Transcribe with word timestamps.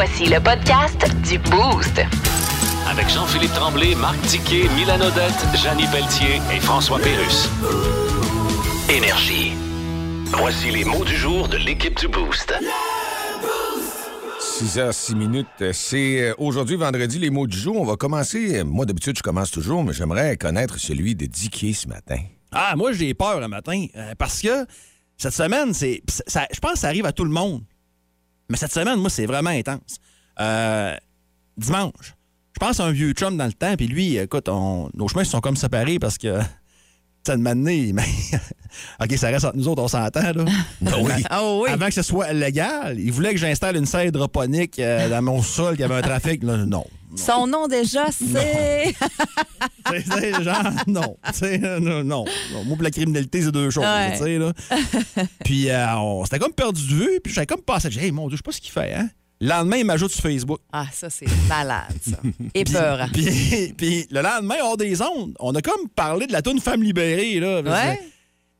Voici 0.00 0.26
le 0.26 0.38
podcast 0.38 1.04
du 1.28 1.38
Boost. 1.40 2.00
Avec 2.88 3.08
Jean-Philippe 3.08 3.52
Tremblay, 3.52 3.96
Marc 3.96 4.16
Tiquet, 4.22 4.68
Milan 4.76 5.00
Odette, 5.00 5.44
Janine 5.60 5.90
Pelletier 5.90 6.36
et 6.54 6.60
François 6.60 7.00
Pérus. 7.00 7.48
Énergie. 8.88 9.54
Voici 10.26 10.70
les 10.70 10.84
mots 10.84 11.04
du 11.04 11.16
jour 11.16 11.48
de 11.48 11.56
l'équipe 11.56 11.98
du 11.98 12.06
Boost. 12.06 12.54
6h06 14.40 15.16
minutes. 15.16 15.72
C'est 15.72 16.28
euh, 16.28 16.34
aujourd'hui, 16.38 16.76
vendredi, 16.76 17.18
les 17.18 17.30
mots 17.30 17.48
du 17.48 17.58
jour. 17.58 17.80
On 17.80 17.84
va 17.84 17.96
commencer. 17.96 18.60
euh, 18.60 18.64
Moi, 18.64 18.86
d'habitude, 18.86 19.16
je 19.18 19.22
commence 19.24 19.50
toujours, 19.50 19.82
mais 19.82 19.92
j'aimerais 19.92 20.36
connaître 20.36 20.78
celui 20.78 21.16
de 21.16 21.26
Dicky 21.26 21.74
ce 21.74 21.88
matin. 21.88 22.18
Ah, 22.52 22.76
moi, 22.76 22.92
j'ai 22.92 23.14
peur 23.14 23.40
le 23.40 23.48
matin 23.48 23.86
euh, 23.96 24.14
parce 24.16 24.40
que 24.42 24.64
cette 25.16 25.34
semaine, 25.34 25.74
c'est, 25.74 26.02
ça, 26.28 26.46
je 26.54 26.60
pense 26.60 26.74
que 26.74 26.78
ça 26.78 26.86
arrive 26.86 27.04
à 27.04 27.10
tout 27.12 27.24
le 27.24 27.32
monde. 27.32 27.62
Mais 28.48 28.56
cette 28.56 28.72
semaine, 28.72 28.98
moi, 28.98 29.10
c'est 29.10 29.26
vraiment 29.26 29.50
intense. 29.50 29.98
Euh, 30.40 30.94
dimanche, 31.56 32.14
je 32.54 32.58
pense 32.66 32.80
à 32.80 32.84
un 32.84 32.92
vieux 32.92 33.12
chum 33.12 33.36
dans 33.36 33.46
le 33.46 33.52
temps, 33.52 33.74
puis 33.76 33.86
lui, 33.88 34.16
écoute, 34.16 34.48
on- 34.48 34.88
nos 34.94 35.08
chemins 35.08 35.24
se 35.24 35.30
sont 35.30 35.40
comme 35.40 35.56
séparés 35.56 35.98
parce 35.98 36.18
que. 36.18 36.38
Ça 37.26 37.36
de 37.36 37.42
m'amener, 37.42 37.92
mais. 37.92 38.04
OK, 39.02 39.12
ça 39.18 39.28
reste 39.28 39.44
entre 39.44 39.56
nous 39.56 39.68
autres, 39.68 39.82
on 39.82 39.88
s'entend, 39.88 40.32
là. 40.32 40.44
oui. 40.80 41.12
Ah 41.28 41.42
oui. 41.44 41.68
Avant 41.68 41.86
que 41.86 41.94
ce 41.94 42.02
soit 42.02 42.32
légal, 42.32 42.98
il 42.98 43.12
voulait 43.12 43.32
que 43.34 43.40
j'installe 43.40 43.76
une 43.76 43.84
serre 43.86 44.06
hydroponique 44.06 44.78
euh, 44.78 45.10
dans 45.10 45.20
mon 45.20 45.42
sol, 45.42 45.72
qu'il 45.72 45.80
y 45.80 45.84
avait 45.84 45.96
un 45.96 46.00
trafic. 46.02 46.42
Là, 46.42 46.64
non. 46.64 46.86
Son 47.16 47.46
nom 47.46 47.66
déjà, 47.66 48.06
c'est. 48.12 48.94
Genre, 50.42 50.72
non. 50.86 51.16
Euh, 51.42 51.80
non, 51.80 52.04
non. 52.04 52.24
Non, 52.52 52.64
Moi, 52.64 52.76
pour 52.76 52.82
la 52.82 52.90
criminalité, 52.90 53.42
c'est 53.42 53.52
deux 53.52 53.70
choses. 53.70 53.84
Ouais. 53.84 54.38
là. 54.38 54.52
puis, 55.44 55.70
euh, 55.70 55.96
on 55.96 56.24
s'était 56.24 56.38
comme 56.38 56.52
perdu 56.52 56.82
de 56.82 56.94
vue. 56.94 57.20
Puis, 57.22 57.32
j'avais 57.32 57.46
comme 57.46 57.62
passé. 57.62 57.90
J'ai 57.90 58.00
dit, 58.00 58.06
hey, 58.06 58.12
mon 58.12 58.28
Dieu, 58.28 58.36
je 58.36 58.38
sais 58.38 58.42
pas 58.42 58.52
ce 58.52 58.60
qu'il 58.60 58.72
fait, 58.72 58.94
hein. 58.94 59.08
Le 59.40 59.48
lendemain, 59.48 59.76
il 59.76 59.84
m'ajoute 59.84 60.10
sur 60.10 60.22
Facebook. 60.22 60.58
Ah, 60.72 60.86
ça, 60.92 61.08
c'est 61.10 61.26
malade, 61.48 61.94
ça. 62.02 62.16
Épeurant. 62.54 63.08
Puis, 63.12 63.72
puis 63.76 64.06
le 64.10 64.20
lendemain, 64.20 64.56
hors 64.62 64.76
des 64.76 65.00
ondes, 65.00 65.34
on 65.38 65.54
a 65.54 65.62
comme 65.62 65.88
parlé 65.94 66.26
de 66.26 66.32
la 66.32 66.42
tune 66.42 66.60
Femme 66.60 66.82
libérée, 66.82 67.38
là. 67.38 67.60
Ouais. 67.62 68.00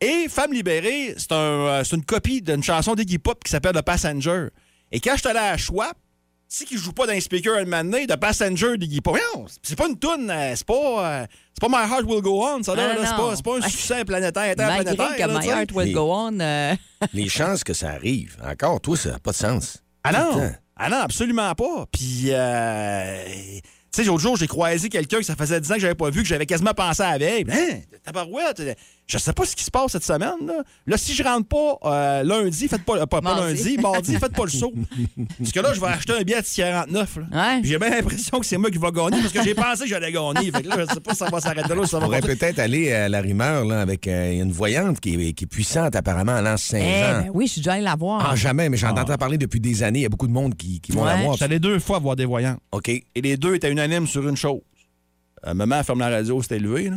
Et 0.00 0.28
Femme 0.28 0.52
libérée, 0.52 1.14
c'est 1.16 1.32
un, 1.32 1.34
euh, 1.34 1.82
une 1.82 2.04
copie 2.04 2.40
d'une 2.40 2.62
chanson 2.62 2.94
d'Iggy 2.94 3.18
Pop 3.18 3.42
qui 3.42 3.50
s'appelle 3.50 3.72
The 3.72 3.82
Passenger. 3.82 4.48
Et 4.92 5.00
quand 5.00 5.14
je 5.14 5.18
suis 5.18 5.28
allé 5.28 5.40
à 5.40 5.56
Schwab, 5.56 5.94
si 6.48 6.64
qui 6.64 6.78
joue 6.78 6.92
pas 6.92 7.06
dans 7.06 7.12
les 7.12 7.20
speakers 7.20 7.58
un 7.58 7.82
The 8.06 8.16
Passenger 8.16 8.78
d'Iggy 8.78 9.00
Pop. 9.02 9.16
Non, 9.34 9.44
c'est 9.62 9.76
pas 9.76 9.86
une 9.86 9.98
tune, 9.98 10.30
euh, 10.30 10.54
c'est 10.56 10.66
pas, 10.66 10.74
euh, 11.22 11.26
c'est 11.52 11.60
pas 11.60 11.68
My 11.68 11.90
Heart 11.92 12.04
Will 12.06 12.22
Go 12.22 12.42
On, 12.42 12.62
ça, 12.62 12.74
là, 12.74 12.94
Ah, 12.98 13.04
c'est 13.04 13.16
pas, 13.16 13.36
c'est 13.36 13.44
pas 13.44 13.58
un 13.58 13.68
succès 13.68 14.04
planétaire, 14.04 14.50
interplanétaire. 14.52 15.16
que 15.16 15.20
là, 15.20 15.38
My. 15.40 15.46
Heart 15.46 15.72
Will 15.72 15.88
Et- 15.88 15.92
Go 15.92 16.10
On. 16.10 16.40
euh, 16.40 16.74
Les 17.12 17.28
chances 17.28 17.62
que 17.62 17.74
ça 17.74 17.90
arrive, 17.90 18.36
encore, 18.42 18.80
toi, 18.80 18.96
ça 18.96 19.10
n'a 19.10 19.18
pas 19.18 19.32
de 19.32 19.36
sens. 19.36 19.82
Ah 20.04 20.12
non! 20.12 20.50
Ah 20.80 20.88
non, 20.88 20.98
absolument 20.98 21.54
pas. 21.54 21.86
Puis, 21.92 22.26
euh, 22.28 23.24
tu 23.26 23.60
sais, 23.90 24.04
l'autre 24.04 24.22
jour, 24.22 24.36
j'ai 24.36 24.46
croisé 24.46 24.88
quelqu'un 24.88 25.18
que 25.18 25.24
ça 25.24 25.34
faisait 25.34 25.60
10 25.60 25.72
ans 25.72 25.74
que 25.74 25.80
j'avais 25.80 25.94
pas 25.96 26.08
vu, 26.08 26.22
que 26.22 26.28
j'avais 26.28 26.46
quasiment 26.46 26.72
pensé 26.72 27.02
à 27.02 27.12
la 27.12 27.18
veille. 27.18 27.44
Hein, 27.50 27.80
tabarouette, 28.04 28.62
je 29.08 29.18
sais 29.18 29.32
pas 29.32 29.44
ce 29.46 29.56
qui 29.56 29.64
se 29.64 29.70
passe 29.70 29.92
cette 29.92 30.04
semaine. 30.04 30.46
Là, 30.46 30.62
là 30.86 30.96
si 30.98 31.14
je 31.14 31.22
rentre 31.22 31.48
pas 31.48 31.78
euh, 31.90 32.22
lundi, 32.22 32.68
faites 32.68 32.84
pas, 32.84 32.96
euh, 32.96 33.06
pas, 33.06 33.20
pas 33.20 33.34
Mardi. 33.34 33.54
lundi, 33.64 33.78
mardi, 33.78 34.16
faites 34.16 34.34
pas 34.34 34.44
le 34.44 34.50
saut. 34.50 34.72
Parce 35.38 35.50
que 35.50 35.60
là, 35.60 35.72
je 35.72 35.80
vais 35.80 35.86
acheter 35.86 36.12
un 36.12 36.22
billet 36.22 36.40
de 36.42 36.46
49. 36.56 37.16
Là. 37.16 37.22
Ouais. 37.54 37.60
Puis 37.62 37.70
J'ai 37.70 37.78
bien 37.78 37.90
l'impression 37.90 38.38
que 38.38 38.46
c'est 38.46 38.58
moi 38.58 38.70
qui 38.70 38.78
va 38.78 38.90
gagner 38.90 39.20
parce 39.22 39.32
que 39.32 39.42
j'ai 39.42 39.54
pensé 39.54 39.84
que 39.84 39.88
j'allais 39.88 40.12
gagner. 40.12 40.50
Fait 40.52 40.62
que 40.62 40.68
là, 40.68 40.76
je 40.86 40.94
sais 40.94 41.00
pas 41.00 41.12
si 41.12 41.16
ça 41.18 41.30
va 41.30 41.40
s'arrêter 41.40 41.68
là 41.74 41.80
ou 41.80 41.84
si 41.84 41.90
ça 41.90 41.96
On 41.96 42.00
va 42.00 42.06
pourrait 42.06 42.20
continuer. 42.20 42.36
peut-être 42.36 42.58
aller 42.58 42.92
à 42.92 43.08
la 43.08 43.20
rumeur 43.22 43.64
là, 43.64 43.80
avec 43.80 44.06
euh, 44.06 44.42
une 44.42 44.52
voyante 44.52 45.00
qui 45.00 45.14
est, 45.14 45.32
qui 45.32 45.44
est 45.44 45.46
puissante, 45.46 45.96
apparemment, 45.96 46.32
à 46.36 46.42
l'an 46.42 46.56
5 46.56 46.78
Eh, 46.78 46.82
ans. 46.82 47.20
ben 47.22 47.30
oui, 47.32 47.46
je 47.46 47.52
suis 47.52 47.60
déjà 47.62 47.72
allée 47.74 47.82
la 47.84 47.96
voir. 47.96 48.28
Ah, 48.30 48.36
jamais, 48.36 48.68
mais 48.68 48.76
j'en 48.76 48.90
entends 48.90 49.16
parler 49.16 49.38
depuis 49.38 49.60
des 49.60 49.82
années. 49.82 50.00
Il 50.00 50.02
y 50.02 50.06
a 50.06 50.10
beaucoup 50.10 50.28
de 50.28 50.32
monde 50.32 50.54
qui, 50.54 50.80
qui 50.80 50.92
vont 50.92 51.02
Ouais. 51.04 51.14
la 51.16 51.22
voir. 51.22 51.36
Allé 51.40 51.58
deux 51.58 51.78
fois 51.78 51.98
voir 51.98 52.14
des 52.16 52.26
voyants. 52.26 52.56
OK. 52.72 52.88
Et 52.90 53.04
les 53.22 53.36
deux 53.38 53.54
étaient 53.54 53.70
unanimes 53.72 54.06
sur 54.06 54.28
une 54.28 54.36
chose. 54.36 54.60
Euh, 55.46 55.54
maman 55.54 55.82
ferme 55.82 56.00
la 56.00 56.08
radio, 56.10 56.42
c'était 56.42 56.56
élevé, 56.56 56.90
là. 56.90 56.96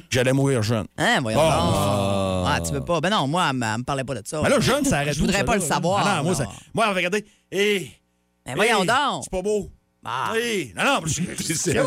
J'allais 0.10 0.32
mourir 0.32 0.62
jeune. 0.62 0.86
Hein, 0.98 1.18
voyons 1.20 1.38
Oh. 1.40 1.42
donc. 1.42 2.46
Ah, 2.48 2.58
tu 2.64 2.72
veux 2.72 2.80
pas? 2.84 3.00
Ben 3.00 3.10
non, 3.10 3.26
moi, 3.28 3.48
elle 3.50 3.56
me 3.56 3.82
parlait 3.82 4.04
pas 4.04 4.14
de 4.14 4.22
ça. 4.26 4.40
Mais 4.42 4.48
là, 4.48 4.60
jeune, 4.60 4.84
ça 4.84 4.98
arrête 4.98 5.14
Je 5.14 5.20
voudrais 5.20 5.44
pas 5.44 5.52
ça, 5.52 5.58
le 5.58 5.64
savoir. 5.64 6.04
Ah 6.06 6.16
non, 6.18 6.24
moi, 6.24 6.34
ça- 6.34 6.46
moi, 6.74 6.92
regardez. 6.92 7.24
Hé! 7.50 7.90
Ben 8.44 8.54
voyons 8.56 8.84
donc. 8.84 9.22
C'est 9.24 9.30
pas 9.30 9.42
beau. 9.42 9.70
Ah. 10.04 10.32
Hé! 10.36 10.72
Non, 10.76 10.84
non, 10.84 11.00
je 11.06 11.22
C'est 11.42 11.54
sérieux? 11.54 11.82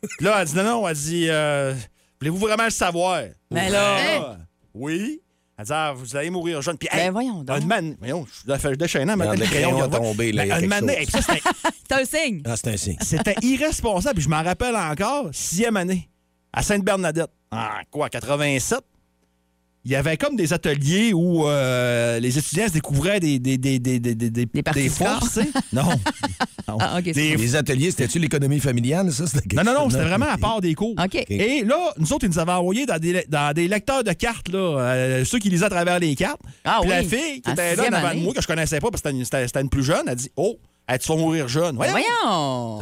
Puis 0.00 0.24
Là, 0.26 0.38
elle 0.40 0.48
dit 0.48 0.54
non, 0.56 0.64
non, 0.64 0.88
elle 0.88 0.96
dit 0.96 1.26
euh, 1.28 1.74
Voulez-vous 2.20 2.38
vraiment 2.38 2.64
le 2.64 2.70
savoir? 2.70 3.22
Mais 3.50 3.68
là- 3.70 3.96
Ah, 4.20 4.36
Oui. 4.74 5.20
Elle 5.58 5.64
dit 5.66 5.72
ah, 5.74 5.92
vous 5.94 6.16
allez 6.16 6.30
mourir 6.30 6.62
jeune. 6.62 6.78
Puis, 6.78 6.88
Ben 6.92 7.12
voyons 7.12 7.42
donc. 7.44 7.60
Une 7.60 7.66
man... 7.66 7.94
Voyons, 7.98 8.26
je 8.48 8.58
suis 8.58 8.76
déchaînant, 8.76 9.16
maintenant, 9.16 9.34
le 9.34 9.40
le 9.40 9.44
crayon 9.46 9.82
a 9.82 9.88
tombé, 9.88 10.32
là, 10.32 10.58
une 10.60 10.66
man- 10.66 10.80
chose. 10.80 10.90
et 10.90 11.02
puis 11.04 11.10
ça, 11.10 11.20
c'était- 11.22 11.40
C'est 11.88 11.92
un 11.92 12.04
signe. 12.04 12.42
Ah, 12.46 12.56
c'est 12.56 12.68
un 12.68 12.76
signe. 12.76 12.96
C'était 13.02 13.34
irresponsable. 13.42 14.14
Puis 14.14 14.24
je 14.24 14.28
m'en 14.30 14.42
rappelle 14.42 14.74
encore, 14.76 15.28
sixième 15.32 15.76
année, 15.76 16.08
à 16.52 16.62
Sainte-Bernadette, 16.62 17.30
en 17.50 17.66
quoi, 17.90 18.08
87. 18.08 18.80
Il 19.84 19.90
y 19.90 19.96
avait 19.96 20.16
comme 20.16 20.36
des 20.36 20.52
ateliers 20.52 21.12
où 21.12 21.48
euh, 21.48 22.20
les 22.20 22.38
étudiants 22.38 22.68
se 22.68 22.72
découvraient 22.72 23.18
des, 23.18 23.40
des, 23.40 23.58
des, 23.58 23.80
des, 23.80 23.98
des, 23.98 24.14
des, 24.14 24.46
des- 24.46 24.88
forces. 24.88 25.40
Non. 25.72 25.82
Non. 26.68 26.78
Ah, 26.80 27.02
Des- 27.02 27.12
Les 27.36 27.56
ateliers, 27.56 27.90
c'était-tu 27.90 28.20
l'économie 28.20 28.60
familiale, 28.60 29.10
ça? 29.12 29.24
Non, 29.52 29.64
non, 29.64 29.74
non, 29.74 29.90
c'était 29.90 30.04
vraiment 30.04 30.28
à 30.30 30.38
part 30.38 30.60
des 30.60 30.74
cours. 30.74 30.94
Et 31.28 31.64
là, 31.64 31.92
nous 31.98 32.12
autres, 32.12 32.24
ils 32.24 32.30
nous 32.30 32.38
avaient 32.38 32.52
envoyé 32.52 32.86
dans 32.86 32.98
des, 32.98 33.24
dans 33.28 33.52
des 33.52 33.66
lecteurs 33.66 34.04
de 34.04 34.12
cartes, 34.12 34.48
là, 34.48 34.78
euh, 34.78 35.24
ceux 35.24 35.40
qui 35.40 35.50
lisaient 35.50 35.64
à 35.66 35.70
travers 35.70 35.98
les 35.98 36.14
cartes. 36.14 36.40
Ah 36.64 36.78
Puis 36.80 36.88
la 36.90 37.00
oui. 37.00 37.06
fille 37.08 37.42
qui 37.42 37.50
En 37.50 37.54
était 37.54 37.74
là 37.74 37.86
devant 37.90 38.14
moi, 38.22 38.32
que 38.32 38.40
je 38.40 38.46
connaissais 38.46 38.78
pas 38.78 38.90
parce 38.90 39.02
que 39.02 39.08
c'était 39.08 39.18
une, 39.18 39.24
c'était- 39.24 39.46
c'était 39.48 39.60
une 39.60 39.68
plus 39.70 39.82
jeune, 39.82 40.04
elle 40.06 40.14
dit 40.14 40.30
Oh, 40.36 40.56
elle, 40.88 40.98
tu 40.98 41.08
vas 41.08 41.16
mourir 41.16 41.48
jeune. 41.48 41.76
Ben 41.76 41.90
Voyons. 41.90 42.06
Voyons. 42.24 42.80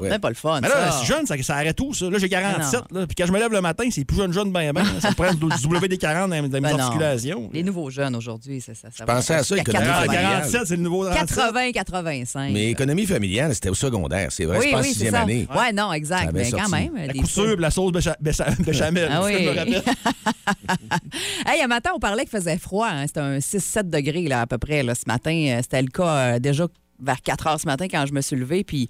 ouais. 0.00 0.08
C'est 0.10 0.18
pas 0.18 0.28
le 0.30 0.34
fun. 0.34 0.60
Mais 0.62 0.68
là, 0.68 0.90
ça. 0.90 0.98
c'est 1.00 1.06
jeune, 1.06 1.26
ça, 1.26 1.40
ça 1.42 1.56
arrête 1.56 1.76
tout, 1.76 1.92
ça. 1.94 2.08
Là, 2.10 2.18
j'ai 2.18 2.28
47. 2.28 2.80
Non. 2.90 3.00
Là, 3.00 3.06
puis 3.06 3.14
quand 3.14 3.26
je 3.26 3.32
me 3.32 3.38
lève 3.38 3.52
le 3.52 3.60
matin, 3.60 3.84
c'est 3.90 4.04
plus 4.04 4.16
jeune, 4.16 4.32
jeune, 4.32 4.50
ben, 4.50 4.72
ben. 4.72 4.84
Ça 5.00 5.10
me 5.10 5.14
prend 5.14 5.32
du 5.32 5.44
WD-40 5.46 6.28
dans, 6.28 6.28
dans 6.28 6.42
mes 6.42 6.48
Ben 6.48 6.64
articulations. 6.80 7.50
Les 7.52 7.62
nouveaux 7.62 7.90
jeunes 7.90 8.16
aujourd'hui, 8.16 8.60
c'est 8.60 8.74
ça. 8.74 8.88
ça 8.90 8.96
Je 9.00 9.04
pensais 9.04 9.34
à 9.34 9.44
ça, 9.44 9.56
économie 9.56 9.84
Ah, 9.88 10.02
80. 10.06 10.06
familiale. 10.06 10.32
47, 10.40 10.60
c'est 10.66 10.76
le 10.76 10.82
nouveau 10.82 11.04
37. 11.06 11.38
80-85. 11.74 12.52
Mais 12.52 12.70
économie 12.70 13.06
familiale, 13.06 13.54
c'était 13.54 13.68
au 13.70 13.74
secondaire, 13.74 14.28
c'est 14.32 14.44
vrai. 14.44 14.58
oui, 14.58 14.64
c'est 14.66 14.72
pas 14.72 14.80
oui, 14.80 14.88
sixième 14.88 15.12
ça. 15.14 15.20
année. 15.20 15.46
Ouais, 15.54 15.72
non, 15.72 15.92
exact. 15.92 16.32
Mais 16.32 16.50
quand 16.50 16.68
même. 16.68 16.92
La 16.96 17.12
couture, 17.12 17.56
la 17.58 17.70
sauce 17.70 17.92
bécha- 17.92 18.16
béchamel. 18.60 19.08
Ah 19.12 19.22
ça, 19.22 19.28
je 19.30 19.34
me 19.34 19.50
oui. 19.70 19.76
hey, 21.46 21.62
un 21.62 21.66
matin, 21.68 21.90
on 21.94 21.98
parlait 21.98 22.22
qu'il 22.24 22.30
faisait 22.38 22.58
froid. 22.58 22.88
hein. 22.88 23.06
C'était 23.06 23.20
un 23.20 23.38
6-7 23.38 23.90
degrés 23.90 24.22
là, 24.28 24.42
à 24.42 24.46
peu 24.46 24.58
près 24.58 24.82
là, 24.82 24.94
ce 24.94 25.02
matin. 25.06 25.32
Euh, 25.48 25.58
C'était 25.62 25.82
le 25.82 25.88
cas 25.88 26.08
euh, 26.34 26.38
déjà 26.38 26.66
vers 27.00 27.20
4 27.22 27.46
heures 27.46 27.60
ce 27.60 27.66
matin 27.66 27.86
quand 27.90 28.04
je 28.06 28.12
me 28.12 28.20
suis 28.20 28.36
levée. 28.36 28.64
Puis 28.64 28.88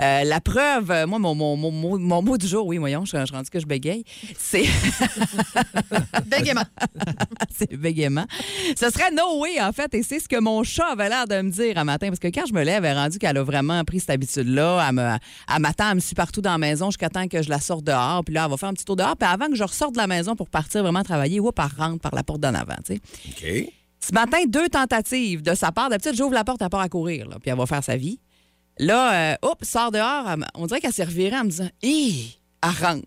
euh, 0.00 0.24
la 0.24 0.40
preuve, 0.40 0.90
euh, 0.90 1.06
moi, 1.06 1.18
mon, 1.18 1.34
mon, 1.34 1.56
mon, 1.56 1.70
mot- 1.70 1.98
mon 1.98 2.22
mot 2.22 2.36
du 2.36 2.46
jour, 2.48 2.66
oui, 2.66 2.78
voyons, 2.78 3.04
je, 3.04 3.16
je 3.16 3.24
suis 3.26 3.34
rendue 3.36 3.50
que 3.50 3.60
je 3.60 3.66
bégaye, 3.66 4.04
c'est. 4.36 4.64
bégaiement. 6.26 6.64
c'est 7.54 7.76
bégaiement. 7.76 8.26
Ce 8.76 8.90
serait 8.90 9.10
no 9.12 9.40
way, 9.40 9.60
en 9.60 9.70
fait, 9.72 9.94
et 9.94 10.02
c'est 10.02 10.18
ce 10.18 10.28
que 10.28 10.40
mon 10.40 10.64
chat 10.64 10.86
avait 10.86 11.08
l'air 11.08 11.26
de 11.28 11.40
me 11.42 11.50
dire 11.50 11.78
un 11.78 11.84
matin. 11.84 12.08
Parce 12.08 12.18
que 12.18 12.28
quand 12.28 12.46
je 12.46 12.52
me 12.54 12.64
lève, 12.64 12.84
elle 12.84 12.96
est 12.96 13.00
rendue 13.00 13.18
qu'elle 13.18 13.36
a 13.36 13.42
vraiment 13.44 13.84
pris 13.84 14.00
cette 14.00 14.10
habitude-là. 14.10 14.84
Elle, 14.88 14.94
me, 14.94 15.02
elle 15.54 15.60
m'attend, 15.60 15.90
elle 15.90 15.96
me 15.96 16.00
suit 16.00 16.14
partout 16.16 16.40
dans 16.40 16.52
la 16.52 16.58
maison 16.58 16.86
jusqu'à 16.90 17.10
temps 17.10 17.28
que 17.28 17.42
je 17.42 17.50
la 17.50 17.60
sorte 17.60 17.84
dehors. 17.84 18.24
Puis 18.24 18.34
là, 18.34 18.44
elle 18.46 18.50
va 18.50 18.56
faire 18.56 18.70
un 18.70 18.74
petit 18.74 18.84
tour 18.86 18.96
dehors. 18.96 19.16
Puis 19.16 19.28
avant 19.28 19.46
que 19.48 19.54
je 19.56 19.64
ressorte 19.64 19.92
de 19.92 19.98
la 19.98 20.06
maison 20.06 20.34
pour 20.34 20.48
partir 20.48 20.82
vraiment 20.82 21.02
travailler, 21.02 21.38
ou 21.38 21.50
elle 21.56 21.64
rentre 21.78 22.00
par 22.00 22.14
la 22.14 22.22
porte 22.24 22.40
d'en 22.40 22.54
avant, 22.54 22.76
tu 22.84 22.96
sais. 22.96 23.00
OK. 23.66 23.72
Ce 24.04 24.12
matin, 24.12 24.38
deux 24.48 24.68
tentatives 24.68 25.42
de 25.42 25.54
sa 25.54 25.70
part. 25.70 25.88
D'habitude, 25.88 26.16
j'ouvre 26.16 26.34
la 26.34 26.44
porte, 26.44 26.60
elle 26.60 26.68
part 26.68 26.80
à 26.80 26.88
courir, 26.88 27.28
là, 27.28 27.36
puis 27.40 27.50
elle 27.50 27.56
va 27.56 27.66
faire 27.66 27.84
sa 27.84 27.96
vie. 27.96 28.18
Là, 28.78 29.32
euh, 29.32 29.36
hop, 29.42 29.64
sort 29.64 29.92
dehors. 29.92 30.28
elle 30.28 30.44
on 30.54 30.66
dirait 30.66 30.80
qu'elle 30.80 30.92
s'est 30.92 31.04
revirée 31.04 31.36
en 31.36 31.44
me 31.44 31.50
disant 31.50 31.68
Hé, 31.82 32.26
elle 32.62 32.84
rentre. 32.84 33.06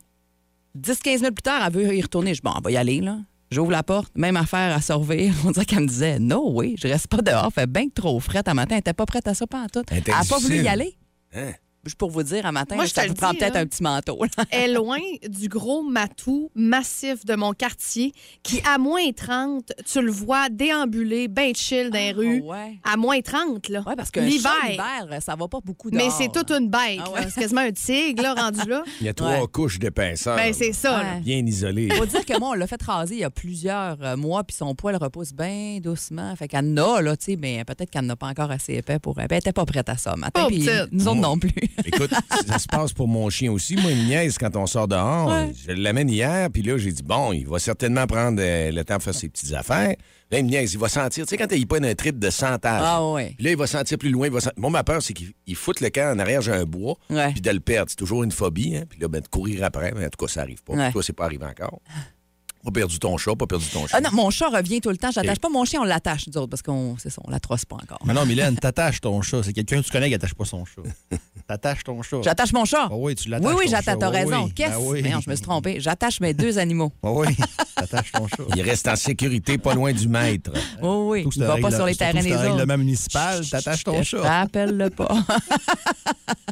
10-15 0.77 1.15
minutes 1.17 1.35
plus 1.35 1.41
tard, 1.41 1.63
elle 1.65 1.73
veut 1.73 1.95
y 1.95 2.01
retourner. 2.01 2.33
Je 2.33 2.39
dis 2.39 2.43
Bon, 2.43 2.53
on 2.55 2.61
va 2.61 2.71
y 2.71 2.77
aller, 2.77 3.01
là. 3.01 3.17
J'ouvre 3.51 3.71
la 3.71 3.83
porte, 3.83 4.11
même 4.15 4.37
affaire 4.37 4.75
à 4.75 4.81
servir. 4.81 5.33
On 5.45 5.51
dirait 5.51 5.65
qu'elle 5.65 5.81
me 5.81 5.87
disait 5.87 6.19
No, 6.19 6.51
oui, 6.51 6.75
je 6.81 6.87
reste 6.87 7.07
pas 7.07 7.21
dehors. 7.21 7.51
Fait 7.53 7.67
bien 7.67 7.87
que 7.87 7.93
trop 7.93 8.19
frette. 8.19 8.47
Un 8.47 8.53
matin, 8.53 8.75
elle 8.75 8.79
était 8.79 8.93
pas 8.93 9.05
prête 9.05 9.27
à 9.27 9.33
ça, 9.33 9.45
pas 9.47 9.61
en 9.61 9.67
tout. 9.67 9.83
Elle 9.91 10.03
n'a 10.07 10.23
pas 10.27 10.39
voulu 10.39 10.61
y 10.63 10.67
aller. 10.67 10.97
Hein? 11.33 11.51
Juste 11.85 11.97
pour 11.97 12.09
vous 12.11 12.23
dire, 12.23 12.45
un 12.45 12.51
matin, 12.51 12.75
Moi, 12.75 12.85
je 12.85 12.93
ça 12.93 13.03
te 13.03 13.07
vous 13.09 13.13
prend 13.13 13.33
peut-être 13.33 13.55
un 13.55 13.65
petit 13.65 13.83
manteau. 13.83 14.19
là. 14.37 14.43
est 14.51 14.67
loin 14.67 14.99
du 15.27 15.47
gros 15.47 15.83
matou 15.83 16.49
massif 16.55 17.25
de 17.25 17.35
mon 17.35 17.53
quartier 17.53 18.11
qui, 18.43 18.61
à 18.67 18.77
moins 18.77 19.11
30, 19.15 19.71
tu 19.85 20.01
le 20.01 20.11
vois 20.11 20.49
déambuler, 20.49 21.27
ben 21.27 21.53
chill 21.55 21.89
dans 21.89 21.97
les 21.99 22.11
rues. 22.11 22.43
Ah, 22.43 22.47
ouais. 22.51 22.79
À 22.83 22.97
moins 22.97 23.21
30, 23.21 23.69
là. 23.69 23.83
Ouais, 23.85 23.95
parce 23.95 24.11
que 24.11 24.19
l'hiver. 24.19 24.51
l'hiver, 24.69 25.21
ça 25.21 25.35
va 25.35 25.47
pas 25.47 25.59
beaucoup 25.63 25.89
Mais 25.91 26.09
c'est 26.09 26.31
toute 26.31 26.51
une 26.51 26.69
bête. 26.69 26.99
Ah 27.05 27.09
ouais. 27.11 27.21
C'est 27.29 27.41
quasiment 27.41 27.61
un 27.61 27.71
tigre, 27.71 28.23
là, 28.23 28.33
rendu 28.33 28.67
là. 28.67 28.83
Il 29.01 29.05
y 29.05 29.09
a 29.09 29.13
trois 29.13 29.41
Ouais. 29.41 29.47
couches 29.51 29.79
d'épaisseur. 29.79 30.35
Ben, 30.35 30.53
c'est 30.53 30.73
ça. 30.73 31.03
là. 31.03 31.19
Bien 31.19 31.45
isolées. 31.45 31.89
Faut 31.95 32.05
dire 32.05 32.25
que 32.25 32.37
moi, 32.39 32.49
on 32.49 32.53
l'a 32.53 32.67
fait 32.67 32.81
raser 32.81 33.15
il 33.15 33.19
y 33.21 33.23
a 33.23 33.29
plusieurs 33.29 33.97
euh, 34.01 34.15
mois, 34.17 34.43
puis 34.43 34.55
son 34.55 34.73
poil 34.75 34.95
repousse 34.95 35.33
bien 35.33 35.79
doucement. 35.81 36.35
Fait 36.35 36.47
qu'elle 36.47 36.65
en 36.65 36.95
a, 36.95 37.01
là, 37.01 37.15
tu 37.17 37.25
sais, 37.25 37.35
mais 37.39 37.63
peut-être 37.65 37.89
qu'elle 37.89 38.05
n'a 38.05 38.15
pas 38.15 38.27
encore 38.27 38.51
assez 38.51 38.73
épais 38.73 38.99
pour. 38.99 39.19
Elle 39.19 39.31
était 39.37 39.53
pas 39.53 39.65
prête 39.65 39.89
à 39.89 39.97
ça, 39.97 40.15
matin. 40.15 40.47
Petite. 40.47 40.69
nous 40.91 41.07
autres 41.07 41.19
non 41.21 41.37
plus. 41.37 41.51
Écoute, 41.83 42.11
ça 42.47 42.59
se 42.59 42.67
passe 42.67 42.93
pour 42.93 43.07
mon 43.07 43.29
chien 43.29 43.51
aussi. 43.51 43.75
Moi, 43.75 43.91
il 43.91 43.97
me 43.97 44.03
niaise 44.07 44.37
quand 44.37 44.55
on 44.55 44.65
sort 44.67 44.87
dehors. 44.87 45.27
Ouais. 45.29 45.51
Je 45.67 45.71
l'amène 45.73 46.09
hier, 46.09 46.49
puis 46.51 46.61
là, 46.61 46.77
j'ai 46.77 46.91
dit, 46.91 47.03
bon, 47.03 47.33
il 47.33 47.47
va 47.47 47.59
certainement 47.59 48.05
prendre 48.07 48.39
euh, 48.41 48.71
le 48.71 48.83
temps 48.85 48.97
de 48.97 49.03
faire 49.03 49.13
ses 49.15 49.29
petites 49.29 49.53
affaires. 49.53 49.95
Là, 50.31 50.39
il 50.39 50.45
me 50.45 50.49
niaise, 50.49 50.73
il 50.73 50.79
va 50.79 50.89
sentir, 50.89 51.25
tu 51.25 51.29
sais, 51.29 51.37
quand 51.37 51.51
il 51.55 51.67
prend 51.67 51.83
un 51.83 51.93
trip 51.93 52.17
de 52.17 52.29
sentage. 52.29 52.81
Ah 52.83 53.05
ouais. 53.11 53.33
Puis 53.37 53.45
là, 53.45 53.51
il 53.51 53.57
va 53.57 53.67
sentir 53.67 53.97
plus 53.97 54.09
loin. 54.09 54.25
Il 54.27 54.33
va 54.33 54.39
sen- 54.39 54.53
Moi, 54.57 54.69
ma 54.71 54.83
peur, 54.83 55.01
c'est 55.01 55.13
qu'il 55.13 55.33
il 55.45 55.55
foute 55.55 55.81
le 55.81 55.89
camp 55.89 56.15
en 56.15 56.19
arrière, 56.19 56.41
j'ai 56.41 56.51
un 56.53 56.63
bois, 56.65 56.95
puis 57.31 57.41
de 57.41 57.51
le 57.51 57.59
perdre. 57.59 57.89
C'est 57.91 57.95
toujours 57.97 58.23
une 58.23 58.31
phobie, 58.31 58.75
hein. 58.75 58.83
Puis 58.89 58.99
là, 58.99 59.07
ben, 59.07 59.21
de 59.21 59.27
courir 59.27 59.63
après, 59.63 59.91
mais 59.95 60.05
en 60.05 60.09
tout 60.09 60.25
cas, 60.25 60.31
ça 60.31 60.41
arrive 60.41 60.63
pas. 60.63 60.73
Toi, 60.91 61.03
c'est 61.03 61.13
pas 61.13 61.25
arrivé 61.25 61.45
encore. 61.45 61.79
Pas 62.65 62.71
perdu 62.71 62.97
ton 62.97 63.15
chat, 63.17 63.35
pas 63.35 63.45
perdu 63.45 63.67
ton 63.67 63.85
chien. 63.85 63.99
Ah 63.99 64.01
non, 64.01 64.09
mon 64.11 64.31
chat 64.31 64.49
revient 64.49 64.81
tout 64.81 64.89
le 64.89 64.97
temps. 64.97 65.11
J'attache 65.11 65.37
pas 65.37 65.49
mon 65.49 65.65
chien, 65.65 65.81
on 65.81 65.83
l'attache, 65.83 66.25
nous 66.27 66.35
autres, 66.37 66.49
parce 66.49 66.63
qu'on, 66.63 66.95
c'est 66.97 67.11
ça, 67.11 67.21
on 67.23 67.29
la 67.29 67.39
trosse 67.39 67.63
pas 67.63 67.75
encore. 67.75 67.99
Mais 68.05 68.13
non, 68.13 68.25
Mylène, 68.25 68.55
t'attaches 68.57 69.01
ton 69.01 69.21
chat. 69.21 69.43
C'est 69.43 69.53
quelqu'un 69.53 69.81
que 69.81 69.85
tu 69.85 69.91
connais 69.91 70.09
qui 70.09 70.15
attache 70.15 70.33
pas 70.33 70.45
son 70.45 70.65
chat. 70.65 70.81
T'attaches 71.47 71.83
ton 71.83 72.01
chat. 72.01 72.23
J'attache 72.23 72.53
mon 72.53 72.65
chat. 72.65 72.87
Ah 72.89 72.95
oui, 72.95 73.13
tu 73.13 73.29
l'attaches. 73.29 73.51
Oui, 73.51 73.55
oui, 73.59 73.65
j'attache, 73.69 73.85
chat. 73.85 73.97
t'as 73.97 74.09
raison. 74.09 74.49
Qu'est-ce? 74.49 74.73
Ah 74.73 74.79
oui. 74.79 75.03
Je 75.03 75.29
me 75.29 75.35
suis 75.35 75.45
trompée. 75.45 75.79
J'attache 75.79 76.19
mes 76.19 76.33
deux 76.33 76.57
animaux. 76.57 76.91
Ah 77.03 77.11
oui, 77.11 77.27
t'attaches 77.87 78.11
ton 78.11 78.27
chat. 78.27 78.43
Il 78.55 78.61
reste 78.61 78.87
en 78.87 78.95
sécurité 78.95 79.57
pas 79.57 79.73
loin 79.73 79.93
du 79.93 80.07
maître. 80.07 80.51
Oh 80.81 81.07
oui, 81.11 81.23
il 81.25 81.29
que 81.29 81.45
va 81.45 81.57
pas 81.57 81.71
sur 81.71 81.85
les 81.85 81.95
terrains 81.95 82.21
des 82.21 82.31
autres. 82.33 82.41
règlement 82.41 82.77
municipal, 82.77 83.45
t'attaches 83.47 83.83
ton 83.83 84.03
chat. 84.03 84.21
rappelle-le 84.21 84.89
pas. 84.89 85.15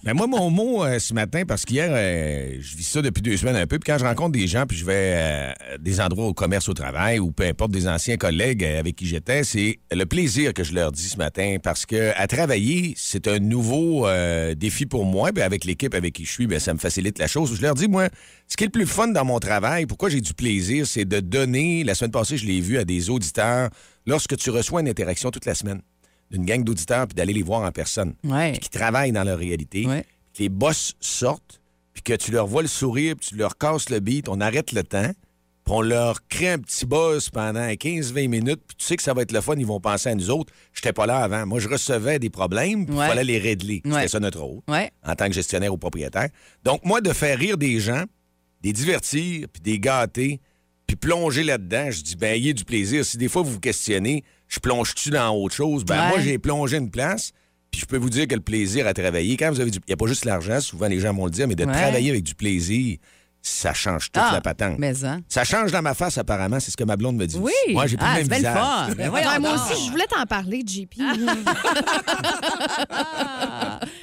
Mais 0.04 0.14
moi, 0.14 0.28
mon 0.28 0.50
mot 0.50 0.84
euh, 0.84 1.00
ce 1.00 1.14
matin, 1.14 1.44
parce 1.48 1.66
qu'hier, 1.66 1.90
euh, 1.92 2.58
je 2.60 2.76
vis 2.76 2.84
ça 2.84 3.02
depuis 3.02 3.22
deux 3.22 3.38
semaines 3.38 3.56
un 3.56 3.68
peu, 3.68 3.80
puis 3.80 3.92
quand 3.92 3.98
je 3.98 4.06
rencontre 4.06 4.32
des 4.32 4.48
gens, 4.48 4.66
puis 4.66 4.78
je 4.78 4.86
vais 4.86 5.14
euh, 5.16 5.52
à 5.76 5.78
des 5.78 6.00
endroits 6.02 6.26
au 6.26 6.34
commerce, 6.34 6.70
au 6.70 6.74
travail, 6.74 7.20
ou 7.20 7.32
peu 7.32 7.46
importe 7.46 7.72
des 7.72 7.88
anciens 7.88 8.18
collègues 8.18 8.64
euh, 8.64 8.80
avec 8.80 8.96
qui 8.96 9.06
j'étais, 9.06 9.44
c'est 9.44 9.80
le 9.92 10.06
plaisir 10.06 10.54
que 10.54 10.64
je 10.64 10.74
leur 10.74 10.92
dis 10.92 11.08
ce 11.08 11.18
matin, 11.18 11.58
parce 11.62 11.86
que 11.86 12.12
à 12.16 12.28
travailler, 12.28 12.94
c'est 12.98 13.28
un 13.28 13.40
nouveau 13.40 14.08
euh, 14.08 14.56
défi 14.56 14.86
pour 14.86 15.06
moi, 15.06 15.32
puis 15.32 15.44
avec 15.44 15.66
l'équipe 15.66 15.94
avec 15.94 16.14
qui 16.14 16.26
je 16.26 16.32
suis, 16.32 16.48
ben, 16.48 16.60
ça 16.60 16.74
me 16.74 16.80
facilite 16.80 17.20
la 17.20 17.28
chose. 17.28 17.56
Je 17.56 17.62
leur 17.62 17.76
dis, 17.76 17.88
moi, 17.88 18.10
ce 18.48 18.56
qui 18.58 18.64
est 18.64 18.68
le 18.68 18.72
plus 18.72 18.86
fun 18.86 19.08
dans 19.08 19.26
mon 19.26 19.40
travail, 19.40 19.86
pourquoi 19.86 20.10
j'ai 20.10 20.22
du 20.22 20.34
plaisir, 20.34 20.86
c'est 20.86 21.06
de 21.06 21.20
donner, 21.20 21.84
la 21.84 21.96
semaine 21.96 22.12
passée, 22.12 22.38
je 22.38 22.46
l'ai 22.46 22.62
vu 22.62 22.78
à 22.78 22.86
des 22.86 23.10
auditeurs, 23.10 23.70
lorsque 24.06 24.38
tu 24.38 24.50
reçois 24.52 24.82
une 24.82 24.90
interaction 24.90 25.32
toute 25.32 25.46
la 25.46 25.56
semaine 25.56 25.82
d'une 26.32 26.46
gang 26.46 26.64
d'auditeurs, 26.64 27.08
puis 27.08 27.16
d'aller 27.16 27.34
les 27.34 27.42
voir 27.44 27.62
en 27.62 27.72
personne 27.72 28.14
Ouais. 28.24 28.52
puis 28.52 28.62
qui 28.62 28.70
travaillent 28.70 29.12
dans 29.12 29.24
leur 29.24 29.38
réalité, 29.40 29.86
Ouais. 29.88 30.04
que 30.36 30.40
les 30.44 30.50
boss 30.50 30.94
sortent, 31.00 31.62
puis 31.94 32.02
que 32.04 32.14
tu 32.14 32.32
leur 32.32 32.48
vois 32.48 32.62
le 32.64 32.68
sourire, 32.68 33.16
puis 33.20 33.30
tu 33.30 33.36
leur 33.36 33.58
casses 33.58 33.90
le 33.90 34.00
beat, 34.00 34.28
on 34.30 34.40
arrête 34.42 34.72
le 34.72 34.84
temps, 34.84 35.12
puis 35.66 35.74
on 35.76 35.82
leur 35.82 36.28
crée 36.28 36.50
un 36.50 36.58
petit 36.60 36.86
buzz 36.86 37.30
pendant 37.30 37.68
15-20 37.76 38.28
minutes, 38.28 38.62
puis 38.68 38.76
tu 38.78 38.86
sais 38.86 38.98
que 38.98 39.04
ça 39.04 39.14
va 39.14 39.22
être 39.22 39.32
le 39.32 39.42
fun, 39.42 39.56
ils 39.58 39.66
vont 39.66 39.80
penser 39.80 40.10
à 40.10 40.16
nous 40.16 40.30
autres. 40.30 40.52
J'étais 40.74 40.92
pas 40.92 41.06
là 41.06 41.20
avant. 41.20 41.46
Moi, 41.46 41.60
je 41.60 41.70
recevais 41.70 42.20
des 42.20 42.30
problèmes, 42.30 42.86
puis 42.86 42.94
il 42.96 43.00
Ouais. 43.00 43.08
fallait 43.08 43.24
les 43.24 43.38
régler. 43.40 43.82
C'était 43.86 44.08
ça 44.10 44.20
notre 44.20 44.42
rôle, 44.42 44.62
en 44.68 45.16
tant 45.16 45.28
que 45.28 45.34
gestionnaire 45.34 45.74
ou 45.74 45.78
propriétaire. 45.78 46.30
Donc, 46.64 46.84
moi, 46.84 47.00
de 47.00 47.14
faire 47.14 47.38
rire 47.40 47.58
des 47.58 47.80
gens, 47.80 48.04
des 48.64 48.74
divertir, 48.74 49.48
puis 49.52 49.62
des 49.62 49.80
gâter, 49.80 50.40
puis 50.88 50.96
plonger 50.96 51.44
là-dedans, 51.44 51.92
je 51.92 52.02
dis, 52.02 52.16
ben, 52.16 52.34
ayez 52.34 52.54
du 52.54 52.66
plaisir. 52.66 53.06
Si 53.06 53.18
des 53.18 53.28
fois 53.30 53.42
vous 53.42 53.52
vous 53.54 53.60
questionnez, 53.60 54.24
je 54.48 54.60
plonge-tu 54.60 55.10
dans 55.10 55.36
autre 55.36 55.56
chose? 55.56 55.84
Ben, 55.86 56.02
Ouais. 56.02 56.08
moi, 56.10 56.20
j'ai 56.20 56.38
plongé 56.40 56.78
une 56.78 56.90
place, 56.92 57.32
puis 57.72 57.82
je 57.82 57.86
peux 57.86 57.98
vous 57.98 58.10
dire 58.10 58.28
que 58.28 58.36
le 58.36 58.42
plaisir 58.42 58.88
à 58.88 58.94
travailler, 58.94 59.36
quand 59.38 59.52
vous 59.52 59.60
avez 59.60 59.72
du. 59.72 59.80
Il 59.80 59.90
n'y 59.90 59.94
a 59.94 59.98
pas 59.98 60.08
juste 60.08 60.26
l'argent, 60.26 60.60
souvent 60.62 60.88
les 60.88 61.00
gens 61.00 61.14
vont 61.14 61.26
le 61.26 61.32
dire, 61.32 61.48
mais 61.48 61.56
de 61.56 61.66
Ouais. 61.66 61.72
travailler 61.72 62.10
avec 62.10 62.24
du 62.24 62.36
plaisir, 62.36 62.98
ça 63.46 63.74
change 63.74 64.06
toute 64.10 64.24
Ah, 64.26 64.32
la 64.34 64.40
patente. 64.42 64.76
Mais 64.80 65.04
hein. 65.04 65.20
Ça 65.28 65.44
change 65.44 65.70
dans 65.72 65.82
ma 65.82 65.94
face, 65.94 66.18
apparemment, 66.18 66.60
c'est 66.62 66.72
ce 66.72 66.78
que 66.78 66.86
ma 66.86 66.96
blonde 66.96 67.18
me 67.18 67.26
dit. 67.26 67.38
Oui. 67.38 67.52
Moi, 67.74 67.88
j'ai 67.88 67.98
plus 67.98 68.06
Ah, 68.10 68.20
le 68.20 68.24
même 68.26 68.38
visage. 68.38 68.58
fun. 68.58 68.88
Ben 68.98 69.10
Ouais, 69.12 69.40
moi 69.40 69.56
aussi, 69.56 69.86
je 69.86 69.92
voulais 69.92 70.08
t'en 70.10 70.26
parler, 70.26 70.64
JP. 70.66 70.94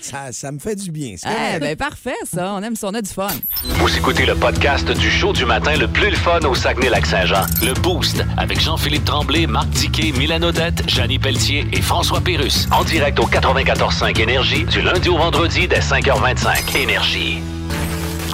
Ça, 0.01 0.33
ça 0.33 0.53
me 0.53 0.59
fait 0.59 0.75
du 0.77 0.91
bien. 0.91 1.15
c'est 1.17 1.29
Eh 1.57 1.59
ben 1.59 1.77
parfait, 1.77 2.15
ça. 2.25 2.53
On 2.55 2.63
aime 2.63 2.77
ça, 2.77 2.89
on 2.89 2.95
a 2.95 3.03
du 3.03 3.11
fun. 3.11 3.29
Vous 3.63 3.97
écoutez 3.97 4.27
le 4.27 4.35
podcast 4.35 4.91
du 4.91 5.11
show 5.11 5.33
du 5.33 5.45
matin 5.45 5.77
le 5.77 5.89
plus 5.89 6.11
le 6.11 6.17
fun 6.17 6.41
au 6.41 6.55
Saguenay-Lac-Saint-Jean. 6.55 7.47
Le 7.63 7.75
Boost 7.75 8.25
avec 8.37 8.61
Jean-Philippe 8.61 9.05
Tremblay, 9.05 9.47
Marc 9.47 9.69
Diquet, 9.71 10.13
Milan 10.13 10.43
Odette, 10.43 10.89
Janine 10.89 11.21
Pelletier 11.21 11.67
et 11.73 11.83
François 11.83 12.21
Pérus. 12.21 12.67
En 12.73 12.85
direct 12.85 13.19
au 13.21 13.27
94.5 13.27 14.19
Énergie 14.21 14.65
du 14.65 14.81
lundi 14.83 15.09
au 15.09 15.19
vendredi 15.19 15.69
dès 15.69 15.81
5h25. 15.81 16.77
Énergie. 16.77 17.41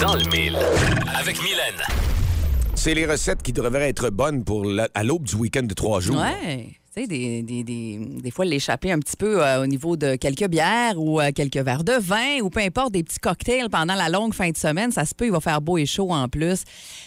Dans 0.01 0.15
le 0.15 0.23
mille. 0.29 0.57
Avec 1.17 1.37
Mylène. 1.41 1.81
C'est 2.75 2.93
les 2.93 3.05
recettes 3.05 3.41
qui 3.41 3.53
devraient 3.53 3.89
être 3.89 4.09
bonnes 4.09 4.43
pour 4.43 4.65
la- 4.65 4.89
à 4.93 5.03
l'aube 5.03 5.23
du 5.23 5.35
week-end 5.35 5.63
de 5.63 5.73
trois 5.73 5.99
jours. 5.99 6.17
Ouais. 6.21 6.69
Des, 7.05 7.43
des, 7.43 7.63
des, 7.63 7.99
des 7.99 8.31
fois, 8.31 8.43
l'échapper 8.45 8.91
un 8.91 8.97
petit 8.99 9.15
peu 9.15 9.43
euh, 9.45 9.61
au 9.61 9.67
niveau 9.67 9.95
de 9.97 10.15
quelques 10.15 10.47
bières 10.47 10.95
ou 10.97 11.21
euh, 11.21 11.31
quelques 11.31 11.57
verres 11.57 11.83
de 11.83 11.93
vin 11.93 12.39
ou 12.41 12.49
peu 12.49 12.59
importe, 12.61 12.91
des 12.93 13.03
petits 13.03 13.19
cocktails 13.19 13.69
pendant 13.69 13.93
la 13.93 14.09
longue 14.09 14.33
fin 14.33 14.49
de 14.49 14.57
semaine. 14.57 14.91
Ça 14.91 15.05
se 15.05 15.13
peut, 15.13 15.25
il 15.25 15.31
va 15.31 15.39
faire 15.39 15.61
beau 15.61 15.77
et 15.77 15.85
chaud 15.85 16.11
en 16.11 16.27
plus. 16.27 16.63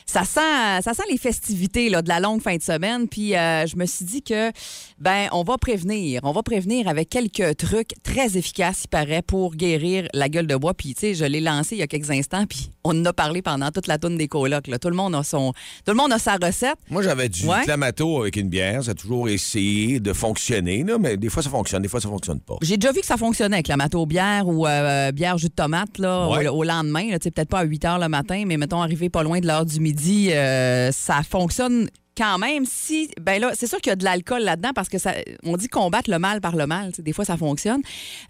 Ça 0.06 0.24
sent, 0.24 0.82
ça 0.82 0.94
sent 0.94 1.02
les 1.10 1.18
festivités 1.18 1.88
là, 1.88 2.02
de 2.02 2.08
la 2.08 2.20
longue 2.20 2.40
fin 2.40 2.56
de 2.56 2.62
semaine. 2.62 3.08
Puis 3.08 3.34
euh, 3.36 3.66
je 3.66 3.76
me 3.76 3.84
suis 3.86 4.04
dit 4.04 4.22
que, 4.22 4.50
ben, 4.98 5.28
on 5.32 5.42
va 5.42 5.58
prévenir. 5.58 6.20
On 6.24 6.32
va 6.32 6.42
prévenir 6.42 6.86
avec 6.86 7.08
quelques 7.08 7.56
trucs 7.56 7.94
très 8.04 8.36
efficaces, 8.36 8.82
il 8.84 8.88
paraît, 8.88 9.22
pour 9.22 9.54
guérir 9.56 10.06
la 10.14 10.28
gueule 10.28 10.46
de 10.46 10.54
bois. 10.56 10.74
Puis, 10.74 10.94
tu 10.94 11.00
sais, 11.00 11.14
je 11.14 11.24
l'ai 11.24 11.40
lancé 11.40 11.74
il 11.76 11.78
y 11.78 11.82
a 11.82 11.86
quelques 11.86 12.10
instants, 12.10 12.44
puis 12.46 12.70
on 12.84 12.90
en 13.00 13.04
a 13.06 13.12
parlé 13.12 13.42
pendant 13.42 13.70
toute 13.70 13.86
la 13.86 13.98
tourne 13.98 14.16
des 14.16 14.28
colocs. 14.28 14.66
là. 14.68 14.78
Tout 14.78 14.90
le 14.90 14.96
monde 14.96 15.14
a 15.14 15.22
son, 15.24 15.52
tout 15.84 15.90
le 15.92 15.94
monde 15.94 16.12
a 16.12 16.18
sa 16.18 16.36
recette. 16.36 16.76
Moi, 16.90 17.02
j'avais 17.02 17.28
du 17.28 17.46
Ouais. 17.46 17.64
clamato 17.64 18.20
avec 18.22 18.36
une 18.36 18.48
bière. 18.48 18.84
Ça 18.84 18.90
a 18.92 18.94
toujours 18.94 19.28
essayé 19.28 19.79
de 20.00 20.12
fonctionner, 20.12 20.84
là, 20.84 20.98
mais 20.98 21.16
des 21.16 21.28
fois, 21.28 21.42
ça 21.42 21.50
fonctionne, 21.50 21.82
des 21.82 21.88
fois, 21.88 22.00
ça 22.00 22.08
fonctionne 22.08 22.40
pas. 22.40 22.56
J'ai 22.62 22.76
déjà 22.76 22.92
vu 22.92 23.00
que 23.00 23.06
ça 23.06 23.16
fonctionnait 23.16 23.56
avec 23.56 23.68
la 23.68 23.76
mato 23.76 24.04
bière 24.06 24.46
ou 24.46 24.66
euh, 24.66 25.12
bière 25.12 25.38
jus 25.38 25.48
de 25.48 25.54
tomate 25.54 25.98
là, 25.98 26.28
Ouais. 26.28 26.46
au, 26.48 26.56
au 26.58 26.64
lendemain. 26.64 27.08
Peut-être 27.18 27.48
pas 27.48 27.60
à 27.60 27.64
8 27.64 27.84
heures 27.84 27.98
le 27.98 28.08
matin, 28.08 28.44
mais 28.46 28.56
mettons 28.56 28.80
arrivé 28.82 29.08
pas 29.10 29.22
loin 29.22 29.40
de 29.40 29.46
l'heure 29.46 29.64
du 29.66 29.80
midi, 29.80 30.30
euh, 30.32 30.90
ça 30.92 31.22
fonctionne 31.28 31.88
quand 32.16 32.38
même. 32.38 32.64
Si, 32.66 33.08
ben 33.20 33.40
là, 33.40 33.52
c'est 33.54 33.66
sûr 33.66 33.78
qu'il 33.80 33.90
y 33.90 33.92
a 33.92 33.96
de 33.96 34.04
l'alcool 34.04 34.42
là-dedans 34.42 34.72
parce 34.74 34.88
que 34.88 34.98
ça, 34.98 35.14
on 35.44 35.56
dit 35.56 35.68
combattre 35.68 36.10
le 36.10 36.18
mal 36.18 36.40
par 36.40 36.54
le 36.56 36.66
mal. 36.66 36.92
Des 36.98 37.12
fois, 37.12 37.24
ça 37.24 37.36
fonctionne. 37.36 37.80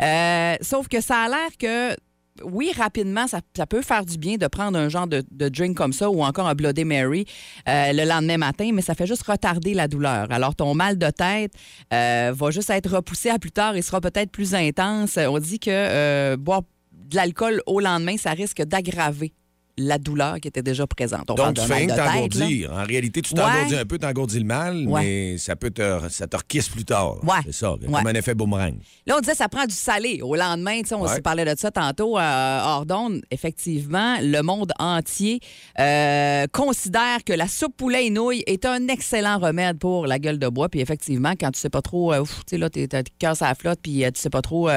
Euh, 0.02 0.54
sauf 0.60 0.86
que 0.88 1.00
ça 1.00 1.16
a 1.22 1.28
l'air 1.28 1.48
que 1.58 1.96
oui, 2.44 2.72
rapidement, 2.76 3.26
ça, 3.26 3.40
peut 3.66 3.82
faire 3.82 4.04
du 4.04 4.18
bien 4.18 4.36
de 4.36 4.46
prendre 4.46 4.78
un 4.78 4.88
genre 4.88 5.06
de, 5.06 5.22
de 5.30 5.48
drink 5.48 5.76
comme 5.76 5.92
ça 5.92 6.10
ou 6.10 6.22
encore 6.22 6.46
un 6.46 6.54
Bloody 6.54 6.84
Mary 6.84 7.24
euh, 7.68 7.92
le 7.92 8.04
lendemain 8.08 8.38
matin, 8.38 8.70
mais 8.72 8.82
ça 8.82 8.94
fait 8.94 9.06
juste 9.06 9.22
retarder 9.22 9.74
la 9.74 9.88
douleur. 9.88 10.26
Alors, 10.30 10.54
ton 10.54 10.74
mal 10.74 10.98
de 10.98 11.10
tête 11.10 11.52
euh, 11.92 12.32
va 12.34 12.50
juste 12.50 12.70
être 12.70 12.90
repoussé 12.90 13.30
à 13.30 13.38
plus 13.38 13.52
tard 13.52 13.76
et 13.76 13.82
sera 13.82 14.00
peut-être 14.00 14.30
plus 14.30 14.54
intense. 14.54 15.16
On 15.16 15.38
dit 15.38 15.58
que 15.58 15.70
euh, 15.70 16.36
boire 16.36 16.62
de 16.92 17.16
l'alcool 17.16 17.62
au 17.66 17.80
lendemain, 17.80 18.16
ça 18.16 18.30
risque 18.30 18.62
d'aggraver 18.62 19.32
la 19.80 19.98
douleur 19.98 20.36
qui 20.40 20.48
était 20.48 20.62
déjà 20.62 20.86
présente. 20.86 21.30
On 21.30 21.34
Donc, 21.34 21.54
tu 21.54 21.62
fais 21.62 21.74
rien 21.86 21.86
t'engourdir. 21.96 22.72
En 22.72 22.84
réalité, 22.84 23.22
tu 23.22 23.34
t'engourdis 23.34 23.74
Ouais. 23.74 23.80
un 23.80 23.84
peu, 23.86 23.98
t'engourdis 23.98 24.38
le 24.38 24.44
mal, 24.44 24.86
Ouais. 24.86 25.02
mais 25.02 25.38
ça 25.38 25.56
peut 25.56 25.70
te, 25.70 26.08
ça 26.08 26.26
te 26.26 26.36
requisse 26.36 26.68
plus 26.68 26.84
tard. 26.84 27.22
Ouais. 27.24 27.38
C'est 27.46 27.52
ça, 27.54 27.74
comme 27.82 27.94
un 28.06 28.14
effet 28.14 28.34
boomerang. 28.34 28.74
Là, 29.06 29.16
on 29.16 29.20
disait 29.20 29.34
ça 29.34 29.48
prend 29.48 29.64
du 29.66 29.74
salé. 29.74 30.20
Au 30.22 30.34
lendemain, 30.36 30.80
on 30.92 31.02
Ouais. 31.02 31.16
se 31.16 31.20
parlait 31.20 31.44
de 31.44 31.58
ça 31.58 31.70
tantôt 31.70 32.18
euh, 32.18 32.60
hors 32.62 32.86
d'onde. 32.86 33.22
Effectivement, 33.30 34.16
le 34.20 34.42
monde 34.42 34.72
entier 34.78 35.40
euh, 35.78 36.46
considère 36.52 37.24
que 37.24 37.32
la 37.32 37.48
soupe 37.48 37.76
poulet 37.76 38.06
et 38.06 38.10
nouilles 38.10 38.42
est 38.46 38.64
un 38.64 38.88
excellent 38.88 39.38
remède 39.38 39.78
pour 39.78 40.06
la 40.06 40.18
gueule 40.18 40.38
de 40.38 40.48
bois. 40.48 40.68
Puis 40.68 40.80
effectivement, 40.80 41.32
quand 41.40 41.50
tu 41.52 41.60
sais 41.60 41.70
pas 41.70 41.82
trop, 41.82 42.12
euh, 42.12 42.22
tu 42.22 42.28
sais, 42.46 42.58
là, 42.58 42.68
t'es- 42.70 42.88
cœur 43.18 43.34
la 43.40 43.54
flotte, 43.54 43.80
puis 43.82 44.04
euh, 44.04 44.10
tu 44.10 44.20
sais 44.20 44.30
pas 44.30 44.42
trop 44.42 44.68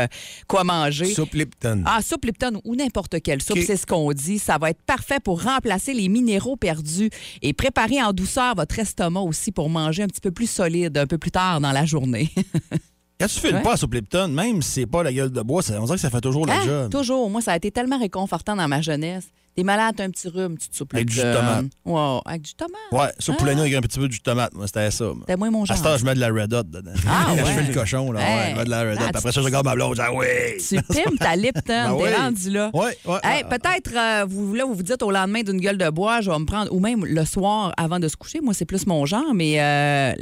quoi 0.47 0.63
manger. 0.63 1.05
Soupe 1.13 1.33
Lipton. 1.33 1.83
Ah, 1.85 1.99
soupe 2.01 2.25
Lipton 2.25 2.59
ou 2.63 2.75
n'importe 2.75 3.21
quelle 3.21 3.41
soupe, 3.41 3.59
c'est 3.65 3.77
ce 3.77 3.85
qu'on 3.85 4.11
dit. 4.13 4.39
Ça 4.39 4.57
va 4.57 4.69
être 4.69 4.81
parfait 4.95 5.19
pour 5.19 5.41
remplacer 5.41 5.93
les 5.93 6.07
minéraux 6.07 6.55
perdus 6.55 7.09
et 7.41 7.53
préparer 7.53 8.01
en 8.03 8.13
douceur 8.13 8.53
votre 8.55 8.77
estomac 8.77 9.21
aussi 9.21 9.51
pour 9.51 9.69
manger 9.69 10.03
un 10.03 10.07
petit 10.07 10.21
peu 10.21 10.31
plus 10.31 10.49
solide 10.49 10.95
un 10.97 11.07
peu 11.07 11.17
plus 11.17 11.31
tard 11.31 11.59
dans 11.61 11.71
la 11.71 11.85
journée. 11.85 12.29
Quand 13.19 13.27
tu 13.27 13.39
fais 13.39 13.51
le 13.51 13.57
Ouais. 13.57 13.63
pas 13.63 13.75
au 13.83 13.87
Lipton, 13.91 14.27
même 14.29 14.61
si 14.61 14.71
c'est 14.71 14.85
pas 14.85 15.01
la 15.01 15.11
gueule 15.13 15.31
de 15.31 15.41
bois, 15.41 15.61
ça- 15.63 15.79
on 15.81 15.85
dirait 15.85 15.95
que 15.97 16.01
ça 16.01 16.09
fait 16.09 16.21
toujours 16.21 16.45
le 16.45 16.51
Hein? 16.51 16.61
job. 16.65 16.91
Toujours. 16.91 17.29
Moi, 17.29 17.41
ça 17.41 17.53
a 17.53 17.55
été 17.55 17.71
tellement 17.71 17.97
réconfortant 17.99 18.55
dans 18.55 18.67
ma 18.67 18.81
jeunesse. 18.81 19.25
T'es 19.55 19.61
malade, 19.63 19.93
t'as 19.95 20.05
un 20.05 20.09
petit 20.09 20.27
rhume, 20.29 20.57
tu 20.57 20.67
te 20.67 20.75
soupes 20.75 20.95
Avec 20.95 21.07
du 21.09 21.17
tomate. 21.17 21.65
Ouais, 21.85 22.19
avec 22.25 22.41
du 22.41 22.53
tomate. 22.55 22.73
Ouais, 22.91 23.13
ça, 23.19 23.33
Ah. 23.33 23.37
poulet 23.37 23.51
avec 23.51 23.73
un 23.75 23.81
petit 23.81 23.99
peu 23.99 24.07
de 24.07 24.15
tomate, 24.15 24.51
moi, 24.55 24.65
c'était 24.65 24.89
ça. 24.89 25.05
C'était 25.19 25.35
moins 25.37 25.51
mon 25.51 25.61
À 25.61 25.65
genre. 25.65 25.77
ce 25.77 25.83
temps, 25.83 25.95
je 25.97 26.05
mets 26.05 26.15
de 26.15 26.19
la 26.19 26.29
Red 26.29 26.53
Hot 26.55 26.63
dedans. 26.63 26.91
Ah, 27.07 27.25
Quand 27.27 27.35
je 27.37 27.43
ouais. 27.43 27.53
fais 27.53 27.63
le 27.67 27.73
cochon, 27.73 28.11
là, 28.11 28.19
ouais, 28.19 28.51
je 28.51 28.55
mets 28.57 28.65
de 28.65 28.69
la 28.71 28.81
Red 28.81 28.97
Hot. 28.99 29.05
Après 29.13 29.31
ça, 29.31 29.41
je 29.41 29.45
regarde 29.45 29.65
ma 29.65 29.75
blonde, 29.75 29.95
je 29.95 30.01
dis, 30.01 30.07
ah 30.07 30.13
oui! 30.13 30.25
Tu 30.57 30.81
pimes 30.91 31.17
ta 31.19 31.35
Lipton, 31.35 31.61
Ben 31.97 31.97
t'es 31.99 32.15
rendu 32.15 32.49
là. 32.49 32.71
Ouais, 32.73 32.97
ouais. 33.05 33.19
Hey, 33.23 33.43
peut-être, 33.43 33.91
euh, 33.95 34.25
vous, 34.27 34.55
là, 34.55 34.65
vous 34.65 34.73
vous 34.73 34.81
dites 34.83 35.03
au 35.03 35.11
lendemain 35.11 35.43
d'une 35.43 35.59
gueule 35.59 35.77
de 35.77 35.89
bois, 35.91 36.21
je 36.21 36.31
vais 36.31 36.39
me 36.39 36.45
prendre, 36.45 36.73
ou 36.73 36.79
même 36.79 37.05
le 37.05 37.23
soir 37.25 37.73
avant 37.77 37.99
de 37.99 38.07
se 38.07 38.15
coucher. 38.15 38.41
Moi, 38.41 38.55
c'est 38.55 38.65
plus 38.65 38.87
mon 38.87 39.05
genre, 39.05 39.33
mais 39.35 39.61
euh, 39.61 40.13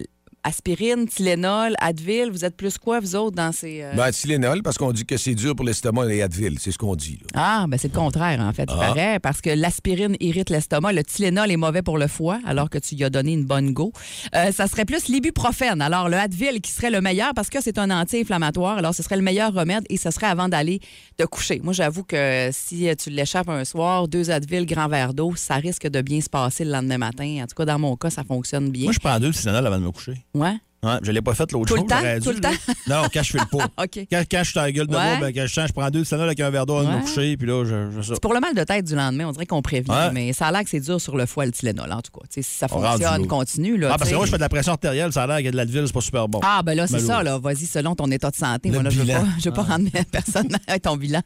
aspirine, 0.43 1.07
Tylenol, 1.07 1.75
Advil, 1.79 2.29
vous 2.31 2.45
êtes 2.45 2.55
plus 2.57 2.77
quoi, 2.77 3.00
vous 3.00 3.15
autres, 3.15 3.36
dans 3.36 3.51
ces. 3.51 3.81
euh, 3.83 3.93
Ben, 3.95 4.12
Tylenol, 4.12 4.62
parce 4.63 4.77
qu'on 4.77 4.91
dit 4.91 5.05
que 5.05 5.17
c'est 5.17 5.36
dur 5.36 5.55
pour 5.55 5.65
l'estomac 5.65 6.07
et 6.13 6.21
Advil. 6.21 6.57
C'est 6.60 6.71
ce 6.71 6.77
qu'on 6.77 6.95
dit. 6.95 7.19
Là. 7.21 7.27
Ah, 7.62 7.65
ben 7.67 7.77
c'est 7.77 7.93
le 7.93 7.98
contraire, 7.98 8.39
en 8.41 8.51
fait, 8.53 8.63
il 8.69 8.75
Ah. 8.79 8.88
paraît, 8.88 9.19
parce 9.19 9.41
que 9.41 9.50
l'aspirine 9.50 10.15
irrite 10.19 10.50
l'estomac, 10.50 10.93
le 10.93 11.03
Tylenol 11.03 11.51
est 11.51 11.57
mauvais 11.57 11.81
pour 11.81 11.98
le 11.98 12.07
foie, 12.07 12.39
alors 12.45 12.69
que 12.69 12.77
tu 12.77 12.95
y 12.95 13.03
as 13.03 13.10
donné 13.10 13.33
une 13.33 13.45
bonne 13.45 13.71
go. 13.71 13.91
Euh, 14.36 14.51
ça 14.51 14.67
serait 14.67 14.86
plus 14.86 15.07
l'ibuprofène. 15.07 15.81
Alors, 15.81 16.10
le 16.10 16.17
Advil 16.17 16.62
qui 16.62 16.71
serait 16.71 16.91
le 16.91 17.01
meilleur, 17.01 17.33
parce 17.33 17.50
que 17.50 17.62
c'est 17.62 17.77
un 17.77 17.89
anti-inflammatoire, 17.91 18.77
alors 18.77 18.95
ce 18.95 19.03
serait 19.03 19.17
le 19.17 19.21
meilleur 19.24 19.53
remède 19.53 19.83
et 19.89 19.98
ce 19.98 20.12
serait 20.12 20.27
avant 20.27 20.50
d'aller 20.50 20.79
te 21.17 21.24
coucher. 21.25 21.60
Moi, 21.63 21.74
j'avoue 21.74 22.03
que 22.03 22.50
si 22.51 22.88
tu 22.98 23.10
l'échappes 23.10 23.50
un 23.50 23.63
soir, 23.65 24.07
deux 24.07 24.31
Advil, 24.31 24.65
grand 24.65 24.88
verre 24.88 25.13
d'eau, 25.13 25.33
ça 25.36 25.55
risque 25.55 25.88
de 25.88 26.01
bien 26.01 26.21
se 26.21 26.29
passer 26.29 26.65
le 26.65 26.71
lendemain 26.71 26.98
matin. 26.98 27.39
En 27.43 27.48
tout 27.48 27.55
cas, 27.55 27.65
dans 27.65 27.79
mon 27.79 27.95
cas, 27.95 28.10
ça 28.10 28.24
fonctionne 28.24 28.69
bien. 28.71 28.86
Moi, 28.86 28.93
je 28.93 29.00
prends 29.00 29.19
deux 29.19 29.31
Tylenol 29.31 29.65
avant 29.67 29.77
de 29.79 29.83
me 29.83 29.91
coucher. 29.91 30.13
Ouais. 30.33 30.59
Ouais, 30.83 30.97
je 31.03 31.11
l'ai 31.11 31.21
pas 31.21 31.35
fait 31.35 31.51
l'autre 31.51 31.67
Tout 31.67 31.75
jour. 31.75 31.85
le 31.85 31.89
temps? 31.89 32.01
dû, 32.01 32.19
Tout 32.21 32.31
le 32.31 32.39
temps? 32.41 32.50
Non, 32.88 33.03
quand 33.13 33.21
je 33.21 33.31
fais 33.33 33.38
le 33.38 33.45
pot. 33.45 33.61
OK. 33.61 34.00
Quand, 34.11 34.23
quand 34.31 34.39
je 34.39 34.43
suis 34.45 34.53
dans 34.55 34.61
la 34.63 34.71
gueule 34.71 34.88
de 34.88 34.95
Ouais. 34.95 35.17
bois, 35.17 35.27
ben, 35.27 35.31
quand 35.33 35.45
je 35.45 35.53
sens, 35.53 35.67
je 35.67 35.73
prends 35.73 35.89
deux 35.91 36.01
Tylenol 36.03 36.25
avec 36.27 36.39
un 36.39 36.50
verre 36.50 36.65
d'eau 36.65 36.81
de 36.81 36.88
Ouais. 36.88 37.01
coucher, 37.01 37.38
puis 37.38 37.47
là, 37.47 37.63
je, 37.65 38.01
je. 38.01 38.13
C'est 38.15 38.19
pour 38.19 38.33
le 38.33 38.39
mal 38.39 38.55
de 38.55 38.63
tête 38.63 38.85
du 38.85 38.95
lendemain, 38.95 39.27
on 39.27 39.31
dirait 39.31 39.45
qu'on 39.45 39.61
prévient, 39.61 39.91
Ouais. 39.91 40.11
mais 40.11 40.33
ça 40.33 40.47
a 40.47 40.51
l'air 40.51 40.63
que 40.63 40.69
c'est 40.71 40.79
dur 40.79 41.00
sur 41.00 41.15
le 41.17 41.27
foie, 41.27 41.45
le 41.45 41.51
Tylenol, 41.51 41.91
en 41.91 42.01
tout 42.01 42.11
cas. 42.11 42.25
Si 42.31 42.41
ça 42.41 42.65
On 42.71 42.81
fonctionne, 42.81 43.27
continue. 43.27 43.77
Là, 43.77 43.91
Ah, 43.93 43.97
parce 44.00 44.09
que 44.09 44.15
moi, 44.15 44.25
je 44.25 44.31
fais 44.31 44.38
de 44.38 44.41
la 44.41 44.50
pression 44.50 44.71
artérielle, 44.71 45.13
ça 45.13 45.23
a 45.23 45.27
l'air 45.27 45.35
qu'il 45.38 45.45
y 45.45 45.50
a 45.50 45.51
de 45.51 45.57
l'Advil, 45.57 45.83
c'est 45.85 45.93
pas 45.93 46.01
super 46.01 46.27
bon. 46.27 46.39
Ah, 46.43 46.63
ben 46.63 46.73
là, 46.75 46.88
c'est 46.88 47.00
ça, 47.00 47.21
là. 47.21 47.38
Vas-y, 47.38 47.65
selon 47.67 47.93
ton 47.95 48.09
état 48.09 48.31
de 48.31 48.35
santé. 48.35 48.69
Le 48.69 48.75
Moi, 48.75 48.83
là, 48.83 48.89
je 48.89 48.97
veux 49.00 49.03
bilan. 49.05 49.21
pas, 49.21 49.27
je 49.38 49.45
veux 49.50 49.53
pas 49.53 49.61
rendre 49.63 49.88
personne 50.11 50.50
à 50.67 50.79
ton 50.79 50.97
bilan. 50.97 51.21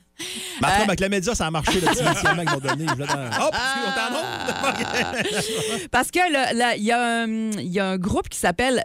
Mais 0.62 0.67
après, 0.67 0.81
Euh, 0.81 0.85
avec 0.85 1.00
la 1.00 1.09
média, 1.09 1.33
ça 1.35 1.47
a 1.47 1.51
marché, 1.51 1.79
le 1.79 1.88
petit 1.88 2.03
médicament 2.03 2.43
qu'ils 2.45 2.69
donné. 2.69 2.85
Parce 5.91 6.12
que 6.12 6.19
il 6.77 6.83
y, 6.83 6.91
a 7.79 7.85
un- 7.85 7.97
groupe 7.97 8.29
qui 8.29 8.39
s'appelle 8.39 8.81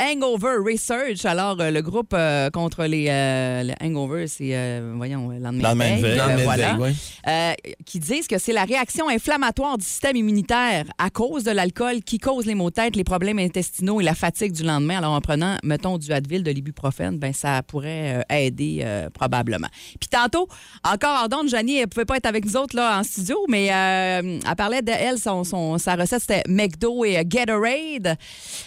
Hangover 0.00 0.56
Research. 0.64 1.24
Alors, 1.24 1.60
euh, 1.60 1.70
le 1.70 1.82
groupe 1.82 2.12
euh, 2.14 2.50
contre 2.50 2.84
les, 2.84 3.06
euh, 3.08 3.62
le 3.64 3.72
hangover, 3.84 4.26
c'est, 4.26 4.50
euh, 4.54 4.92
voyons, 4.96 5.30
lendemain, 5.30 5.68
Lendemain 5.70 5.96
de 5.96 6.02
veille. 6.02 6.16
Lendemain 6.18 6.36
de 6.36 6.42
voilà. 6.42 6.74
veille, 6.74 6.94
ouais. 7.26 7.56
Qui 7.86 7.98
disent 7.98 8.26
que 8.26 8.38
c'est 8.38 8.52
la 8.52 8.64
réaction 8.64 9.08
inflammatoire 9.08 9.78
du 9.78 9.84
système 9.84 10.16
immunitaire 10.16 10.84
à 10.98 11.10
cause 11.10 11.44
de 11.44 11.50
l'alcool 11.50 12.02
qui 12.02 12.18
cause 12.18 12.46
les 12.46 12.54
maux 12.54 12.70
de 12.70 12.74
tête, 12.74 12.96
les 12.96 13.04
problèmes 13.04 13.38
intestinaux 13.38 14.00
et 14.00 14.04
la 14.04 14.14
fatigue 14.14 14.52
du 14.52 14.62
lendemain. 14.62 14.98
Alors, 14.98 15.12
en 15.12 15.20
prenant, 15.20 15.56
mettons, 15.62 15.98
du 15.98 16.12
Advil, 16.12 16.42
de 16.42 16.50
l'ibuprofène, 16.50 17.18
ben 17.18 17.32
ça 17.32 17.62
pourrait 17.62 18.24
aider 18.30 18.84
probablement. 19.14 19.68
Puis 20.00 20.08
tantôt, 20.10 20.48
encore 20.84 21.24
en 21.24 21.28
donne, 21.28 21.48
Janie, 21.48 21.78
elle 21.78 21.88
pouvait 21.88 22.04
pas 22.04 22.16
être 22.16 22.26
avec 22.26 22.44
nous 22.44 22.56
autres 22.56 22.76
là, 22.76 22.98
en 22.98 23.02
studio, 23.02 23.38
mais 23.48 23.66
elle 23.66 24.40
parlait 24.56 24.82
d'elle, 24.82 25.18
son, 25.18 25.44
son- 25.44 25.78
sa 25.78 25.94
recette, 25.96 26.20
c'était 26.20 26.42
McDo 26.48 27.04
et 27.04 27.22
Gatorade. 27.24 28.16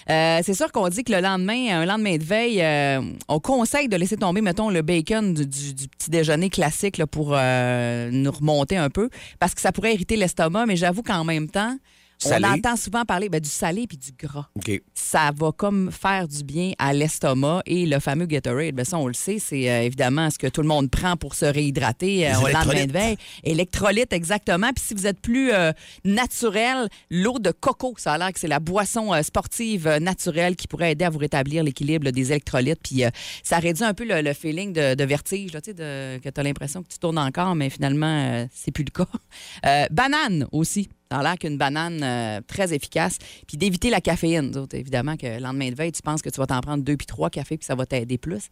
C'est 0.08 0.54
sûr 0.54 0.72
qu'on 0.72 0.88
dit 0.90 1.04
le 1.10 1.22
lendemain, 1.22 1.82
un 1.82 1.86
lendemain 1.86 2.18
de 2.18 2.24
veille, 2.24 2.62
euh, 2.62 3.02
on 3.28 3.40
conseille 3.40 3.88
de 3.88 3.96
laisser 3.96 4.18
tomber, 4.18 4.42
mettons, 4.42 4.70
le 4.70 4.82
bacon 4.82 5.34
du, 5.34 5.46
petit 5.46 6.10
déjeuner 6.10 6.50
classique 6.50 7.04
pour 7.06 7.32
euh, 7.34 8.10
nous 8.12 8.32
remonter 8.32 8.78
un 8.78 8.90
peu, 8.90 9.10
parce 9.40 9.54
que 9.54 9.62
ça 9.62 9.72
pourrait 9.72 9.94
irriter 9.94 10.16
l'estomac, 10.16 10.66
mais 10.66 10.76
j'avoue 10.76 11.04
qu'en 11.04 11.24
même 11.24 11.50
temps, 11.50 11.78
Salé. 12.20 12.46
on 12.48 12.54
entend 12.54 12.76
souvent 12.76 13.06
parler 13.06 13.30
ben, 13.30 13.40
du 13.40 13.50
salé 13.50 13.86
puis 13.88 13.98
du 13.98 14.12
gras. 14.12 14.48
OK. 14.56 14.82
Ça 14.96 15.32
va 15.36 15.52
comme 15.52 15.92
faire 15.92 16.28
du 16.28 16.44
bien 16.44 16.72
à 16.80 16.92
l'estomac 16.94 17.62
et 17.68 17.86
le 17.86 18.00
fameux 18.00 18.26
Gatorade, 18.26 18.74
ben 18.74 18.84
ça 18.86 18.98
on 18.98 19.08
le 19.08 19.14
sait, 19.14 19.38
c'est 19.40 19.70
euh, 19.70 19.84
évidemment 19.84 20.30
ce 20.32 20.40
que 20.40 20.48
tout 20.48 20.62
le 20.64 20.68
monde 20.68 20.90
prend 20.90 21.16
pour 21.16 21.36
se 21.36 21.46
réhydrater 21.46 22.28
euh, 22.28 22.40
au 22.40 22.48
lendemain 22.48 22.86
de 22.86 22.92
veille. 22.92 23.18
Électrolytes, 23.44 24.14
exactement. 24.14 24.72
Puis 24.74 24.84
si 24.88 24.94
vous 24.96 25.06
êtes 25.06 25.20
plus 25.22 25.52
euh, 25.52 25.72
naturel, 26.04 26.88
l'eau 27.12 27.38
de 27.40 27.52
coco, 27.52 27.94
ça 27.98 28.14
a 28.14 28.18
l'air 28.18 28.34
que 28.34 28.40
c'est 28.40 28.48
la 28.48 28.60
boisson 28.60 29.14
euh, 29.14 29.22
sportive 29.22 29.88
naturelle 30.02 30.56
qui 30.56 30.68
pourrait 30.68 30.94
aider 30.94 31.06
à 31.06 31.10
vous 31.10 31.20
rétablir 31.20 31.64
l'équilibre 31.64 32.10
des 32.10 32.32
électrolytes. 32.32 32.80
Puis 32.84 33.04
ça 33.44 33.60
réduit 33.60 33.84
un 33.86 33.94
peu 33.94 34.06
le, 34.06 34.22
le 34.22 34.34
feeling 34.34 34.74
de, 34.74 34.96
de 34.96 35.04
vertige, 35.04 35.54
là, 35.54 35.62
tu 35.62 35.70
sais, 35.72 35.74
de- 35.76 36.18
que 36.18 36.30
tu 36.30 36.40
as 36.40 36.44
l'impression 36.44 36.82
que 36.82 36.88
tu 36.88 36.98
tournes 36.98 37.20
encore, 37.20 37.54
mais 37.56 37.70
finalement, 37.70 38.48
c'est 38.54 38.72
plus 38.72 38.86
le 38.86 38.92
cas. 38.92 39.88
Banane 39.92 40.48
aussi. 40.52 40.90
A 41.10 41.24
l'air 41.24 41.38
qu'une 41.38 41.58
banane 41.58 42.02
euh, 42.04 42.42
très 42.48 42.74
efficace. 42.74 43.18
Puis 43.48 43.58
d'éviter 43.58 43.90
la 43.90 44.02
caféine. 44.02 44.52
Évidemment, 44.74 45.16
que 45.16 45.26
le 45.28 45.40
lendemain 45.40 45.70
de 45.70 45.76
veille, 45.76 45.92
tu 45.92 46.02
penses 46.02 46.22
que 46.22 46.30
tu 46.30 46.38
vas 46.40 46.48
t'en 46.48 46.60
prendre 46.62 46.84
deux 46.84 46.98
puis 46.98 47.08
trois 47.08 47.30
cafés 47.30 47.58
puis 47.58 47.66
ça 47.66 47.76
va 47.76 47.86
t'aider 47.86 48.18
plus. 48.18 48.50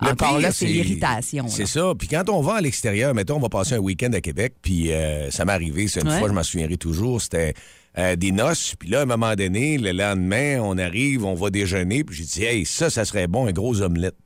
Le 0.00 0.08
Encore 0.12 0.28
pire, 0.30 0.40
là, 0.40 0.52
c'est 0.52 0.66
l'irritation. 0.66 1.46
C'est 1.48 1.66
ça. 1.66 1.92
Puis 1.98 2.08
quand 2.08 2.28
on 2.30 2.40
va 2.40 2.54
à 2.56 2.60
l'extérieur, 2.60 3.14
mettons, 3.14 3.36
on 3.36 3.40
va 3.40 3.48
passer 3.48 3.74
un 3.74 3.78
week-end 3.78 4.12
à 4.12 4.20
Québec, 4.20 4.54
puis 4.62 4.92
euh, 4.92 5.30
ça 5.30 5.44
m'est 5.44 5.52
arrivé, 5.52 5.88
c'est 5.88 6.00
une 6.00 6.08
Ouais. 6.08 6.18
fois, 6.18 6.28
je 6.28 6.32
m'en 6.32 6.42
souviendrai 6.42 6.76
toujours, 6.78 7.20
c'était 7.20 7.52
euh, 7.98 8.16
des 8.16 8.32
noces. 8.32 8.74
Puis 8.78 8.88
là, 8.88 9.00
à 9.00 9.02
un 9.02 9.06
moment 9.06 9.34
donné, 9.34 9.76
le 9.76 9.92
lendemain, 9.92 10.60
on 10.62 10.78
arrive, 10.78 11.24
on 11.24 11.34
va 11.34 11.50
déjeuner, 11.50 12.04
puis 12.04 12.16
j'ai 12.16 12.24
dit, 12.24 12.44
hey, 12.44 12.64
ça, 12.64 12.88
ça 12.90 13.04
serait 13.04 13.26
bon, 13.26 13.46
un 13.46 13.52
gros 13.52 13.82
omelette. 13.82 14.16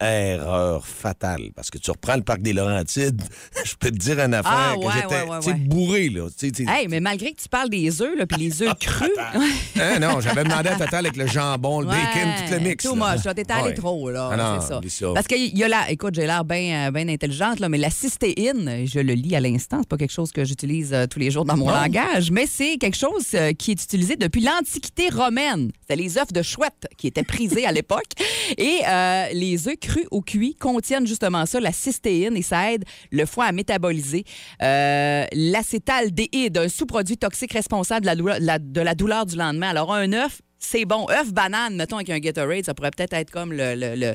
Erreur 0.00 0.86
fatale, 0.86 1.50
parce 1.56 1.70
que 1.70 1.78
tu 1.78 1.90
reprends 1.90 2.14
le 2.14 2.22
parc 2.22 2.40
des 2.40 2.52
Laurentides, 2.52 3.22
je 3.64 3.74
peux 3.74 3.90
te 3.90 3.96
dire 3.96 4.20
une 4.20 4.34
affaire 4.34 4.52
Ah, 4.52 4.74
que 4.76 4.92
j'étais 4.92 5.50
ouais, 5.50 5.54
bourré, 5.54 6.08
là. 6.08 6.28
Hey, 6.68 6.86
mais 6.88 7.00
malgré 7.00 7.32
que 7.32 7.40
tu 7.40 7.48
parles 7.48 7.68
des 7.68 8.00
œufs, 8.00 8.26
puis 8.28 8.38
les 8.38 8.62
œufs 8.62 8.74
crus. 8.80 9.10
Hein, 9.80 9.98
non, 10.00 10.20
j'avais 10.20 10.44
demandé 10.44 10.68
à 10.68 10.76
Total 10.76 11.04
avec 11.04 11.16
le 11.16 11.26
jambon, 11.26 11.80
le 11.80 11.86
bacon, 11.86 12.28
tout 12.46 12.52
le 12.54 12.60
mix. 12.60 12.84
Much, 12.84 13.24
là. 13.24 13.34
T'es 13.34 13.50
allé 13.50 13.74
trop, 13.74 14.10
là. 14.10 14.30
Ah 14.32 14.36
non, 14.36 14.60
c'est 14.60 14.88
ça. 14.90 15.10
Parce 15.14 15.26
qu'il 15.26 15.56
y 15.56 15.64
a 15.64 15.68
la. 15.68 15.90
Écoute, 15.90 16.14
j'ai 16.14 16.26
l'air 16.26 16.44
bien 16.44 16.92
bien 16.92 17.08
intelligente, 17.08 17.58
là, 17.60 17.68
mais 17.68 17.78
la 17.78 17.90
cystéine, 17.90 18.86
je 18.86 19.00
le 19.00 19.14
lis 19.14 19.34
à 19.34 19.40
l'instant, 19.40 19.78
c'est 19.80 19.88
pas 19.88 19.96
quelque 19.96 20.12
chose 20.12 20.30
que 20.32 20.44
j'utilise 20.44 20.92
euh, 20.92 21.06
tous 21.06 21.18
les 21.18 21.30
jours 21.30 21.44
dans 21.44 21.56
mon 21.56 21.70
langage, 21.70 22.30
mais 22.30 22.46
c'est 22.46 22.76
quelque 22.76 22.96
chose 22.96 23.26
euh, 23.34 23.52
qui 23.52 23.72
est 23.72 23.82
utilisé 23.82 24.16
depuis 24.16 24.42
l'Antiquité 24.42 25.08
romaine. 25.08 25.70
C'était 25.80 25.96
les 25.96 26.18
œufs 26.18 26.32
de 26.32 26.42
chouette 26.42 26.86
qui 26.96 27.06
étaient 27.08 27.24
prisés 27.24 27.66
à 27.66 27.72
l'époque. 27.72 28.12
Et 28.56 28.80
euh, 28.86 29.26
les 29.32 29.68
œufs 29.68 29.76
crus 29.80 29.87
ou 30.10 30.20
cuits 30.22 30.54
contiennent 30.54 31.06
justement 31.06 31.46
ça, 31.46 31.60
la 31.60 31.72
cystéine, 31.72 32.36
et 32.36 32.42
ça 32.42 32.72
aide 32.72 32.84
le 33.10 33.24
foie 33.26 33.44
à 33.46 33.52
métaboliser 33.52 34.24
euh, 34.62 35.24
l'acétaldéhyde, 35.32 36.58
un 36.58 36.68
sous-produit 36.68 37.16
toxique 37.16 37.52
responsable 37.52 38.02
de 38.02 38.06
la, 38.06 38.16
douleur, 38.16 38.36
la- 38.40 38.58
de 38.58 38.80
la 38.80 38.94
douleur 38.94 39.26
du 39.26 39.36
lendemain. 39.36 39.68
Alors, 39.70 39.92
un 39.94 40.12
œuf, 40.12 40.40
c'est 40.58 40.84
bon. 40.84 41.06
œuf 41.10 41.32
banane, 41.32 41.76
mettons, 41.76 41.96
avec 41.96 42.10
un 42.10 42.18
Gatorade, 42.18 42.64
ça 42.64 42.74
pourrait 42.74 42.90
peut-être 42.90 43.12
être 43.14 43.30
comme 43.30 43.52
le, 43.52 43.74
le- 43.74 43.94
le- 43.94 44.14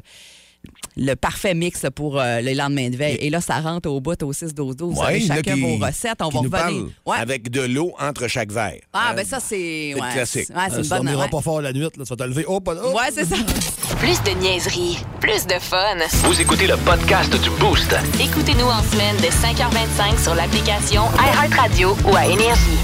le 0.95 1.15
parfait 1.15 1.53
mix 1.53 1.85
pour 1.93 2.17
euh, 2.21 2.39
le 2.39 2.53
lendemain 2.53 2.89
de 2.89 2.95
veille. 2.95 3.17
Et 3.19 3.29
là, 3.29 3.41
ça 3.41 3.59
rentre 3.59 3.89
au 3.89 3.99
bout 3.99 4.21
au 4.23 4.31
6-12-12. 4.31 4.75
Vous 4.93 5.01
Ouais, 5.01 5.19
chacun 5.19 5.55
qui- 5.55 5.61
vos 5.61 5.75
recettes. 5.85 6.21
On 6.21 6.29
va 6.29 6.39
revenir. 6.39 6.85
Ouais. 7.05 7.17
Avec 7.17 7.49
de 7.49 7.61
l'eau 7.63 7.91
entre 7.99 8.29
chaque 8.29 8.49
verre. 8.51 8.79
Ah, 8.93 9.09
Hein? 9.09 9.15
ben 9.15 9.25
ça, 9.25 9.41
c'est. 9.41 9.93
ouais, 9.93 9.99
classique. 10.13 10.45
c'est- 10.47 10.53
ouais, 10.55 10.61
c'est 10.69 10.75
Euh, 10.75 10.77
une 10.77 10.83
Ça 10.85 10.95
bonne. 10.99 11.05
dormira 11.07 11.25
ouais. 11.25 11.29
pas 11.29 11.41
fort 11.41 11.61
la 11.61 11.73
nuit, 11.73 11.81
là. 11.81 11.89
Tu 11.93 12.03
vas 12.03 12.15
te 12.15 12.23
lever. 12.23 12.45
Oh, 12.47 12.61
pas 12.61 12.75
oh. 12.81 12.93
Ouais, 12.97 13.11
c'est 13.13 13.25
ça. 13.25 13.35
Plus 14.03 14.21
de 14.23 14.37
niaiserie, 14.37 14.97
plus 15.21 15.47
de 15.47 15.53
fun. 15.53 15.95
Vous 16.27 16.41
écoutez 16.41 16.67
le 16.67 16.75
podcast 16.75 17.31
du 17.41 17.49
Boost. 17.51 17.95
Écoutez-nous 18.19 18.65
en 18.65 18.81
semaine 18.83 19.15
de 19.15 19.27
5h25 19.31 20.21
sur 20.21 20.35
l'application 20.35 21.03
iHeartRadio 21.17 21.95
ou 22.11 22.13
à 22.13 22.25
Énergie. 22.25 22.77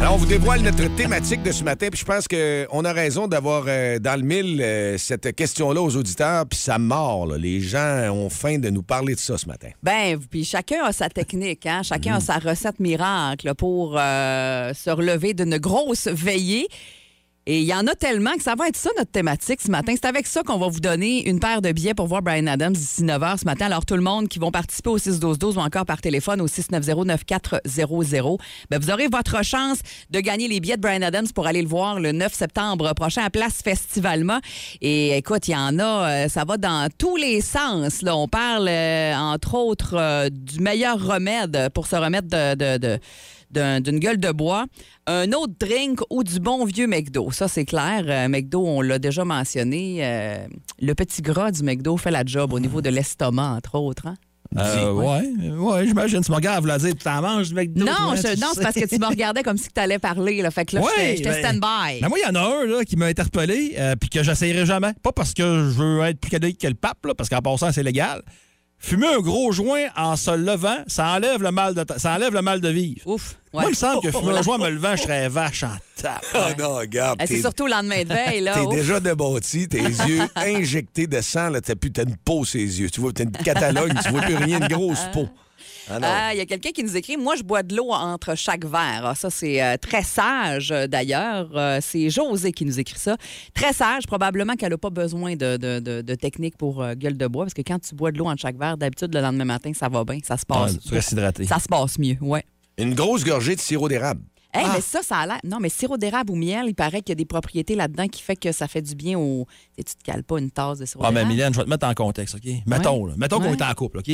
Alors, 0.00 0.14
on 0.14 0.16
vous 0.16 0.26
dévoile 0.26 0.62
notre 0.62 0.92
thématique 0.96 1.44
de 1.44 1.52
ce 1.52 1.62
matin, 1.62 1.86
puis 1.88 2.00
je 2.00 2.04
pense 2.04 2.26
qu'on 2.26 2.84
a 2.84 2.92
raison 2.92 3.28
d'avoir 3.28 3.66
euh, 3.68 4.00
dans 4.00 4.20
le 4.20 4.26
mille 4.26 4.60
euh, 4.60 4.98
cette 4.98 5.36
question-là 5.36 5.80
aux 5.80 5.94
auditeurs, 5.96 6.46
puis 6.46 6.58
ça 6.58 6.80
mord. 6.80 7.28
là. 7.28 7.38
Les 7.38 7.60
gens 7.60 8.10
ont 8.10 8.28
faim 8.28 8.58
de 8.58 8.70
nous 8.70 8.82
parler 8.82 9.14
de 9.14 9.20
ça 9.20 9.38
ce 9.38 9.46
matin. 9.46 9.68
Ben, 9.84 10.18
puis 10.18 10.44
chacun 10.44 10.82
a 10.84 10.90
sa 10.90 11.10
technique, 11.10 11.64
hein? 11.64 11.82
chacun 11.84 12.16
a 12.16 12.20
sa 12.20 12.38
recette 12.38 12.80
miracle 12.80 13.54
pour 13.54 13.96
euh, 13.96 14.74
se 14.74 14.90
relever 14.90 15.32
d'une 15.32 15.58
grosse 15.58 16.08
veillée. 16.08 16.66
Et 17.44 17.58
il 17.58 17.64
y 17.66 17.74
en 17.74 17.84
a 17.88 17.94
tellement 17.96 18.34
que 18.36 18.42
ça 18.42 18.54
va 18.54 18.68
être 18.68 18.76
ça 18.76 18.90
notre 18.96 19.10
thématique 19.10 19.60
ce 19.60 19.70
matin. 19.70 19.94
C'est 19.96 20.06
avec 20.06 20.28
ça 20.28 20.44
qu'on 20.44 20.58
va 20.58 20.68
vous 20.68 20.78
donner 20.78 21.28
une 21.28 21.40
paire 21.40 21.60
de 21.60 21.72
billets 21.72 21.92
pour 21.94 22.06
voir 22.06 22.22
Brian 22.22 22.46
Adams 22.46 22.72
d'ici 22.72 23.02
9 23.02 23.20
h 23.20 23.38
ce 23.40 23.44
matin. 23.44 23.66
Alors, 23.66 23.84
tout 23.84 23.96
le 23.96 24.00
monde 24.02 24.28
qui 24.28 24.38
vont 24.38 24.52
participer 24.52 24.90
au 24.90 24.98
6-12-12 24.98 25.56
ou 25.56 25.58
encore 25.58 25.84
par 25.84 26.00
téléphone 26.00 26.40
au 26.40 26.46
690-9400, 26.46 28.38
ben, 28.70 28.78
vous 28.80 28.90
aurez 28.90 29.08
votre 29.08 29.44
chance 29.44 29.78
de 30.10 30.20
gagner 30.20 30.46
les 30.46 30.60
billets 30.60 30.76
de 30.76 30.80
Brian 30.82 31.02
Adams 31.02 31.26
pour 31.34 31.46
aller 31.48 31.62
le 31.62 31.68
voir 31.68 31.98
le 32.00 32.12
9 32.12 32.32
septembre 32.32 32.92
prochain 32.94 33.22
à 33.24 33.30
Place 33.30 33.60
Festivalma. 33.62 34.40
Et 34.80 35.16
écoute, 35.16 35.48
il 35.48 35.52
y 35.52 35.56
en 35.56 35.78
a, 35.80 36.08
euh, 36.24 36.28
ça 36.28 36.44
va 36.44 36.56
dans 36.58 36.88
tous 36.96 37.16
les 37.16 37.40
sens. 37.40 38.02
Là. 38.02 38.16
On 38.16 38.28
parle, 38.28 38.68
euh, 38.68 39.14
entre 39.16 39.54
autres, 39.54 39.94
euh, 39.94 40.28
du 40.30 40.60
meilleur 40.60 41.04
remède 41.04 41.70
pour 41.74 41.86
se 41.86 41.96
remettre 41.96 42.28
de- 42.28 42.78
de- 42.78 42.98
d'une 43.52 43.98
gueule 43.98 44.18
de 44.18 44.30
bois, 44.32 44.66
un 45.06 45.30
autre 45.32 45.52
drink 45.58 46.00
ou 46.10 46.24
du 46.24 46.40
bon 46.40 46.64
vieux 46.64 46.86
McDo. 46.86 47.30
Ça, 47.32 47.48
c'est 47.48 47.64
clair. 47.64 48.04
Euh, 48.06 48.28
McDo, 48.28 48.64
on 48.66 48.80
l'a 48.80 48.98
déjà 48.98 49.24
mentionné. 49.24 49.98
euh, 50.04 50.46
le 50.80 50.94
petit 50.94 51.22
gras 51.22 51.50
du 51.50 51.62
McDo 51.62 51.96
fait 51.96 52.10
la 52.10 52.24
job 52.24 52.52
au 52.52 52.60
niveau 52.60 52.80
de 52.82 52.88
l'estomac, 52.90 53.50
entre 53.56 53.74
autres. 53.76 54.06
hein? 54.06 54.14
Euh, 54.58 54.92
ouais, 54.92 55.22
ouais, 55.50 55.86
j'imagine. 55.86 56.20
Tu 56.20 56.30
me 56.30 56.36
regardes, 56.36 56.62
vous 56.66 56.78
dire, 56.78 56.90
tu 56.94 57.02
t'en 57.04 57.22
manges 57.22 57.48
du 57.48 57.54
McDo. 57.54 57.86
Non, 57.86 58.14
je- 58.16 58.38
non, 58.38 58.48
c'est 58.54 58.62
parce 58.62 58.74
que 58.74 58.84
tu 58.86 58.98
me 58.98 59.06
regardais 59.06 59.42
comme 59.42 59.56
si 59.56 59.68
tu 59.74 59.80
allais 59.80 59.98
parler. 59.98 60.42
Là. 60.42 60.50
Fait 60.50 60.66
que 60.66 60.76
là, 60.76 60.82
Ouais, 60.82 60.88
j'étais- 60.94 61.16
j'étais 61.16 61.30
ben- 61.30 61.58
stand-by. 61.58 62.00
Ben 62.02 62.08
moi, 62.08 62.18
il 62.18 62.26
y 62.26 62.30
en 62.30 62.34
a 62.34 62.46
un 62.62 62.66
là, 62.66 62.84
qui 62.84 62.96
m'a 62.96 63.06
interpellé, 63.06 63.74
euh, 63.78 63.94
puis 63.98 64.10
que 64.10 64.22
j'essayerai 64.22 64.66
jamais. 64.66 64.92
Pas 65.02 65.12
parce 65.12 65.32
que 65.32 65.42
je 65.42 65.78
veux 65.82 66.02
être 66.02 66.20
plus 66.20 66.30
catholique 66.30 66.58
que 66.60 66.66
le 66.68 66.74
pape, 66.74 66.98
là, 67.06 67.14
parce 67.14 67.30
qu'en 67.30 67.40
passant, 67.40 67.72
c'est 67.72 67.82
légal. 67.82 68.20
Fumer 68.84 69.06
un 69.06 69.20
gros 69.20 69.52
joint 69.52 69.86
en 69.96 70.16
se 70.16 70.32
levant, 70.32 70.78
ça 70.88 71.06
enlève 71.12 71.40
le 71.40 71.52
mal 71.52 71.72
de, 71.74 71.84
ta- 71.84 71.98
ça 72.00 72.14
enlève 72.14 72.34
le 72.34 72.42
mal 72.42 72.60
de 72.60 72.68
vivre. 72.68 73.06
Ouf. 73.06 73.36
Moi, 73.52 73.62
il 73.66 73.68
me 73.70 73.74
semble 73.74 74.02
que 74.02 74.10
fumer 74.10 74.36
un 74.36 74.42
joint 74.42 74.56
en 74.56 74.64
me 74.64 74.70
levant, 74.70 74.96
je 74.96 75.02
serais 75.02 75.28
vache 75.28 75.62
en 75.62 75.76
tape. 75.96 76.24
Ah 76.34 76.48
non, 76.58 76.74
regarde. 76.74 77.20
Eh, 77.22 77.26
C'est 77.28 77.40
surtout 77.40 77.66
le 77.66 77.70
lendemain 77.70 78.02
de 78.02 78.08
veille. 78.08 78.40
Là. 78.40 78.54
T'es 78.54 78.66
déjà 78.76 78.98
débattu, 78.98 79.68
tes 79.68 79.78
yeux 79.82 80.22
injectés 80.34 81.06
de 81.06 81.20
sang, 81.20 81.48
là, 81.50 81.60
t'as 81.60 81.76
plus, 81.76 81.92
t'as 81.92 82.02
une 82.02 82.16
peau 82.16 82.44
ses 82.44 82.58
yeux. 82.80 82.90
Tu 82.90 83.00
vois, 83.00 83.12
t'as 83.12 83.22
une 83.24 83.30
catalogue, 83.30 83.92
tu 84.02 84.10
vois 84.10 84.22
plus 84.22 84.34
rien, 84.36 84.58
une 84.60 84.68
grosse 84.68 85.06
peau. 85.12 85.28
Ah. 86.02 86.26
Ah, 86.28 86.34
Il 86.34 86.38
y 86.38 86.40
a 86.40 86.46
quelqu'un 86.46 86.70
qui 86.70 86.82
nous 86.84 86.96
écrit 86.96 87.16
Moi, 87.16 87.36
je 87.36 87.42
bois 87.42 87.62
de 87.62 87.74
l'eau 87.76 87.90
entre 87.92 88.34
chaque 88.36 88.64
verre. 88.64 89.02
Ah, 89.04 89.14
ça, 89.14 89.30
c'est 89.30 89.62
euh, 89.62 89.76
très 89.76 90.02
sage, 90.02 90.70
euh, 90.72 90.86
d'ailleurs. 90.86 91.50
Euh, 91.54 91.78
c'est 91.82 92.08
José 92.10 92.52
qui 92.52 92.64
nous 92.64 92.78
écrit 92.78 92.98
ça. 92.98 93.16
Très 93.54 93.72
sage. 93.72 94.06
Probablement 94.06 94.54
qu'elle 94.54 94.70
n'a 94.70 94.78
pas 94.78 94.90
besoin 94.90 95.36
de, 95.36 95.56
de- 95.56 95.80
de- 95.80 96.02
de 96.02 96.14
technique 96.14 96.56
pour 96.56 96.82
euh, 96.82 96.94
gueule 96.94 97.16
de 97.16 97.26
bois, 97.26 97.44
parce 97.44 97.54
que 97.54 97.62
quand 97.62 97.78
tu 97.80 97.94
bois 97.94 98.12
de 98.12 98.18
l'eau 98.18 98.26
entre 98.26 98.40
chaque 98.42 98.56
verre, 98.58 98.76
d'habitude, 98.76 99.14
le 99.14 99.20
lendemain 99.20 99.44
matin, 99.44 99.72
ça 99.74 99.88
va 99.88 100.04
bien. 100.04 100.18
Ça 100.22 100.36
se 100.36 100.46
passe. 100.46 100.72
Ouais, 100.72 100.78
tu 100.86 100.94
restes 100.94 101.12
hydraté. 101.12 101.44
ça 101.44 101.58
se 101.58 101.68
passe 101.68 101.98
mieux, 101.98 102.16
ouais. 102.20 102.44
Une 102.78 102.94
grosse 102.94 103.24
gorgée 103.24 103.54
de 103.54 103.60
sirop 103.60 103.88
d'érable. 103.88 104.22
Hey, 104.54 104.64
Ah. 104.66 104.72
mais 104.74 104.80
ça, 104.82 105.00
ça 105.02 105.16
a 105.16 105.26
l'air. 105.26 105.38
Non, 105.44 105.58
mais 105.60 105.70
sirop 105.70 105.96
d'érable 105.96 106.30
ou 106.30 106.36
miel, 106.36 106.64
il 106.68 106.74
paraît 106.74 107.00
qu'il 107.00 107.08
y 107.08 107.12
a 107.12 107.14
des 107.14 107.24
propriétés 107.24 107.74
là-dedans 107.74 108.06
qui 108.06 108.20
fait 108.20 108.36
que 108.36 108.52
ça 108.52 108.68
fait 108.68 108.82
du 108.82 108.94
bien 108.94 109.18
au. 109.18 109.46
Tu 109.78 109.84
te 109.84 110.02
cales 110.04 110.22
pas 110.24 110.38
une 110.38 110.50
tasse 110.50 110.78
de 110.78 110.84
sirop 110.84 111.02
Ah, 111.04 111.10
mais 111.10 111.20
d'érable. 111.20 111.32
Mylène, 111.32 111.52
je 111.54 111.58
vais 111.58 111.64
te 111.64 111.70
mettre 111.70 111.86
en 111.86 111.94
contexte, 111.94 112.34
OK? 112.34 112.52
Mettons, 112.66 113.06
là. 113.06 113.14
Mettons 113.16 113.40
qu'on 113.40 113.52
est 113.54 113.62
en 113.62 113.72
couple, 113.72 113.98
OK? 114.00 114.10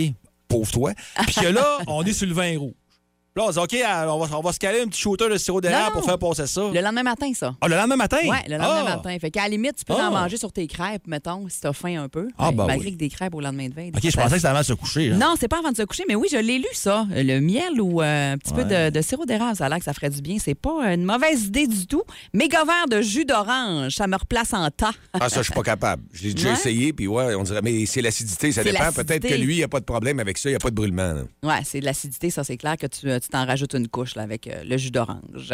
Pauvre 0.48 0.70
toi. 0.70 0.92
Puis 1.26 1.34
que 1.34 1.46
là, 1.46 1.78
on 1.86 2.02
est 2.04 2.12
sur 2.12 2.26
le 2.26 2.34
vin 2.34 2.58
rouge. 2.58 2.72
Là, 3.38 3.44
on 3.46 3.50
dit, 3.52 3.58
OK, 3.60 3.74
alors, 3.74 4.16
on 4.18 4.24
va, 4.26 4.36
on 4.36 4.40
va 4.42 4.52
se 4.52 4.58
caler 4.58 4.80
un 4.80 4.88
petit 4.88 5.00
shooter 5.00 5.28
de 5.28 5.36
sirop 5.36 5.60
d'érable 5.60 5.92
pour 5.92 6.04
faire 6.04 6.18
passer 6.18 6.48
ça. 6.48 6.62
Le 6.74 6.80
lendemain 6.80 7.04
matin, 7.04 7.30
ça. 7.36 7.54
Ah, 7.60 7.68
le 7.68 7.76
lendemain 7.76 7.94
matin? 7.94 8.16
Ouais, 8.24 8.42
le 8.48 8.56
lendemain 8.56 8.84
Ah! 8.88 8.96
matin. 8.96 9.16
Fait 9.20 9.30
qu'à 9.30 9.42
la 9.42 9.48
limite, 9.50 9.76
tu 9.76 9.84
peux 9.84 9.94
Ah. 9.96 10.08
en 10.08 10.10
manger 10.10 10.36
sur 10.36 10.50
tes 10.50 10.66
crêpes, 10.66 11.06
mettons, 11.06 11.48
si 11.48 11.60
t'as 11.60 11.72
faim 11.72 12.02
un 12.02 12.08
peu. 12.08 12.26
Ah, 12.36 12.50
Ben, 12.50 12.56
bah 12.56 12.64
malgré 12.66 12.86
oui. 12.88 12.92
que 12.94 12.98
des 12.98 13.08
crêpes 13.08 13.32
au 13.36 13.40
lendemain 13.40 13.68
de 13.68 13.74
veille. 13.74 13.92
OK, 13.94 14.00
je 14.02 14.10
pensais 14.16 14.28
que 14.30 14.34
c'était 14.38 14.48
avant 14.48 14.58
de 14.58 14.64
se 14.64 14.72
coucher. 14.72 15.10
là. 15.10 15.16
Non, 15.18 15.34
c'est 15.38 15.46
pas 15.46 15.60
avant 15.60 15.70
de 15.70 15.76
se 15.76 15.84
coucher, 15.84 16.02
mais 16.08 16.16
oui, 16.16 16.26
je 16.32 16.36
l'ai 16.36 16.58
lu, 16.58 16.66
ça. 16.72 17.06
Le 17.10 17.38
miel 17.38 17.80
ou 17.80 18.02
euh, 18.02 18.32
un 18.32 18.38
petit 18.38 18.52
peu 18.52 18.64
de, 18.64 18.90
de 18.90 19.02
sirop 19.02 19.24
d'érable, 19.24 19.54
ça 19.54 19.66
a 19.66 19.68
l'air 19.68 19.78
que 19.78 19.84
ça 19.84 19.94
ferait 19.94 20.10
du 20.10 20.20
bien. 20.20 20.38
C'est 20.40 20.56
pas 20.56 20.92
une 20.92 21.04
mauvaise 21.04 21.44
idée 21.44 21.68
du 21.68 21.86
tout. 21.86 22.02
Méga 22.34 22.64
verre 22.64 22.88
de 22.90 23.02
jus 23.02 23.24
d'orange, 23.24 23.92
ça 23.94 24.08
me 24.08 24.16
replace 24.16 24.52
en 24.52 24.68
tas. 24.70 24.90
Ah, 25.12 25.28
ça, 25.28 25.36
je 25.38 25.42
suis 25.44 25.52
pas 25.54 25.62
capable. 25.62 26.02
Je 26.12 26.24
l'ai 26.24 26.34
déjà 26.34 26.48
Ouais. 26.48 26.54
essayé, 26.54 26.92
puis 26.92 27.06
ouais, 27.06 27.36
on 27.36 27.44
dirait, 27.44 27.60
mais 27.62 27.86
c'est 27.86 28.02
l'acidité, 28.02 28.50
ça 28.50 28.64
dépend. 28.64 28.90
Peut-être 28.92 29.28
que 29.28 29.34
lui, 29.34 29.54
il 29.54 29.58
n'y 29.58 29.62
a 29.62 29.68
pas 29.68 29.78
de 29.78 29.84
problème 29.84 30.18
avec 30.18 30.38
ça, 30.38 30.48
il 30.48 30.52
n'y 30.52 30.56
a 30.56 30.58
pas 30.58 30.70
de 30.70 30.74
brûlement. 30.74 31.14
Ouais, 31.44 31.60
c'est 31.64 31.78
de 31.78 31.84
l'acidité, 31.84 32.30
ça, 32.30 32.42
c'est 32.42 32.56
clair 32.56 32.76
que 32.76 32.86
tu 32.88 32.98
tu 33.27 33.27
t'en 33.28 33.46
rajoutes 33.46 33.74
une 33.74 33.88
couche 33.88 34.14
là, 34.14 34.22
avec 34.22 34.46
euh, 34.46 34.62
le 34.64 34.76
jus 34.76 34.90
d'orange. 34.90 35.52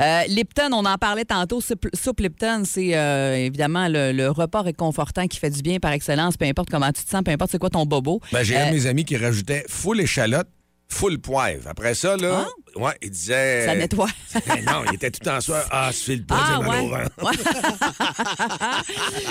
Euh, 0.00 0.22
Lipton, 0.28 0.70
on 0.72 0.84
en 0.84 0.96
parlait 0.98 1.24
tantôt. 1.24 1.60
Soupe, 1.60 1.86
soupe 1.94 2.20
Lipton, 2.20 2.62
c'est 2.64 2.96
euh, 2.96 3.34
évidemment 3.36 3.88
le, 3.88 4.12
le 4.12 4.30
repas 4.30 4.62
réconfortant 4.62 5.26
qui 5.26 5.38
fait 5.38 5.50
du 5.50 5.62
bien 5.62 5.78
par 5.78 5.92
excellence, 5.92 6.36
peu 6.36 6.44
importe 6.46 6.70
comment 6.70 6.92
tu 6.92 7.04
te 7.04 7.10
sens, 7.10 7.22
peu 7.24 7.30
importe 7.30 7.50
c'est 7.50 7.58
quoi 7.58 7.70
ton 7.70 7.86
bobo. 7.86 8.20
Ben, 8.32 8.42
j'ai 8.42 8.56
un 8.56 8.68
de 8.70 8.74
mes 8.74 8.86
amis 8.86 9.04
qui 9.04 9.16
rajoutait 9.16 9.64
full 9.68 10.00
échalote, 10.00 10.48
full 10.88 11.18
poivre. 11.18 11.66
Après 11.68 11.94
ça, 11.94 12.16
là, 12.16 12.46
ouais, 12.76 12.92
il 13.02 13.10
disait. 13.10 13.62
Ah. 13.64 13.66
Ça 13.72 13.74
nettoie. 13.76 14.08
Non, 14.66 14.82
il 14.88 14.94
était 14.94 15.10
tout 15.10 15.28
en 15.28 15.40
soi. 15.40 15.64
Ah, 15.70 15.90
je 15.92 15.96
file 15.96 16.24
pas, 16.24 16.36
Ah, 16.38 16.60
j'ai 16.60 16.68
mal 16.68 16.80
au 16.84 16.88
ouais. 16.92 17.04
ventre. 17.18 17.32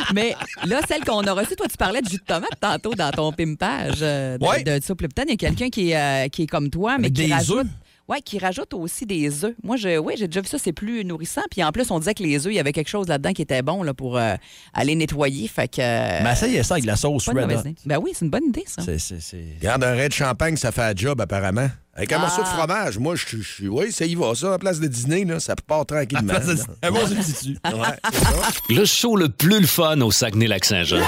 Mais 0.14 0.36
là, 0.66 0.82
celle 0.88 1.04
qu'on 1.04 1.22
a 1.22 1.34
reçue, 1.34 1.56
toi, 1.56 1.68
tu 1.70 1.78
parlais 1.78 2.02
de 2.02 2.10
jus 2.10 2.18
de 2.18 2.24
tomate 2.24 2.60
tantôt 2.60 2.94
dans 2.94 3.12
ton 3.12 3.32
pimpage 3.32 4.00
euh, 4.02 4.38
de, 4.38 4.46
Ouais. 4.46 4.64
de 4.64 4.84
soupe 4.84 5.02
Lipton. 5.02 5.24
Il 5.28 5.32
y 5.32 5.34
a 5.34 5.38
quelqu'un 5.38 5.70
qui, 5.70 5.92
est, 5.92 5.98
euh, 5.98 6.28
qui 6.30 6.44
est 6.44 6.48
comme 6.48 6.70
toi, 6.70 6.98
mais 6.98 7.06
Avec 7.08 7.14
qui 7.14 7.28
des 7.28 7.34
rajoute. 7.34 7.68
Ouais, 8.08 8.22
qui 8.22 8.38
rajoute 8.38 8.72
aussi 8.76 9.08
des 9.08 9.44
œufs. 9.46 9.56
Moi, 9.64 9.78
je, 9.78 9.98
oui, 9.98 10.14
j'ai 10.16 10.28
déjà 10.28 10.40
vu 10.42 10.48
ça, 10.48 10.58
c'est 10.60 10.74
plus 10.74 11.04
nourrissant. 11.04 11.42
Puis 11.50 11.64
en 11.64 11.72
plus, 11.72 11.90
on 11.90 11.98
disait 11.98 12.14
que 12.14 12.22
les 12.22 12.46
œufs, 12.46 12.54
il 12.54 12.56
y 12.56 12.60
avait 12.60 12.72
quelque 12.72 12.88
chose 12.90 13.08
là-dedans 13.08 13.34
qui 13.34 13.42
était 13.42 13.64
bon 13.64 13.82
là, 13.82 13.96
pour 13.96 14.18
euh, 14.18 14.36
aller 14.76 14.94
nettoyer. 14.94 15.48
Fait 15.48 15.68
que. 15.68 15.82
euh, 15.82 16.20
Mais 16.24 16.34
essayez 16.34 16.62
ça 16.62 16.76
avec 16.76 16.86
la 16.86 16.96
sauce 16.98 17.28
Red 17.28 17.38
Hot. 17.52 17.64
Ben 17.86 17.98
oui, 17.98 18.12
c'est 18.14 18.26
une 18.26 18.30
bonne 18.32 18.46
idée, 18.50 18.64
ça. 18.68 18.84
C'est- 18.84 19.00
c'est- 19.00 19.20
c'est- 19.22 19.56
Regarde, 19.60 19.84
un 19.84 19.94
raid 19.94 20.10
de 20.10 20.14
champagne, 20.14 20.56
ça 20.56 20.72
fait 20.72 20.84
un 20.84 20.94
job, 20.96 21.20
apparemment. 21.20 21.68
Avec 21.96 22.12
un 22.12 22.18
Ah. 22.18 22.20
morceau 22.20 22.44
de 22.44 22.48
fromage. 22.48 23.00
Moi, 23.00 23.16
je 23.16 23.38
suis. 23.42 23.68
Oui, 23.68 23.92
ça 23.92 24.06
y 24.06 24.14
va, 24.14 24.36
ça. 24.36 24.54
À 24.54 24.60
place 24.60 24.80
de 24.80 24.88
dîner, 24.88 25.26
là, 25.26 25.40
ça 25.40 25.56
part 25.56 25.86
tranquillement. 25.88 26.34
Ah, 26.36 26.42
c'est- 26.42 26.86
Un 26.88 26.92
bon 26.92 27.08
substitut. 27.08 27.58
Ouais. 27.66 28.76
Le 28.76 28.86
show 28.86 29.16
le 29.16 29.30
plus 29.30 29.62
le 29.62 29.66
fun 29.68 30.00
au 30.02 30.12
Saguenay-Lac-Saint-Jean. 30.12 31.00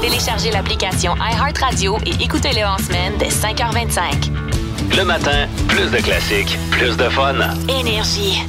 Téléchargez 0.00 0.52
l'application 0.52 1.14
iHeartRadio 1.16 1.98
et 2.06 2.22
écoutez-le 2.22 2.64
en 2.64 2.78
semaine 2.78 3.14
dès 3.18 3.30
5h25. 3.30 4.30
Le 4.96 5.04
matin, 5.04 5.46
plus 5.68 5.90
de 5.90 5.98
classiques, 5.98 6.58
plus 6.70 6.96
de 6.96 7.08
fun. 7.08 7.34
Énergie. 7.68 8.42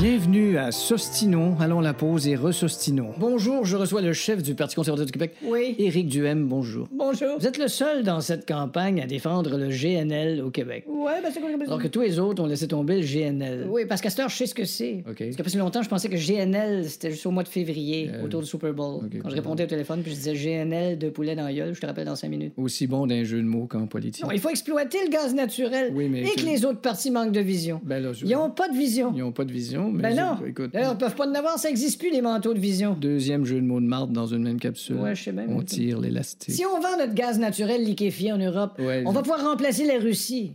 Bienvenue 0.00 0.56
à 0.56 0.72
Sostino. 0.72 1.54
Allons 1.60 1.80
la 1.80 1.92
pause 1.92 2.26
et 2.26 2.34
resostino. 2.34 3.08
Bonjour, 3.18 3.66
je 3.66 3.76
reçois 3.76 4.00
le 4.00 4.14
chef 4.14 4.42
du 4.42 4.54
Parti 4.54 4.74
conservateur 4.74 5.04
du 5.04 5.12
Québec. 5.12 5.34
Oui. 5.44 5.74
Éric 5.78 6.06
Duhem, 6.08 6.46
bonjour. 6.48 6.88
Bonjour. 6.90 7.38
Vous 7.38 7.46
êtes 7.46 7.58
le 7.58 7.68
seul 7.68 8.02
dans 8.02 8.22
cette 8.22 8.48
campagne 8.48 9.02
à 9.02 9.06
défendre 9.06 9.58
le 9.58 9.68
GNL 9.68 10.40
au 10.42 10.50
Québec. 10.50 10.84
Oui, 10.88 11.12
ben 11.22 11.30
c'est 11.34 11.40
quoi 11.40 11.50
Alors 11.66 11.82
que 11.82 11.88
tous 11.88 12.00
les 12.00 12.18
autres 12.18 12.42
ont 12.42 12.46
laissé 12.46 12.66
tomber 12.66 12.98
le 13.02 13.06
GNL. 13.06 13.66
Oui, 13.68 13.82
parce 13.86 14.00
qu'à 14.00 14.08
cette 14.08 14.20
heure, 14.20 14.30
je 14.30 14.36
sais 14.36 14.46
ce 14.46 14.54
que 14.54 14.64
c'est. 14.64 15.04
OK. 15.06 15.18
Parce 15.18 15.36
qu'après 15.36 15.50
si 15.50 15.58
longtemps, 15.58 15.82
je 15.82 15.88
pensais 15.90 16.08
que 16.08 16.16
GNL, 16.16 16.88
c'était 16.88 17.10
juste 17.10 17.26
au 17.26 17.30
mois 17.30 17.42
de 17.42 17.48
février, 17.48 18.10
autour 18.24 18.40
du 18.40 18.46
Super 18.46 18.72
Bowl. 18.72 19.02
Quand 19.22 19.28
je 19.28 19.34
répondais 19.34 19.64
au 19.64 19.68
téléphone, 19.68 20.00
puis 20.02 20.12
je 20.12 20.16
disais 20.16 20.34
GNL 20.34 20.96
de 20.98 21.10
poulet 21.10 21.36
dans 21.36 21.44
la 21.44 21.52
gueule, 21.52 21.74
je 21.74 21.80
te 21.80 21.84
rappelle 21.86 22.06
dans 22.06 22.16
cinq 22.16 22.30
minutes. 22.30 22.54
Aussi 22.56 22.86
bon 22.86 23.06
d'un 23.06 23.24
jeu 23.24 23.38
de 23.38 23.46
mots 23.46 23.66
qu'en 23.66 23.86
politique. 23.86 24.24
Non, 24.24 24.30
il 24.30 24.40
faut 24.40 24.48
exploiter 24.50 24.98
le 25.04 25.10
gaz 25.10 25.34
naturel. 25.34 25.92
Oui, 25.94 26.08
mais 26.08 26.22
Et 26.22 26.30
que 26.36 26.40
que- 26.40 26.46
les 26.46 26.64
autres 26.64 26.80
partis 26.80 27.10
manquent 27.10 27.32
de 27.32 27.40
vision. 27.40 27.82
Ben 27.84 28.02
là, 28.02 28.14
je- 28.14 28.24
Ils 28.24 28.32
n'ont 28.32 28.48
pas 28.50 28.68
de 28.70 28.76
vision. 28.76 29.12
Ils 29.14 29.22
ont 29.22 29.32
pas 29.32 29.44
de 29.44 29.52
vision, 29.52 29.89
mais 29.90 30.02
Ben 30.02 30.10
je- 30.16 30.20
non. 30.42 30.46
écoute, 30.46 30.70
D'ailleurs, 30.72 30.92
ils 30.94 30.98
peuvent 30.98 31.14
pas 31.14 31.26
en 31.28 31.34
avoir, 31.34 31.58
ça 31.58 31.68
existe 31.70 31.98
plus, 32.00 32.10
les 32.10 32.22
manteaux 32.22 32.54
de 32.54 32.58
vision. 32.58 32.94
deuxième 33.00 33.44
jeu 33.44 33.56
de 33.60 33.66
mots 33.66 33.80
de 33.80 33.86
marde 33.86 34.12
dans 34.12 34.26
une 34.26 34.42
même 34.42 34.58
capsule. 34.60 34.96
Ouais, 34.96 35.14
je 35.14 35.22
sais 35.24 35.32
bien, 35.32 35.46
On 35.48 35.62
tire 35.62 36.00
l'élastique. 36.00 36.54
Si 36.54 36.64
on 36.66 36.80
vend 36.80 36.96
notre 36.98 37.14
gaz 37.14 37.38
naturel 37.38 37.84
liquéfié 37.84 38.32
en 38.32 38.38
Europe, 38.38 38.78
Ouais, 38.78 39.02
on 39.06 39.12
va 39.12 39.20
je- 39.20 39.24
pouvoir 39.24 39.42
remplacer 39.44 39.84
la 39.86 39.98
Russie. 39.98 40.52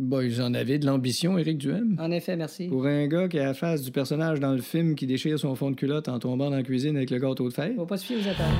Bah, 0.00 0.22
ils 0.22 0.40
en 0.40 0.54
avaient 0.54 0.78
de 0.78 0.86
l'ambition, 0.86 1.38
Éric 1.38 1.58
Duhem. 1.58 1.96
En 1.98 2.12
effet, 2.12 2.36
merci. 2.36 2.68
Pour 2.68 2.86
un 2.86 3.08
gars 3.08 3.26
qui 3.26 3.38
a 3.40 3.46
la 3.46 3.54
face 3.54 3.82
du 3.82 3.90
personnage 3.90 4.38
dans 4.38 4.52
le 4.52 4.60
film 4.62 4.94
qui 4.94 5.08
déchire 5.08 5.38
son 5.40 5.56
fond 5.56 5.72
de 5.72 5.76
culotte 5.76 6.08
en 6.08 6.20
tombant 6.20 6.50
dans 6.50 6.56
la 6.56 6.62
cuisine 6.62 6.96
avec 6.96 7.10
le 7.10 7.18
gâteau 7.18 7.48
de 7.48 7.52
fête. 7.52 7.74
Faut 7.74 7.84
pas 7.84 7.96
se 7.96 8.04
fier 8.06 8.16
aux 8.16 8.28
appareils. 8.28 8.54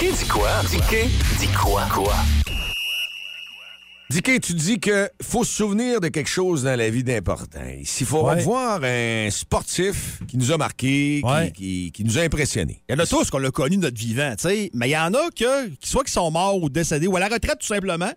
Dis 0.00 0.12
dis 0.12 0.28
quoi? 0.28 0.48
Dis 0.70 0.78
dis 1.40 1.48
quoi? 1.60 1.82
Quoi? 1.92 2.14
Dicky, 4.10 4.40
tu 4.40 4.54
dis 4.54 4.80
que 4.80 5.10
faut 5.20 5.44
se 5.44 5.54
souvenir 5.54 6.00
de 6.00 6.08
quelque 6.08 6.30
chose 6.30 6.62
dans 6.62 6.74
la 6.78 6.88
vie 6.88 7.04
d'important. 7.04 7.60
S'il 7.84 8.06
faut 8.06 8.26
Ouais. 8.26 8.40
voir 8.42 8.80
un 8.82 9.28
sportif 9.30 10.20
qui 10.26 10.38
nous 10.38 10.50
a 10.50 10.56
marqué, 10.56 11.20
qui- 11.22 11.28
Ouais. 11.30 11.52
qui, 11.54 11.92
qui 11.92 12.04
nous 12.04 12.16
a 12.16 12.22
impressionnés. 12.22 12.82
Il 12.88 12.92
y 12.92 12.94
en 12.98 13.00
a 13.00 13.06
tous 13.06 13.28
qu'on 13.28 13.36
l'a 13.36 13.50
connu 13.50 13.76
de 13.76 13.82
notre 13.82 13.98
vivant, 13.98 14.34
tu 14.34 14.48
sais. 14.48 14.70
Mais 14.72 14.88
il 14.88 14.92
y 14.92 14.96
en 14.96 15.12
a 15.12 15.28
que, 15.36 15.68
qui 15.74 15.90
soit 15.90 16.04
qui 16.04 16.12
sont 16.12 16.30
morts 16.30 16.56
ou 16.62 16.70
décédés 16.70 17.06
ou 17.06 17.16
à 17.16 17.20
la 17.20 17.28
retraite 17.28 17.58
tout 17.60 17.66
simplement, 17.66 18.10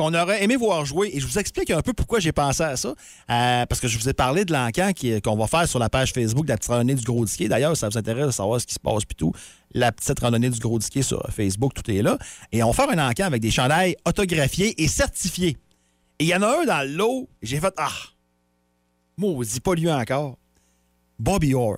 qu'on 0.00 0.14
aurait 0.14 0.42
aimé 0.42 0.56
voir 0.56 0.86
jouer. 0.86 1.10
Et 1.12 1.20
je 1.20 1.26
vous 1.26 1.38
explique 1.38 1.70
un 1.70 1.82
peu 1.82 1.92
pourquoi 1.92 2.20
j'ai 2.20 2.32
pensé 2.32 2.62
à 2.62 2.76
ça. 2.76 2.88
Euh, 2.88 3.66
parce 3.66 3.80
que 3.80 3.86
je 3.86 3.98
vous 3.98 4.08
ai 4.08 4.14
parlé 4.14 4.46
de 4.46 4.52
l'encan 4.52 4.92
qu'on 5.22 5.36
va 5.36 5.46
faire 5.46 5.68
sur 5.68 5.78
la 5.78 5.90
page 5.90 6.12
Facebook 6.12 6.46
de 6.46 6.50
la 6.50 6.56
petite 6.56 6.70
randonnée 6.70 6.94
du 6.94 7.04
Gros 7.04 7.24
Disquet. 7.24 7.48
D'ailleurs, 7.48 7.76
ça 7.76 7.88
vous 7.88 7.98
intéresse 7.98 8.26
de 8.26 8.30
savoir 8.30 8.60
ce 8.60 8.66
qui 8.66 8.72
se 8.72 8.80
passe 8.80 9.04
puis 9.04 9.14
tout. 9.14 9.32
La 9.72 9.92
petite 9.92 10.18
randonnée 10.18 10.48
du 10.48 10.58
Gros 10.58 10.78
Disquet 10.78 11.02
sur 11.02 11.22
Facebook, 11.30 11.74
tout 11.74 11.88
est 11.90 12.00
là. 12.00 12.16
Et 12.50 12.62
on 12.62 12.70
va 12.70 12.72
faire 12.72 12.98
un 12.98 13.10
encan 13.10 13.24
avec 13.24 13.42
des 13.42 13.50
chandails 13.50 13.94
autographiés 14.06 14.82
et 14.82 14.88
certifiés. 14.88 15.58
Et 16.18 16.24
il 16.24 16.28
y 16.28 16.34
en 16.34 16.42
a 16.42 16.62
un 16.62 16.64
dans 16.64 16.88
le 16.88 16.96
lot, 16.96 17.28
j'ai 17.42 17.60
fait 17.60 17.74
Ah! 17.76 17.92
Maudit, 19.18 19.60
pas 19.60 19.74
lui 19.74 19.90
encore. 19.92 20.38
Bobby 21.18 21.52
Orr. 21.52 21.76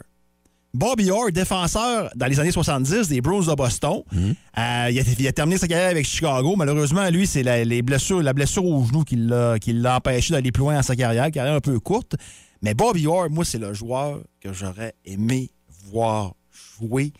Bobby 0.75 1.11
Orr, 1.11 1.31
défenseur 1.33 2.11
dans 2.15 2.27
les 2.27 2.41
années 2.41 2.51
70 2.51 3.09
des 3.09 3.21
Bruins 3.21 3.47
de 3.47 3.55
Boston. 3.55 4.03
Euh, 4.15 4.89
il, 4.91 4.99
a, 4.99 5.03
il 5.19 5.27
a 5.29 5.33
terminé 5.33 5.59
sa 5.59 5.69
carrière 5.69 5.91
avec 5.91 6.07
Chicago. 6.07 6.55
Malheureusement, 6.57 7.09
lui, 7.11 7.27
c'est 7.27 7.43
la, 7.43 7.63
les 7.63 7.83
blessures, 7.83 8.23
la 8.23 8.33
blessure 8.33 8.65
au 8.65 8.83
genou 8.85 9.05
qui 9.05 9.17
l'a, 9.17 9.59
empêché 9.97 10.33
d'aller 10.33 10.51
plus 10.51 10.61
loin 10.61 10.75
dans 10.75 10.83
sa 10.83 10.97
carrière, 10.97 11.31
carrière 11.31 11.55
un 11.55 11.61
peu 11.61 11.79
courte. 11.79 12.15
Mais 12.63 12.73
Bobby 12.73 13.07
Orr, 13.07 13.29
moi, 13.29 13.45
c'est 13.45 13.59
le 13.59 13.75
joueur 13.75 14.21
que 14.41 14.53
j'aurais 14.53 14.95
aimé 15.05 15.51
voir 15.91 16.35
jouer. 16.79 17.13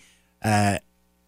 Euh, 0.47 0.77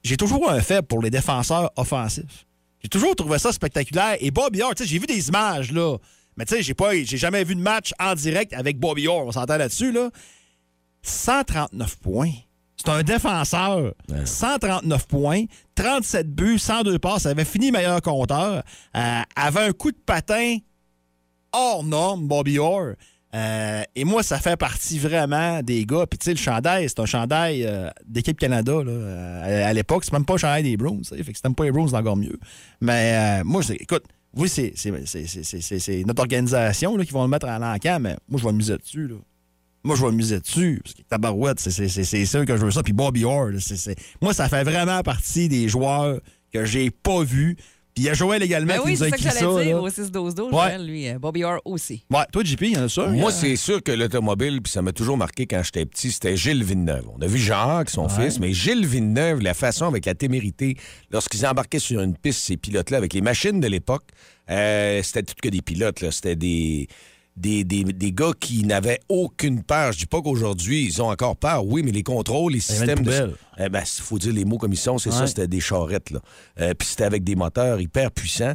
j'ai 0.03 0.17
toujours 0.17 0.51
un 0.51 0.61
faible 0.61 0.87
pour 0.87 1.03
les 1.03 1.11
défenseurs 1.11 1.71
offensifs. 1.77 2.47
J'ai 2.83 2.89
toujours 2.89 3.15
trouvé 3.17 3.39
ça 3.39 3.53
spectaculaire. 3.53 4.17
Et 4.21 4.31
Bobby 4.31 4.63
Orr, 4.63 4.75
tu 4.75 4.85
sais, 4.85 4.89
j'ai 4.89 4.99
vu 4.99 5.07
des 5.07 5.29
images, 5.29 5.73
là. 5.73 5.97
Mais 6.37 6.47
tu 6.47 6.63
sais, 6.63 6.75
j'ai 7.05 7.17
jamais 7.17 7.45
vu 7.45 7.55
de 7.55 7.61
match 7.61 7.93
en 8.01 8.15
direct 8.15 8.55
avec 8.55 8.79
Bobby 8.79 9.09
Orr. 9.09 9.27
On 9.27 9.33
s'entend 9.33 9.57
là-dessus, 9.57 9.93
là. 9.93 10.11
139 11.05 11.97
points. 11.99 12.33
C'est 12.77 12.91
un 12.91 13.03
défenseur. 13.03 13.95
139 14.27 15.07
points, 15.07 15.45
37 15.75 16.29
buts, 16.35 16.59
102 16.59 16.99
passes. 16.99 17.27
avait 17.27 17.45
fini 17.45 17.71
meilleur 17.71 18.03
compteur. 18.03 18.63
Euh, 18.97 19.21
avait 19.37 19.61
un 19.61 19.73
coup 19.73 19.91
de 19.93 19.97
patin 20.05 20.57
hors 21.53 21.85
norme, 21.85 22.27
Bobby 22.27 22.59
Orr. 22.59 22.95
Euh, 23.35 23.83
et 23.97 24.05
moi, 24.05 24.23
ça 24.23 24.39
fait 24.39 24.57
partie 24.57 24.99
vraiment 24.99 25.61
des 25.63 25.85
gars. 25.87 26.07
Puis, 26.07 26.19
tu 26.19 26.25
sais, 26.27 26.31
le 26.33 26.37
chandail, 26.39 26.89
c'est 26.89 27.01
un 27.01 27.07
chandail 27.07 27.65
euh, 27.65 27.91
d'équipe 28.07 28.39
Canada. 28.39 28.73
Là, 28.73 28.91
euh, 28.91 29.65
à, 29.65 29.69
à 29.69 29.73
l'époque, 29.73 30.05
c'est 30.05 30.13
même 30.13 30.25
pas 30.25 30.35
un 30.35 30.39
chandail 30.39 30.63
des 30.63 30.77
sais. 30.77 31.17
Fait 31.23 31.33
que 31.33 31.37
si 31.37 31.43
t'aimes 31.43 31.55
pas 31.55 31.65
les 31.65 31.73
Bruins, 31.73 31.89
c'est 31.89 31.97
encore 31.97 32.17
mieux. 32.17 32.39
Mais 32.81 33.41
moi, 33.45 33.61
je 33.63 33.69
dis, 33.73 33.79
écoute, 33.81 34.05
oui, 34.37 34.49
c'est, 34.49 34.73
c'est, 34.77 34.93
c'est, 35.07 35.27
c'est, 35.27 35.43
c'est- 35.45 35.61
c'est- 35.61 35.79
c'est 35.79 36.05
notre 36.05 36.21
organisation 36.23 36.97
là, 36.97 37.05
qui 37.05 37.13
vont 37.13 37.23
le 37.23 37.29
mettre 37.29 37.47
à 37.47 37.59
l'encamp, 37.59 37.99
mais 38.01 38.17
moi, 38.29 38.41
je 38.41 38.47
vais 38.47 38.53
miser 38.53 38.77
dessus. 38.79 39.09
Là. 39.09 39.17
Moi, 39.85 39.97
je 39.97 40.05
vais 40.05 40.13
miser 40.13 40.41
dessus. 40.41 40.81
Parce 40.83 40.95
que 40.95 41.03
tabarouette, 41.03 41.61
c'est, 41.61 41.71
c'est, 41.71 41.89
c'est, 41.89 42.05
c'est 42.05 42.25
sûr 42.27 42.45
que 42.47 42.57
je 42.57 42.65
veux 42.65 42.71
ça. 42.71 42.83
Puis 42.83 42.93
Bobby 42.95 43.25
Orr, 43.25 43.51
là, 43.51 43.59
c'est, 43.61 43.77
c'est- 43.77 43.97
moi, 44.23 44.33
ça 44.35 44.49
fait 44.49 44.65
vraiment 44.65 45.03
partie 45.03 45.49
des 45.49 45.69
joueurs 45.69 46.19
que 46.53 46.65
j'ai 46.65 46.91
pas 46.91 47.23
vus. 47.23 47.57
Puis 47.95 48.03
il 48.03 48.07
y 48.07 48.11
a 48.11 48.15
Joël 48.15 48.43
également 48.43 48.75
Ben 48.75 48.81
qui 48.81 48.87
oui, 48.87 48.93
nous 48.95 49.03
a 49.05 49.07
c'est 49.07 49.11
ça 49.11 49.17
que 49.17 49.23
j'allais 49.23 49.39
ça. 49.57 49.63
dire 49.63 49.77
là. 49.77 49.83
au 49.83 49.89
6-12-12. 49.89 50.43
Ouais. 50.47 50.51
Joël, 50.51 50.85
lui, 50.87 51.09
euh, 51.09 51.19
Bobby 51.21 51.45
Orr 51.45 51.61
aussi. 51.65 52.03
Ouais, 52.11 52.25
toi, 52.33 52.43
JP, 52.43 52.63
il 52.63 52.73
y 52.73 52.77
en 52.77 52.85
a 52.85 52.89
ça? 52.89 53.07
Moi, 53.07 53.31
Euh, 53.31 53.33
c'est 53.33 53.55
sûr 53.55 53.81
que 53.85 53.93
l'automobile, 53.93 54.61
puis 54.63 54.73
ça 54.73 54.83
m'a 54.83 54.91
toujours 54.93 55.17
marqué 55.17 55.47
quand 55.47 55.63
j'étais 55.63 55.87
petit, 55.87 56.11
c'était 56.11 56.37
Gilles 56.37 56.65
Villeneuve. 56.65 57.05
On 57.17 57.23
a 57.23 57.29
vu 57.29 57.39
Jacques, 57.39 57.91
son 57.91 58.09
fils, 58.09 58.41
mais 58.41 58.53
Gilles 58.53 58.85
Villeneuve, 58.85 59.43
la 59.43 59.55
façon 59.55 59.85
avec 59.87 60.07
la 60.07 60.15
témérité, 60.17 60.77
lorsqu'ils 61.13 61.47
embarquaient 61.47 61.79
sur 61.79 62.01
une 62.01 62.17
piste, 62.17 62.41
ces 62.41 62.57
pilotes-là, 62.57 62.97
avec 62.97 63.13
les 63.15 63.21
machines 63.21 63.61
de 63.61 63.69
l'époque, 63.69 64.03
euh, 64.51 65.01
c'était 65.05 65.23
tout 65.23 65.35
que 65.41 65.49
des 65.49 65.63
pilotes, 65.63 66.01
là. 66.01 66.11
C'était 66.11 66.35
des, 66.35 66.89
des, 67.37 67.65
des, 67.65 67.83
des 67.85 68.13
gars 68.13 68.31
qui 68.39 68.65
n'avaient 68.65 69.01
aucune 69.09 69.63
peur. 69.63 69.93
Je 69.93 69.99
dis 69.99 70.07
pas 70.07 70.23
qu'aujourd'hui, 70.23 70.85
ils 70.85 71.03
ont 71.03 71.11
encore 71.11 71.37
peur, 71.37 71.67
oui, 71.67 71.83
mais 71.83 71.91
les 71.91 72.03
contrôles, 72.05 72.53
les 72.53 72.61
systèmes 72.61 73.03
de. 73.03 73.33
Eh 73.59 73.69
ben, 73.69 73.81
il 73.83 74.03
faut 74.03 74.19
dire 74.19 74.33
les 74.33 74.45
mots 74.45 74.59
comme 74.59 74.73
ils 74.73 74.77
sont, 74.77 74.99
c'est 74.99 75.11
Ouais. 75.11 75.17
ça, 75.17 75.27
c'était 75.27 75.49
des 75.49 75.61
charrettes, 75.61 76.11
là. 76.11 76.21
Euh, 76.61 76.75
puis 76.75 76.87
c'était 76.89 77.05
avec 77.05 77.25
des 77.25 77.35
moteurs 77.37 77.81
hyper 77.81 78.11
puissants. 78.11 78.55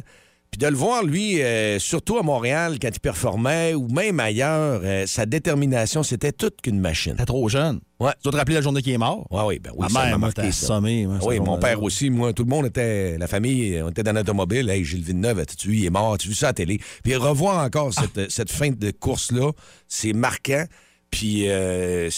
Puis 0.50 0.58
de 0.58 0.66
le 0.66 0.74
voir, 0.74 1.04
lui, 1.04 1.40
euh, 1.42 1.78
surtout 1.78 2.18
à 2.18 2.22
Montréal, 2.24 2.78
quand 2.82 2.88
il 2.92 2.98
performait, 2.98 3.74
ou 3.74 3.86
même 3.86 4.18
ailleurs, 4.18 4.80
euh, 4.82 5.06
sa 5.06 5.24
détermination, 5.24 6.02
c'était 6.02 6.32
toute 6.32 6.60
qu'une 6.60 6.80
machine. 6.80 7.14
T'es 7.16 7.24
trop 7.24 7.48
jeune. 7.48 7.78
Ouais. 8.00 8.10
Tu 8.14 8.24
dois 8.24 8.32
te 8.32 8.36
rappeler 8.36 8.56
la 8.56 8.60
journée 8.60 8.82
qui 8.82 8.90
est 8.92 8.98
mort? 8.98 9.28
Ouais, 9.30 9.42
oui, 9.46 9.58
ben 9.60 9.70
oui, 9.76 9.82
Ma 9.82 9.88
ça 9.88 9.94
mère, 10.00 10.02
m'a 10.06 10.10
moi, 10.10 10.18
marqué, 10.18 10.42
t'as 10.42 10.50
ça. 10.50 10.64
assommé, 10.64 11.06
moi, 11.06 11.18
ce 11.20 11.26
oui, 11.26 11.38
mon 11.38 11.56
père 11.58 11.80
aussi, 11.80 12.10
moi, 12.10 12.32
tout 12.32 12.42
le 12.42 12.48
monde 12.48 12.66
était, 12.66 13.16
la 13.16 13.28
famille, 13.28 13.80
on 13.80 13.90
était 13.90 14.02
dans 14.02 14.12
l'automobile. 14.12 14.68
Hey, 14.68 14.84
Gilles 14.84 15.04
Villeneuve, 15.04 15.38
as-tu 15.38 15.68
vu, 15.68 15.76
il 15.76 15.84
est 15.86 15.90
mort, 15.90 16.18
tu 16.18 16.26
vu 16.26 16.34
ça 16.34 16.46
à 16.46 16.48
la 16.48 16.54
télé? 16.54 16.80
Puis 17.04 17.14
revoir 17.14 17.64
encore 17.64 17.94
cette, 17.94 18.18
Ah. 18.18 18.26
cette 18.28 18.50
fin 18.50 18.70
de 18.70 18.90
course-là, 18.90 19.52
c'est 19.86 20.12
marquant. 20.14 20.64
Puis, 21.12 21.44
euh, 21.48 22.10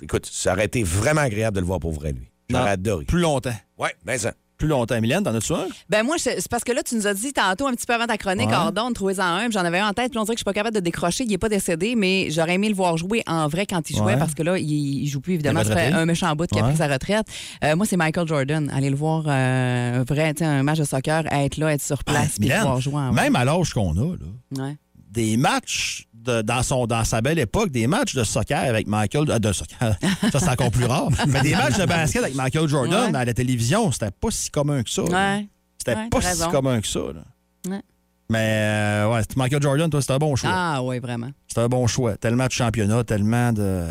écoute, 0.00 0.28
ça 0.30 0.52
aurait 0.52 0.66
été 0.66 0.84
vraiment 0.84 1.22
agréable 1.22 1.56
de 1.56 1.60
le 1.60 1.66
voir 1.66 1.80
pour 1.80 1.92
vrai, 1.92 2.12
lui. 2.12 2.30
J'aurais 2.50 2.70
adoré. 2.70 3.04
Plus 3.04 3.20
longtemps. 3.20 3.54
Ouais, 3.78 3.94
mais 4.06 4.16
ça. 4.18 4.32
Plus 4.58 4.66
longtemps. 4.66 5.00
Mylène, 5.00 5.22
t'en 5.22 5.34
as-tu 5.34 5.52
un? 5.52 5.66
Ben 5.88 6.04
moi, 6.04 6.16
c'est 6.18 6.46
parce 6.48 6.64
que 6.64 6.72
là, 6.72 6.82
tu 6.82 6.96
nous 6.96 7.06
as 7.06 7.14
dit 7.14 7.32
tantôt, 7.32 7.68
un 7.68 7.72
petit 7.72 7.86
peu 7.86 7.94
avant 7.94 8.06
ta 8.06 8.18
chronique. 8.18 8.50
Ordon, 8.50 8.92
trouvez-en 8.92 9.22
un, 9.22 9.44
puis 9.44 9.52
j'en 9.52 9.64
avais 9.64 9.78
un 9.78 9.88
en 9.88 9.92
tête, 9.92 10.10
puis 10.10 10.18
on 10.18 10.24
dirait 10.24 10.34
que 10.34 10.38
je 10.38 10.40
suis 10.40 10.44
pas 10.44 10.52
capable 10.52 10.74
de 10.74 10.80
décrocher. 10.80 11.22
Il 11.24 11.32
est 11.32 11.38
pas 11.38 11.48
décédé, 11.48 11.94
mais 11.94 12.28
j'aurais 12.30 12.54
aimé 12.54 12.68
le 12.68 12.74
voir 12.74 12.96
jouer 12.96 13.22
en 13.28 13.46
vrai 13.46 13.66
quand 13.66 13.88
il 13.88 13.96
jouait, 13.96 14.16
parce 14.16 14.34
que 14.34 14.42
là, 14.42 14.58
il, 14.58 15.06
joue 15.06 15.20
plus, 15.20 15.34
évidemment. 15.34 15.62
Ça 15.62 15.76
fait 15.76 15.92
un 15.92 16.04
méchant 16.06 16.34
bout 16.34 16.48
qui 16.50 16.58
a 16.58 16.64
pris 16.64 16.76
sa 16.76 16.88
retraite. 16.88 17.26
Euh, 17.62 17.76
moi, 17.76 17.86
c'est 17.86 17.96
Michael 17.96 18.26
Jordan. 18.26 18.68
Aller 18.74 18.90
le 18.90 18.96
voir, 18.96 19.24
euh, 19.28 20.00
un 20.00 20.02
vrai, 20.02 20.34
un 20.42 20.62
match 20.64 20.78
de 20.78 20.84
soccer, 20.84 21.24
être 21.32 21.56
là, 21.56 21.72
être 21.72 21.82
sur 21.82 22.02
place, 22.02 22.38
puis 22.40 22.48
le 22.48 22.54
Mylène, 22.54 22.62
voir 22.62 22.80
jouer 22.80 22.94
en 22.96 23.12
vrai. 23.12 23.22
même 23.22 23.36
à 23.36 23.44
l'âge 23.44 23.72
qu'on 23.72 23.92
a, 23.96 24.16
là, 24.16 24.64
Ouais. 24.64 24.76
des 25.10 25.36
matchs 25.36 26.07
de- 26.28 26.42
dans, 26.42 26.62
son, 26.62 26.86
dans 26.86 27.04
sa 27.04 27.20
belle 27.20 27.38
époque, 27.38 27.70
des 27.70 27.86
matchs 27.86 28.14
de 28.14 28.22
soccer 28.24 28.58
avec 28.68 28.86
Michael. 28.86 29.30
euh, 29.30 29.38
de 29.38 29.52
soccer, 29.52 29.96
ça 30.32 30.38
c'est 30.40 30.48
encore 30.48 30.70
plus 30.70 30.84
rare. 30.84 31.08
Mais 31.26 31.40
des 31.42 31.54
matchs 31.56 31.76
de 31.78 31.84
basket 31.86 32.22
avec 32.22 32.34
Michael 32.34 32.68
Jordan 32.68 33.12
Ouais. 33.12 33.18
à 33.18 33.24
la 33.24 33.34
télévision, 33.34 33.90
c'était 33.92 34.10
pas 34.10 34.30
si 34.30 34.50
commun 34.50 34.82
que 34.82 34.90
ça. 34.90 35.02
Ouais. 35.02 35.46
C'était 35.78 35.94
Ouais, 35.98 36.08
pas 36.08 36.20
si 36.20 36.48
commun 36.50 36.80
que 36.80 36.86
ça. 36.86 37.00
là. 37.14 37.80
Ouais. 38.30 38.38
Mais 38.38 38.60
euh, 39.06 39.10
ouais, 39.14 39.20
Michael 39.36 39.62
Jordan, 39.62 39.88
toi, 39.88 40.00
c'était 40.02 40.12
un 40.12 40.18
bon 40.18 40.36
choix. 40.36 40.50
Ah 40.52 40.82
oui, 40.82 40.98
vraiment. 40.98 41.30
C'était 41.46 41.62
un 41.62 41.68
bon 41.68 41.86
choix. 41.86 42.16
Tellement 42.18 42.46
de 42.46 42.50
championnats, 42.52 43.02
tellement 43.04 43.52
de. 43.54 43.84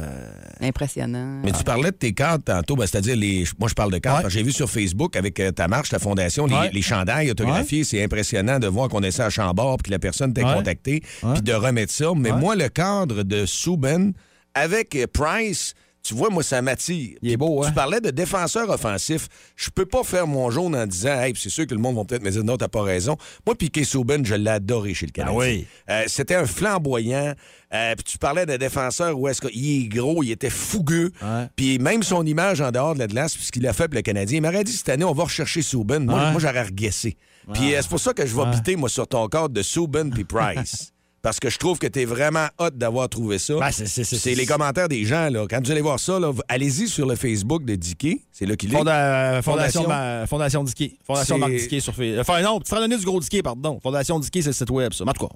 Impressionnant. 0.61 1.41
Mais 1.43 1.51
tu 1.51 1.63
parlais 1.63 1.91
de 1.91 1.95
tes 1.95 2.13
cadres 2.13 2.43
tantôt, 2.43 2.75
ben, 2.75 2.85
c'est-à-dire, 2.85 3.15
les... 3.15 3.45
moi 3.59 3.67
je 3.67 3.73
parle 3.73 3.91
de 3.91 3.95
Ouais. 4.07 4.23
que 4.23 4.29
j'ai 4.29 4.43
vu 4.43 4.51
sur 4.51 4.69
Facebook 4.69 5.15
avec 5.15 5.39
euh, 5.39 5.51
ta 5.51 5.67
marche, 5.67 5.89
ta 5.89 5.99
fondation, 5.99 6.45
les, 6.45 6.53
Ouais. 6.55 6.69
les 6.71 6.81
chandails 6.83 7.31
autographiés, 7.31 7.83
c'est 7.83 8.03
impressionnant 8.03 8.59
de 8.59 8.67
voir 8.67 8.89
qu'on 8.89 9.01
essaie 9.03 9.23
à 9.23 9.29
Chambord 9.29 9.77
puis 9.77 9.89
que 9.89 9.91
la 9.91 9.99
personne 9.99 10.33
t'a 10.33 10.43
Ouais. 10.45 10.53
contacté, 10.53 11.01
puis 11.33 11.41
de 11.41 11.53
remettre 11.53 11.91
ça. 11.91 12.11
Mais 12.15 12.31
Ouais. 12.31 12.39
moi, 12.39 12.55
le 12.55 12.69
cadre 12.69 13.23
de 13.23 13.45
Souben 13.45 14.13
avec 14.53 14.97
Price, 15.13 15.73
tu 16.07 16.13
vois, 16.15 16.29
moi, 16.29 16.43
ça 16.43 16.61
m'attire. 16.61 17.17
Il 17.21 17.31
est 17.31 17.37
beau, 17.37 17.61
Tu 17.63 17.69
hein? 17.69 17.71
parlais 17.73 17.99
de 17.99 18.09
défenseur 18.11 18.69
offensif. 18.69 19.27
Je 19.55 19.69
peux 19.69 19.85
pas 19.85 20.03
faire 20.03 20.25
mon 20.27 20.49
jaune 20.49 20.75
en 20.75 20.85
disant, 20.87 21.19
hey, 21.21 21.33
puis 21.33 21.41
c'est 21.41 21.49
sûr 21.49 21.67
que 21.67 21.73
le 21.73 21.81
monde 21.81 21.95
va 21.97 22.05
peut-être 22.05 22.23
me 22.23 22.29
dire, 22.31 22.43
non, 22.43 22.55
t'as 22.57 22.67
pas 22.67 22.81
raison. 22.83 23.17
Moi, 23.45 23.55
Piquet 23.55 23.83
Souben, 23.83 24.25
je 24.25 24.35
l'ai 24.35 24.49
adoré 24.51 24.93
chez 24.93 25.05
le 25.05 25.11
Canadien. 25.11 25.37
Ah 25.37 25.39
oui. 25.43 25.65
Euh, 25.89 26.03
C'était 26.07 26.35
un 26.35 26.45
flamboyant. 26.45 27.33
Euh, 27.73 27.95
puis 27.95 28.05
tu 28.05 28.17
parlais 28.17 28.45
de 28.45 28.55
défenseur 28.55 29.19
où 29.19 29.27
est-ce 29.27 29.41
qu'il 29.41 29.81
est 29.83 29.87
gros, 29.89 30.23
il 30.23 30.31
était 30.31 30.49
fougueux. 30.49 31.11
Ouais. 31.21 31.47
Puis 31.57 31.79
même 31.79 32.01
son 32.03 32.25
image 32.25 32.61
en 32.61 32.71
dehors 32.71 32.93
de 32.93 32.99
la 32.99 33.07
glace, 33.07 33.35
puisqu'il 33.35 33.67
a 33.67 33.73
fait 33.73 33.89
pour 33.89 33.95
le 33.95 34.01
Canadien, 34.03 34.37
il 34.37 34.41
m'aurait 34.41 34.63
dit 34.63 34.71
cette 34.71 34.87
année, 34.89 35.03
on 35.03 35.11
va 35.13 35.25
rechercher 35.25 35.61
Souben. 35.61 36.05
Moi, 36.05 36.15
Ouais. 36.17 36.31
moi 36.31 36.39
j'aurais 36.39 36.63
reguessé. 36.63 37.17
Puis 37.53 37.71
c'est 37.75 37.87
pour 37.89 37.99
ça 37.99 38.13
que 38.13 38.25
je 38.25 38.35
vais 38.35 38.45
biter, 38.51 38.75
moi, 38.77 38.87
sur 38.89 39.07
ton 39.07 39.27
cadre 39.27 39.49
de 39.49 39.61
Souben 39.61 40.09
puis 40.11 40.23
Price. 40.23 40.93
Parce 41.21 41.39
que 41.39 41.49
je 41.49 41.57
trouve 41.57 41.79
que 41.79 41.87
tu 41.87 42.01
es 42.01 42.05
vraiment 42.05 42.47
hot 42.59 42.69
d'avoir 42.71 43.09
trouvé 43.09 43.37
ça. 43.39 43.55
Ben, 43.59 43.71
c'est- 43.71 44.35
les 44.35 44.45
commentaires 44.45 44.87
des 44.87 45.03
gens. 45.03 45.29
Là. 45.29 45.45
Quand 45.49 45.59
vous 45.63 45.71
allez 45.71 45.81
voir 45.81 45.99
ça, 45.99 46.19
allez-y 46.47 46.87
sur 46.87 47.07
le 47.07 47.15
Facebook 47.15 47.65
de 47.65 47.75
Dicky. 47.75 48.21
C'est 48.31 48.45
là 48.45 48.55
qu'il 48.55 48.73
est. 48.73 48.77
Fonda- 48.77 49.37
euh, 49.37 49.41
Fondation, 49.41 49.83
Fondation. 49.83 50.27
Fondation 50.27 50.63
Dicky. 50.63 50.99
Fondation 51.05 51.37
Marc 51.37 51.51
Dicky 51.53 51.81
sur 51.81 51.93
Facebook. 51.93 52.19
Enfin, 52.21 52.41
non, 52.41 52.59
Frère 52.65 52.87
du 52.87 52.97
Gros 53.05 53.19
Dicky, 53.19 53.41
pardon. 53.41 53.79
Fondation 53.81 54.19
Dicky, 54.19 54.41
c'est 54.43 54.49
le 54.49 54.53
site 54.53 54.69
web, 54.69 54.93
ça. 54.93 55.03
Mais 55.05 55.11
En 55.11 55.13
tout 55.13 55.27
cas, 55.27 55.33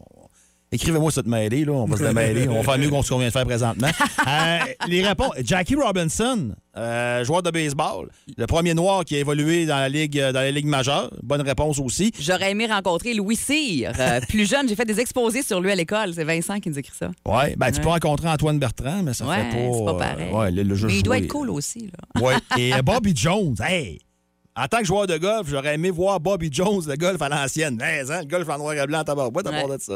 écrivez-moi 0.71 1.11
cette 1.11 1.27
mêlée, 1.27 1.65
là. 1.65 1.73
On 1.73 1.85
va 1.85 1.97
se 1.97 2.03
la 2.03 2.13
mêler. 2.13 2.47
On 2.47 2.61
va 2.61 2.63
faire 2.63 2.77
mieux 2.79 2.89
qu'on 2.89 3.01
ce 3.01 3.09
qu'on 3.09 3.17
vient 3.17 3.27
de 3.27 3.33
faire 3.33 3.45
présentement. 3.45 3.87
Euh, 4.27 4.59
les 4.87 5.03
réponses. 5.05 5.33
Jackie 5.43 5.73
Robinson, 5.75 6.51
euh, 6.77 7.23
joueur 7.23 7.41
de 7.41 7.49
baseball. 7.49 8.07
Le 8.37 8.45
premier 8.45 8.73
noir 8.75 9.03
qui 9.03 9.15
a 9.15 9.19
évolué 9.19 9.65
dans 9.65 9.77
la 9.77 9.89
Ligue, 9.89 10.15
dans 10.19 10.33
la 10.39 10.51
ligue 10.51 10.67
majeure. 10.67 11.09
Bonne 11.23 11.41
réponse 11.41 11.79
aussi. 11.79 12.11
J'aurais 12.19 12.51
aimé 12.51 12.67
rencontrer 12.67 13.15
Louis 13.15 13.35
Cyr. 13.35 13.91
Euh, 13.99 14.19
plus 14.29 14.47
jeune, 14.47 14.69
j'ai 14.69 14.75
fait 14.75 14.85
des 14.85 14.99
exposés 14.99 15.41
sur 15.41 15.59
lui 15.59 15.71
à 15.71 15.75
l'école. 15.75 16.13
C'est 16.13 16.23
Vincent 16.23 16.59
qui 16.59 16.69
nous 16.69 16.77
écrit 16.77 16.93
ça. 16.97 17.09
Ouais, 17.25 17.55
ben, 17.57 17.71
tu 17.71 17.77
Ouais. 17.77 17.83
peux 17.83 17.89
rencontrer 17.89 18.29
Antoine 18.29 18.59
Bertrand, 18.59 19.01
mais 19.03 19.13
ça 19.13 19.25
Ouais, 19.25 19.37
fait 19.37 19.57
pas. 19.67 19.73
c'est 19.73 19.85
pas 19.85 19.91
euh, 19.91 19.97
pareil. 19.97 20.31
ouais, 20.31 20.51
le, 20.51 20.63
le 20.63 20.75
jeu 20.75 20.87
Mais 20.87 20.97
il 20.97 21.03
doit 21.03 21.17
être 21.17 21.27
cool 21.27 21.49
aussi. 21.49 21.89
Là. 22.15 22.21
Ouais. 22.21 22.35
Et 22.57 22.73
euh, 22.75 22.81
Bobby 22.83 23.13
Jones, 23.15 23.55
hey! 23.59 23.99
En 24.55 24.67
tant 24.67 24.79
que 24.79 24.85
joueur 24.85 25.07
de 25.07 25.17
golf, 25.17 25.47
j'aurais 25.49 25.75
aimé 25.75 25.89
voir 25.89 26.19
Bobby 26.19 26.49
Jones, 26.51 26.83
le 26.87 26.95
golf 26.95 27.21
à 27.21 27.29
l'ancienne. 27.29 27.77
Mais, 27.79 28.01
hein, 28.11 28.19
le 28.21 28.27
golf 28.27 28.47
en 28.49 28.57
noir 28.59 28.73
et 28.73 28.85
blanc, 28.85 29.03
t'as 29.03 29.15
pas 29.15 29.29
de 29.41 29.81
ça. 29.81 29.95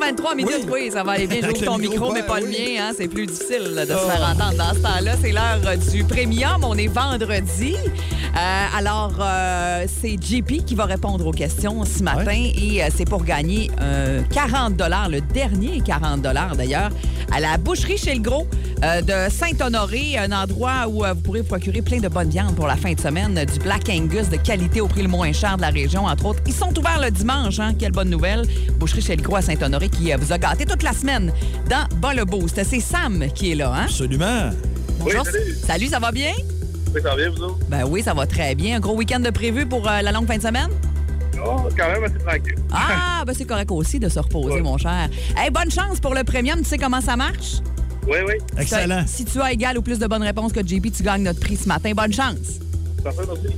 7h23 0.00 0.36
minutes, 0.36 0.66
oui, 0.70 0.90
ça 0.90 1.02
va 1.02 1.12
aller 1.12 1.26
bien. 1.26 1.40
J'ouvre 1.42 1.64
ton 1.64 1.78
micro, 1.78 2.12
mais 2.12 2.22
ben 2.22 2.26
pas 2.26 2.40
le 2.40 2.46
mien. 2.46 2.80
Hein? 2.80 2.92
C'est 2.96 3.08
plus 3.08 3.26
difficile 3.26 3.74
là, 3.74 3.84
de 3.84 3.92
se 3.92 3.96
faire 3.96 4.34
entendre 4.34 4.56
dans 4.56 4.74
ce 4.74 4.80
temps-là. 4.80 5.12
C'est 5.20 5.32
l'heure 5.32 5.60
euh, 5.66 5.76
du 5.76 6.04
premium. 6.04 6.64
On 6.64 6.76
est 6.76 6.88
vendredi. 6.88 7.76
Euh, 8.36 8.78
alors, 8.78 9.14
euh, 9.20 9.86
c'est 10.00 10.16
JP 10.20 10.64
qui 10.64 10.74
va 10.74 10.84
répondre 10.84 11.26
aux 11.26 11.32
questions 11.32 11.84
ce 11.84 12.02
matin 12.02 12.50
et 12.54 12.82
euh, 12.82 12.88
c'est 12.94 13.04
pour 13.04 13.24
gagner 13.24 13.70
euh, 13.80 14.22
40 14.30 14.80
le 15.10 15.20
dernier 15.20 15.80
40 15.80 16.20
d'ailleurs, 16.20 16.90
à 17.32 17.40
la 17.40 17.56
boucherie 17.58 17.98
chez 17.98 18.14
le 18.14 18.20
Gros 18.20 18.46
de 18.80 19.30
Saint-Honoré, 19.30 20.16
un 20.16 20.32
endroit 20.32 20.86
où 20.88 21.04
vous 21.04 21.20
pourrez 21.22 21.40
vous 21.40 21.46
procurer 21.46 21.82
plein 21.82 21.98
de 21.98 22.08
bonnes 22.08 22.30
viandes 22.30 22.54
pour 22.54 22.66
la 22.66 22.76
fin 22.76 22.92
de 22.92 23.00
semaine, 23.00 23.34
du 23.44 23.58
Black 23.58 23.88
Angus 23.90 24.30
de 24.30 24.36
qualité 24.36 24.80
au 24.80 24.88
prix 24.88 25.02
le 25.02 25.08
moins 25.08 25.32
cher 25.32 25.56
de 25.56 25.62
la 25.62 25.68
région, 25.68 26.06
entre 26.06 26.26
autres. 26.26 26.40
Ils 26.46 26.54
sont 26.54 26.76
ouverts 26.78 27.00
le 27.00 27.10
dimanche, 27.10 27.58
hein? 27.58 27.74
quelle 27.78 27.92
bonne 27.92 28.08
nouvelle. 28.08 28.42
Boucherie 28.78 29.02
chez 29.02 29.16
le 29.16 29.22
Gros 29.22 29.36
à 29.36 29.42
Saint-Honoré 29.42 29.89
qui 29.92 30.12
euh, 30.12 30.16
vous 30.18 30.32
a 30.32 30.38
gâté 30.38 30.64
toute 30.64 30.82
la 30.82 30.92
semaine 30.92 31.32
dans 31.68 31.86
Bas 31.98 32.14
le 32.14 32.24
Boost. 32.24 32.60
C'est 32.64 32.80
Sam 32.80 33.26
qui 33.34 33.52
est 33.52 33.54
là, 33.54 33.72
hein? 33.74 33.84
Absolument. 33.84 34.50
Bonjour. 34.98 35.24
salut. 35.24 35.56
salut, 35.66 35.86
ça 35.86 35.98
va 35.98 36.12
bien? 36.12 36.32
Oui, 36.94 37.00
ça 37.02 37.10
va 37.10 37.16
bien, 37.16 37.30
vous 37.30 37.42
autres? 37.42 37.58
Ben 37.68 37.84
oui, 37.86 38.02
ça 38.02 38.14
va 38.14 38.26
très 38.26 38.54
bien. 38.54 38.76
Un 38.76 38.80
gros 38.80 38.96
week-end 38.96 39.20
de 39.20 39.30
prévu 39.30 39.66
pour 39.66 39.88
euh, 39.88 40.02
la 40.02 40.12
longue 40.12 40.26
fin 40.26 40.36
de 40.36 40.42
semaine? 40.42 40.70
Oh, 41.44 41.56
quand 41.76 41.88
même 41.88 42.04
assez 42.04 42.18
tranquille. 42.18 42.56
Ah, 42.72 43.22
ben 43.26 43.32
c'est 43.34 43.44
correct 43.46 43.70
aussi 43.70 43.98
de 43.98 44.08
se 44.08 44.18
reposer, 44.18 44.56
Ouais. 44.56 44.62
mon 44.62 44.76
cher. 44.76 45.08
Hey, 45.36 45.50
bonne 45.50 45.70
chance 45.70 45.98
pour 46.00 46.14
le 46.14 46.22
premium. 46.24 46.58
Tu 46.58 46.64
sais 46.68 46.78
comment 46.78 47.00
ça 47.00 47.16
marche? 47.16 47.60
Oui, 48.06 48.18
oui. 48.26 48.34
Excellent. 48.58 49.04
Si 49.06 49.24
tu 49.24 49.40
as 49.40 49.52
égal 49.52 49.78
ou 49.78 49.82
plus 49.82 49.98
de 49.98 50.06
bonnes 50.06 50.22
réponses 50.22 50.52
que 50.52 50.60
JP, 50.66 50.90
tu 50.92 51.02
gagnes 51.02 51.22
notre 51.22 51.40
prix 51.40 51.56
ce 51.56 51.68
matin. 51.68 51.92
Bonne 51.94 52.12
chance. 52.12 52.58
Ça 53.02 53.10
fait 53.12 53.22
aussi. 53.30 53.54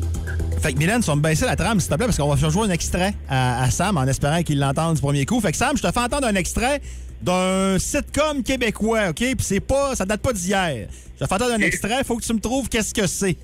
Fait 0.62 0.72
que 0.72 0.78
Mylène, 0.78 1.00
tu 1.00 1.06
vas 1.08 1.16
me 1.16 1.20
baisser 1.20 1.44
la 1.44 1.56
trame, 1.56 1.80
s'il 1.80 1.90
te 1.90 1.94
plaît, 1.96 2.06
parce 2.06 2.16
qu'on 2.16 2.28
va 2.28 2.36
faire 2.36 2.50
jouer 2.50 2.66
un 2.66 2.70
extrait 2.70 3.14
à, 3.28 3.64
à 3.64 3.70
Sam 3.70 3.96
en 3.96 4.06
espérant 4.06 4.42
qu'il 4.44 4.60
l'entende 4.60 4.94
du 4.94 5.00
premier 5.00 5.26
coup. 5.26 5.40
Fait 5.40 5.50
que 5.50 5.56
Sam, 5.58 5.76
je 5.76 5.82
te 5.82 5.90
fais 5.90 5.98
entendre 6.00 6.26
un 6.28 6.34
extrait 6.36 6.80
d'un 7.20 7.78
sitcom 7.80 8.42
québécois, 8.44 9.08
OK? 9.10 9.16
Puis 9.16 9.36
c'est 9.40 9.58
pas. 9.60 9.96
ça 9.96 10.04
date 10.06 10.20
pas 10.20 10.32
d'hier. 10.32 10.86
Je 11.18 11.24
te 11.24 11.28
fais 11.28 11.34
entendre 11.34 11.54
un 11.54 11.58
extrait, 11.60 12.04
faut 12.04 12.16
que 12.16 12.24
tu 12.24 12.32
me 12.32 12.38
trouves 12.40 12.68
qu'est-ce 12.68 12.94
que 12.94 13.06
c'est. 13.08 13.36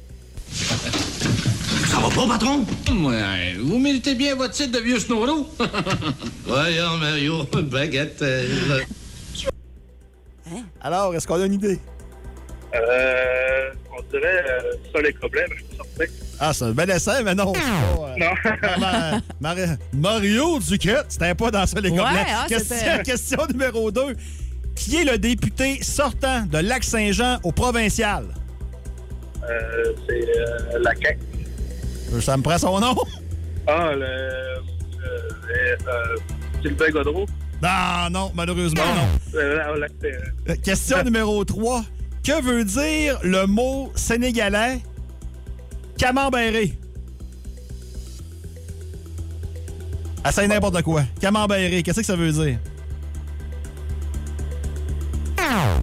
Ça 0.53 1.99
va 2.01 2.09
pas, 2.09 2.29
patron? 2.29 2.65
Ouais, 2.89 3.55
vous 3.61 3.79
méritez 3.79 4.15
bien 4.15 4.37
votre 4.37 4.55
titre 4.55 4.79
de 4.79 4.85
vieux 4.85 5.01
snorro. 5.01 5.49
Voyons, 6.47 6.97
Mario, 6.99 7.45
baguette. 7.65 8.23
euh, 8.23 8.81
Alors, 10.81 11.15
est-ce 11.17 11.27
qu'on 11.27 11.41
a 11.41 11.47
une 11.47 11.55
idée? 11.55 11.81
Euh, 12.75 13.71
on 13.97 14.03
dirait 14.11 14.45
euh, 14.49 14.73
ça 14.95 15.01
les 15.03 15.13
problèmes, 15.13 15.49
je 15.57 15.65
suis 15.65 15.77
certain. 15.77 16.13
Ah, 16.41 16.53
c'est 16.53 16.65
un 16.65 16.71
bel 16.73 16.89
essai, 16.91 17.23
mais 17.25 17.35
non. 17.35 17.53
c'est 17.55 17.61
pas, 17.61 18.09
euh, 18.09 18.15
Non. 18.19 18.81
Ma- 18.81 19.21
Mari- 19.41 19.77
Mario 19.93 20.59
Duquette, 20.61 21.07
c'était 21.09 21.35
pas 21.35 21.51
dans 21.51 21.67
ça 21.67 21.81
les 21.81 21.91
Ouais, 21.91 21.99
ah, 22.07 22.47
question, 23.05 23.47
numéro 23.51 23.91
2. 23.91 24.15
Qui 24.77 24.97
est 24.99 25.05
le 25.05 25.19
député 25.19 25.83
sortant 25.83 26.43
de 26.47 26.59
Lac-Saint-Jean 26.59 27.39
au 27.43 27.51
provincial? 27.51 28.27
Euh, 29.43 29.93
c'est 30.09 30.15
euh, 30.39 30.79
la 30.81 30.93
CAQ. 30.95 31.19
Ça 32.21 32.37
me 32.37 32.43
prend 32.43 32.59
son 32.59 32.79
nom? 32.79 32.95
Ah, 33.67 33.91
le. 33.95 34.05
Euh, 34.05 35.77
euh, 35.89 36.17
Sylvain 36.63 36.91
Godreau. 36.91 37.27
Non, 37.63 38.11
non, 38.11 38.33
malheureusement, 38.35 38.83
non. 38.95 39.39
Euh, 39.39 39.59
euh, 39.59 39.87
Euh, 40.49 40.55
Question 40.63 41.03
numéro 41.03 41.45
3. 41.45 41.83
Que 42.25 42.41
veut 42.43 42.65
dire 42.65 43.19
le 43.23 43.47
mot 43.47 43.91
sénégalais 43.97 44.81
camembéré? 45.99 46.79
Essaye 50.27 50.49
n'importe 50.49 50.83
quoi. 50.83 51.05
Camembéré, 51.21 51.83
qu'est-ce 51.83 52.01
que 52.01 52.07
ça 52.07 52.17
veut 52.17 52.33
dire? 52.33 52.59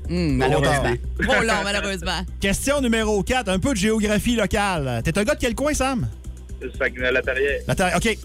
Hum, 0.09 0.37
malheureusement. 0.37 0.93
Trop 1.19 1.41
long, 1.41 1.63
malheureusement. 1.63 2.21
Question 2.39 2.81
numéro 2.81 3.23
4, 3.23 3.49
un 3.49 3.57
peu 3.59 3.71
de 3.71 3.77
géographie 3.77 4.35
locale. 4.35 5.01
T'es 5.03 5.17
un 5.17 5.23
gars 5.23 5.33
de 5.33 5.39
quel 5.39 5.55
coin, 5.55 5.73
Sam? 5.73 6.07
la 6.61 7.21
Terrière. 7.21 7.61
La 7.67 7.75
Terre- 7.75 7.93
OK. 7.97 8.17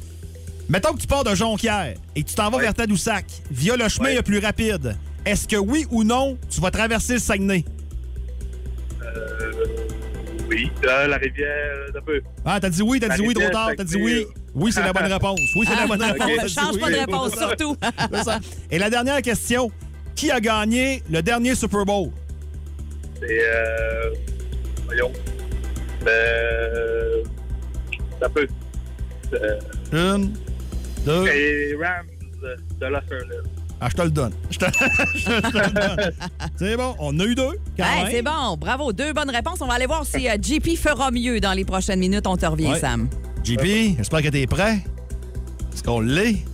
Mettons 0.68 0.92
que 0.92 1.00
tu 1.00 1.06
pars 1.06 1.24
de 1.24 1.34
Jonquière 1.34 1.94
et 2.14 2.22
que 2.22 2.28
tu 2.28 2.34
t'en 2.34 2.50
vas 2.50 2.58
vers 2.58 2.74
Tadoussac 2.74 3.24
via 3.50 3.76
le 3.76 3.88
chemin 3.88 4.10
Ouais. 4.10 4.16
le 4.16 4.22
plus 4.22 4.38
rapide. 4.38 4.94
Est-ce 5.24 5.48
que 5.48 5.56
oui 5.56 5.86
ou 5.90 6.04
non, 6.04 6.36
tu 6.48 6.60
vas 6.60 6.70
traverser 6.70 7.14
le 7.14 7.18
Saguenay? 7.18 7.64
Euh, 9.02 9.52
oui. 10.50 10.70
Euh, 10.84 11.06
la 11.06 11.16
rivière, 11.16 11.76
un 11.96 12.00
peu. 12.02 12.20
Ah, 12.44 12.58
t'as 12.60 12.68
dit 12.68 12.82
oui, 12.82 13.00
t'as 13.00 13.16
dit 13.16 13.22
oui 13.22 13.32
trop 13.34 13.48
tard, 13.50 13.70
t'as 13.76 13.84
dit 13.84 13.96
oui. 13.96 14.26
Oui, 14.54 14.72
c'est 14.72 14.82
la 14.82 14.92
bonne 14.92 15.10
réponse. 15.12 15.40
Oui, 15.56 15.66
c'est 15.68 15.76
la 15.76 15.86
bonne 15.86 16.02
Ah, 16.02 16.12
réponse. 16.12 16.26
ok. 16.28 16.36
t'as 16.36 16.46
dit 16.46 16.54
Change 16.54 16.74
oui. 16.74 16.80
pas 16.80 16.90
de 16.90 16.96
réponse, 16.96 17.36
surtout. 17.36 17.76
Ça. 18.24 18.40
Et 18.70 18.78
la 18.78 18.90
dernière 18.90 19.22
question. 19.22 19.70
Qui 20.16 20.30
a 20.30 20.40
gagné 20.40 21.02
le 21.10 21.22
dernier 21.22 21.54
Super 21.54 21.84
Bowl? 21.86 22.10
C'est. 23.20 23.40
Euh, 23.42 24.10
voyons. 24.86 25.12
Euh, 26.06 27.22
un 28.20 28.28
peu. 28.28 28.46
Euh, 29.32 29.58
Une, 29.92 30.34
deux. 31.06 31.24
les 31.24 31.74
Rams 31.76 32.06
de 32.80 32.86
Los 32.86 32.96
Angeles. 32.96 33.48
Ah, 33.80 33.88
je 33.90 33.94
te 33.96 34.02
le 34.02 34.10
donne. 34.10 34.32
Je 34.50 34.58
te, 34.58 34.64
je 35.14 35.24
te 35.24 35.30
le 35.30 35.72
donne. 35.72 36.12
C'est 36.56 36.76
bon, 36.76 36.94
on 36.98 37.18
a 37.18 37.24
eu 37.24 37.34
deux. 37.34 37.58
Hey, 37.78 38.06
c'est 38.10 38.22
bon. 38.22 38.56
Bravo. 38.58 38.92
Deux 38.92 39.12
bonnes 39.14 39.30
réponses. 39.30 39.58
On 39.62 39.66
va 39.66 39.74
aller 39.74 39.86
voir 39.86 40.04
si 40.04 40.28
euh, 40.28 40.36
JP 40.40 40.76
fera 40.76 41.10
mieux 41.10 41.40
dans 41.40 41.52
les 41.52 41.64
prochaines 41.64 41.98
minutes. 42.00 42.26
On 42.26 42.36
te 42.36 42.44
revient, 42.46 42.68
Ouais. 42.72 42.78
Sam. 42.78 43.08
JP, 43.42 43.96
j'espère 43.96 44.22
que 44.22 44.28
t'es 44.28 44.46
prêt. 44.46 44.84
Est-ce 45.72 45.82
qu'on 45.82 46.00
l'est? 46.00 46.44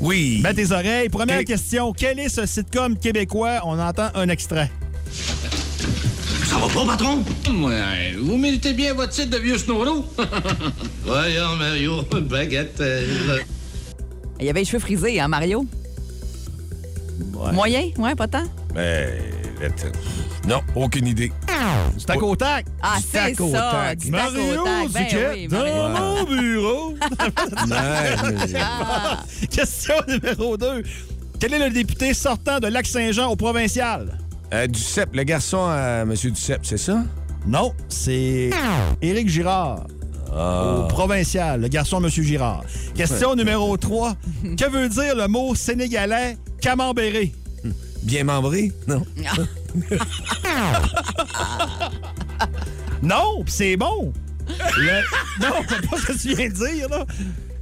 Oui. 0.00 0.40
Mets 0.42 0.54
tes 0.54 0.72
oreilles. 0.72 1.08
Première 1.08 1.44
question. 1.44 1.92
Quel 1.92 2.18
est 2.18 2.28
ce 2.28 2.46
sitcom 2.46 2.96
québécois? 2.98 3.60
On 3.64 3.78
entend 3.78 4.08
un 4.16 4.28
extrait. 4.28 4.68
Ça 6.44 6.58
va 6.58 6.66
pas, 6.66 6.84
patron? 6.84 7.22
Ouais, 7.48 8.14
vous 8.18 8.36
méritez 8.36 8.72
bien 8.74 8.92
votre 8.94 9.12
titre 9.12 9.30
de 9.30 9.38
vieux 9.38 9.56
snorro. 9.56 10.04
Voyons, 11.04 11.54
Mario, 11.56 12.02
baguette. 12.22 12.80
euh, 12.80 13.38
Il 14.40 14.46
y 14.46 14.50
avait 14.50 14.60
les 14.60 14.66
cheveux 14.66 14.80
frisés, 14.80 15.20
hein, 15.20 15.28
Mario? 15.28 15.64
Moyen? 17.52 17.90
Ouais, 17.98 18.14
pas 18.14 18.26
tant? 18.28 18.44
Mais, 18.74 19.08
lettre- 19.60 19.86
non, 20.48 20.60
aucune 20.74 21.06
idée. 21.06 21.30
C'est 21.98 22.10
à 22.10 22.16
Côtac. 22.16 22.66
Ah, 22.82 22.96
c'est 23.00 23.38
au 23.40 23.52
ça. 23.52 23.94
Du 23.94 24.10
Mario. 24.10 24.64
Ben 24.92 25.02
Duquette 25.04 25.30
oui, 25.34 25.48
dans 25.48 25.88
mon 25.90 26.24
bureau. 26.36 26.94
Ah. 27.70 29.22
Question 29.50 29.94
numéro 30.08 30.56
2. 30.56 30.82
Quel 31.38 31.54
est 31.54 31.58
le 31.68 31.70
député 31.70 32.14
sortant 32.14 32.58
de 32.60 32.66
Lac-Saint-Jean 32.68 33.28
au 33.30 33.36
provincial? 33.36 34.18
Euh, 34.52 34.66
Duceppe, 34.66 35.14
le 35.14 35.22
garçon 35.24 35.64
à 35.66 36.02
M. 36.02 36.12
Duceppe, 36.14 36.64
c'est 36.64 36.76
ça? 36.78 37.02
Non, 37.46 37.72
c'est 37.88 38.50
Éric 39.00 39.28
Girard. 39.28 39.84
Au 40.34 40.84
provincial, 40.88 41.60
le 41.60 41.68
garçon 41.68 42.00
de 42.00 42.06
M. 42.06 42.10
Girard. 42.10 42.64
Question 42.94 43.34
numéro 43.34 43.76
3. 43.76 44.14
que 44.56 44.70
veut 44.70 44.88
dire 44.88 45.14
le 45.16 45.26
mot 45.28 45.54
sénégalais 45.54 46.36
camembéré? 46.62 47.32
Bien 48.02 48.24
membré? 48.24 48.72
Non? 48.88 49.04
Non, 53.02 53.42
pis 53.44 53.52
c'est 53.52 53.76
bon. 53.76 54.12
Le- 54.48 55.02
Non, 55.40 55.54
c'est 55.68 55.88
pas 55.88 55.96
ce 55.98 56.06
que 56.06 56.12
tu 56.20 56.34
viens 56.34 56.48
de 56.48 56.54
dire, 56.54 56.88
là. 56.88 57.04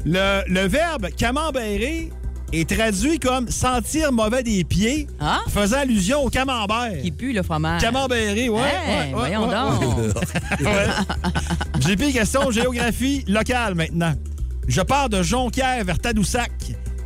Le, 0.04 0.42
le 0.52 0.66
verbe 0.68 1.08
camembérer 1.16 2.10
est 2.52 2.68
traduit 2.68 3.18
comme 3.18 3.48
sentir 3.50 4.12
mauvais 4.12 4.42
des 4.42 4.64
pieds, 4.64 5.06
Ah? 5.20 5.40
faisant 5.48 5.78
allusion 5.78 6.24
au 6.24 6.30
camembert. 6.30 7.00
Qui 7.02 7.12
pue 7.12 7.32
le 7.32 7.42
fromage. 7.42 7.80
Camembéré, 7.82 8.48
ouais. 8.48 8.60
Hey, 8.60 9.14
ouais, 9.14 9.20
ouais, 9.20 9.36
voyons 9.38 9.48
ouais, 9.48 9.54
donc. 9.54 10.16
ouais. 10.60 10.86
J'ai 11.86 11.96
pris 11.96 12.12
question 12.12 12.50
géographie 12.50 13.24
locale 13.28 13.74
maintenant. 13.74 14.14
Je 14.66 14.80
pars 14.80 15.08
de 15.08 15.22
Jonquière 15.22 15.84
vers 15.84 15.98
Tadoussac 15.98 16.50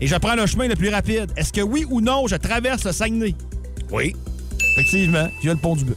et 0.01 0.07
je 0.07 0.17
prends 0.17 0.35
le 0.35 0.47
chemin 0.47 0.69
le 0.69 0.77
plus 0.77 0.89
rapide. 0.91 1.33
Est-ce 1.37 1.53
que 1.53 1.61
oui 1.61 1.85
ou 1.91 2.01
non, 2.01 2.27
je 2.27 2.37
traverse 2.37 2.85
le 2.85 2.93
Saguenay? 2.93 3.35
Oui. 3.91 4.15
Effectivement, 4.77 5.29
via 5.43 5.53
le 5.55 5.59
pont 5.61 5.77
du 5.77 5.85
Buc. 5.85 5.97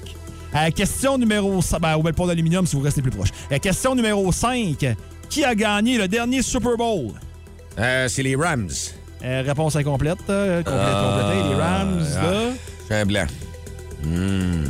Euh, 0.55 0.69
question 0.71 1.17
numéro 1.17 1.61
5. 1.61 1.79
Ben, 1.81 1.95
ou 1.97 2.01
bien 2.01 2.11
le 2.11 2.15
pont 2.15 2.27
d'aluminium 2.27 2.65
si 2.65 2.75
vous 2.75 2.81
restez 2.81 3.01
plus 3.01 3.11
proche. 3.11 3.29
Euh, 3.51 3.57
question 3.59 3.95
numéro 3.95 4.31
5. 4.31 4.95
Qui 5.29 5.43
a 5.43 5.53
gagné 5.55 5.97
le 5.97 6.07
dernier 6.07 6.41
Super 6.41 6.77
Bowl? 6.77 7.11
Euh, 7.79 8.07
c'est 8.07 8.23
les 8.23 8.35
Rams. 8.35 8.69
Euh, 9.23 9.43
réponse 9.45 9.75
incomplète. 9.75 10.17
complète, 10.19 10.67
Ah, 10.67 11.23
complétée. 11.25 11.49
Les 11.49 11.55
Rams, 11.55 12.05
ah. 12.17 12.21
là. 12.23 12.39
J'ai 12.89 12.95
un 12.95 13.05
blanc. 13.05 13.25
Hmm. 14.03 14.63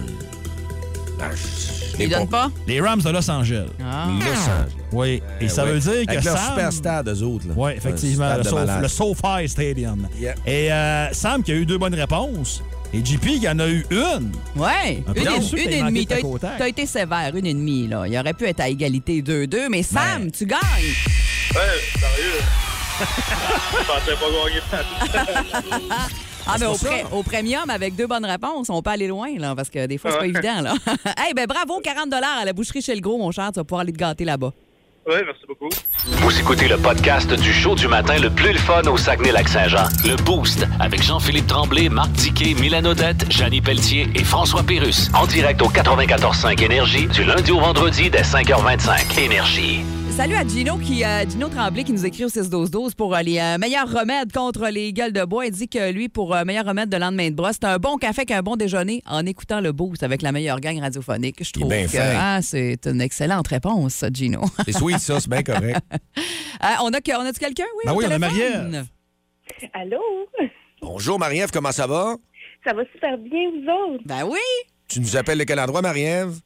Ah, 1.22 1.30
je- 1.36 1.77
Il 2.00 2.10
donne 2.10 2.28
pas? 2.28 2.50
Les 2.68 2.80
Rams 2.82 3.02
de 3.02 3.10
Los 3.10 3.30
Angeles. 3.30 3.68
Ah. 3.84 4.08
Los 4.10 4.26
Angeles. 4.26 4.72
Oui. 4.92 5.22
Et 5.42 5.46
Euh, 5.46 5.50
ça 5.50 5.66
ouais. 5.66 5.72
veut 5.72 5.80
dire 5.80 6.06
que 6.06 6.12
Avec 6.12 6.24
leur 6.24 6.38
Sam... 6.38 6.50
super 6.50 6.74
stade, 6.74 7.08
eux 7.10 7.24
autres. 7.24 7.48
là. 7.48 7.54
Oui, 7.58 7.72
effectivement. 7.76 8.36
Le, 8.36 8.44
Sof- 8.44 8.88
SoFi 8.88 9.48
Stadium. 9.50 10.08
Yeah. 10.20 10.36
Et 10.46 10.72
euh, 10.72 11.12
Sam 11.14 11.44
qui 11.44 11.52
a 11.52 11.56
eu 11.56 11.66
deux 11.66 11.78
bonnes 11.78 11.96
réponses. 11.96 12.62
Et 12.94 13.04
JP 13.04 13.40
qui 13.40 13.50
en 13.50 13.60
a 13.60 13.68
eu 13.68 13.86
une. 13.92 14.32
Ouais, 14.56 15.04
Un 15.08 15.14
peu 15.14 15.20
une, 15.20 15.28
et 15.28 15.30
manqué 15.82 16.06
demie. 16.06 16.06
de 16.06 16.38
T'as 16.58 16.68
été 16.70 16.86
sévère, 16.86 17.32
une 17.36 17.46
et 17.46 17.54
demie. 17.54 17.88
Là. 17.88 18.06
Il 18.08 18.18
aurait 18.18 18.34
pu 18.34 18.46
être 18.46 18.62
à 18.62 18.70
égalité 18.70 19.22
2-2, 19.22 19.68
mais 19.70 19.84
Sam, 19.84 20.24
Ben. 20.24 20.32
tu 20.32 20.46
gagnes. 20.46 20.60
Ouais, 21.54 21.60
sérieux. 22.00 22.40
Je 23.72 23.78
pensais 23.86 24.16
pas 24.16 24.30
gagner 24.32 24.62
Ah, 26.48 26.56
mais 26.60 26.66
au, 26.66 26.76
ça. 26.76 26.88
pré- 26.90 27.06
au 27.12 27.24
premium, 27.24 27.70
avec 27.70 27.96
deux 27.96 28.08
bonnes 28.08 28.26
réponses, 28.26 28.70
on 28.70 28.82
peut 28.82 28.90
aller 28.92 29.08
loin, 29.08 29.28
là, 29.38 29.54
parce 29.56 29.70
que 29.70 29.86
des 29.86 29.98
fois, 29.98 30.12
c'est 30.12 30.18
pas 30.20 30.26
évident. 30.28 30.62
là. 30.62 30.74
hey, 31.26 31.34
ben 31.36 31.46
bravo, 31.46 31.80
40 31.84 32.14
à 32.14 32.46
la 32.46 32.54
boucherie 32.54 32.82
chez 32.82 32.96
le 32.96 33.02
gros, 33.02 33.18
mon 33.18 33.32
cher. 33.32 33.50
Tu 33.54 33.60
vas 33.60 33.64
pouvoir 33.64 33.82
aller 33.82 33.94
te 33.94 33.98
gâter 33.98 34.26
là-bas. 34.26 34.52
Oui, 35.10 35.16
merci 35.26 35.44
beaucoup. 35.48 35.70
Vous 36.06 36.38
écoutez 36.40 36.68
le 36.68 36.76
podcast 36.78 37.32
du 37.32 37.54
show 37.54 37.76
du 37.76 37.88
matin 37.88 38.18
le 38.20 38.30
plus 38.30 38.52
le 38.52 38.58
fun 38.60 38.82
au 38.92 38.98
Saguenay-Lac-Saint-Jean. 38.98 39.86
Le 40.06 40.18
Boost 40.18 40.68
avec 40.82 41.02
Jean-Philippe 41.02 41.48
Tremblay, 41.48 41.88
Marc 41.88 42.12
Tiquet, 42.14 42.54
Milan 42.60 42.84
Odette, 42.84 43.32
Janine 43.32 43.64
Pelletier 43.64 44.10
et 44.16 44.26
François 44.26 44.64
Pérus. 44.64 45.10
En 45.14 45.26
direct 45.26 45.62
au 45.62 45.70
94.5 45.70 46.62
Énergie 46.62 47.08
du 47.08 47.24
lundi 47.24 47.52
au 47.54 47.60
vendredi 47.62 48.10
dès 48.10 48.24
5h25. 48.24 49.18
Énergie. 49.18 49.86
Salut 50.18 50.34
à 50.34 50.48
Gino, 50.48 50.78
qui, 50.80 51.06
euh, 51.06 51.30
Gino 51.30 51.48
Tremblay 51.48 51.84
qui 51.84 51.94
nous 51.94 52.04
écrit 52.04 52.26
au 52.26 52.28
6-12-12 52.28 52.96
pour 52.96 53.16
euh, 53.16 53.22
les 53.22 53.38
euh, 53.38 53.60
meilleurs 53.60 53.88
remèdes 53.88 54.32
contre 54.34 54.68
les 54.68 54.92
gueules 54.92 55.14
de 55.14 55.24
bois. 55.24 55.46
Il 55.46 55.52
dit 55.52 55.70
que 55.70 55.92
lui, 55.92 56.10
pour 56.10 56.36
euh, 56.36 56.44
meilleur 56.44 56.66
remède 56.66 56.90
de 56.90 56.98
lendemain 56.98 57.30
de 57.30 57.36
brosse, 57.36 57.58
c'est 57.62 57.68
un 57.68 57.78
bon 57.78 57.98
café 57.98 58.26
qu'un 58.26 58.42
bon 58.42 58.56
déjeuner 58.56 59.04
en 59.06 59.28
écoutant 59.28 59.62
le 59.62 59.74
boost 59.74 60.02
avec 60.02 60.24
la 60.24 60.32
meilleure 60.32 60.60
gang 60.60 60.80
radiophonique. 60.80 61.44
Je 61.44 61.54
trouve 61.54 61.70
bien 61.70 61.86
que 61.86 61.98
ah, 62.00 62.40
c'est 62.42 62.88
une 62.88 63.00
excellente 63.00 63.48
réponse, 63.48 63.94
ça, 63.94 64.08
Gino. 64.12 64.42
C'est 64.66 64.72
sweet, 64.72 64.98
ça, 64.98 65.20
c'est 65.20 65.30
bien 65.30 65.44
correct. 65.44 65.80
Euh, 66.64 66.68
on 66.82 66.90
a, 66.92 66.98
on 67.20 67.26
a-tu 67.26 67.40
quelqu'un? 67.40 67.66
Oui, 67.78 67.84
Ben 67.86 67.92
au 67.92 67.98
oui, 67.98 68.06
on 68.08 68.12
a? 68.12 68.18
Marie-Ève. 68.18 68.86
Allô? 69.74 70.00
Bonjour, 70.82 71.20
Marie-Ève, 71.20 71.52
comment 71.52 71.72
ça 71.72 71.86
va? 71.86 72.16
Ça 72.66 72.74
va 72.74 72.82
super 72.92 73.16
bien, 73.20 73.52
vous 73.52 73.94
autres? 73.94 74.04
Ben 74.04 74.24
oui. 74.24 74.40
Tu 74.88 75.00
nous 75.00 75.16
appelles 75.16 75.38
de 75.38 75.44
quel 75.44 75.60
endroit, 75.60 75.84
Marie-Ève? 75.84 76.40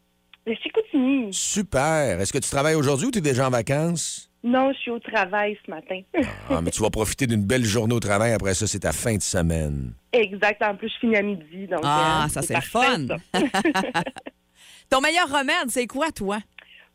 De 0.48 0.54
Chicoutimi. 0.56 1.34
Super. 1.34 2.20
Est-ce 2.20 2.34
que 2.34 2.40
tu 2.40 2.50
travailles 2.50 2.76
aujourd'hui 2.76 3.08
ou 3.08 3.12
tu 3.12 3.20
es 3.20 3.22
déjà 3.22 3.48
en 3.48 3.52
vacances? 3.52 4.28
Non, 4.44 4.72
je 4.74 4.78
suis 4.80 4.90
au 4.92 4.98
travail 5.00 5.56
ce 5.64 5.70
matin. 5.70 6.02
Ah, 6.50 6.62
mais 6.64 6.72
tu 6.72 6.82
vas 6.82 6.90
profiter 6.90 7.28
d'une 7.28 7.46
belle 7.46 7.64
journée 7.64 7.94
au 7.94 8.00
travail. 8.00 8.34
Après 8.34 8.56
ça, 8.56 8.66
c'est 8.66 8.80
ta 8.80 8.92
fin 8.92 9.16
de 9.16 9.22
semaine. 9.22 9.94
exact. 10.14 10.64
En 10.64 10.76
plus, 10.76 10.90
je 10.90 10.98
finis 11.00 11.16
à 11.18 11.22
midi. 11.22 11.68
Donc, 11.68 11.82
Ah, 11.84 12.24
euh, 12.26 12.28
ça, 12.30 12.42
c'est 12.42 12.60
fun. 12.62 13.06
ça. 13.08 13.40
Ton 14.90 15.00
meilleur 15.00 15.28
remède, 15.30 15.70
c'est 15.70 15.86
quoi, 15.88 16.12
toi? 16.12 16.40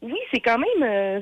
Oui, 0.03 0.19
c'est 0.35 0.41
quand 0.41 0.59
même. 0.59 0.83
euh, 0.83 1.21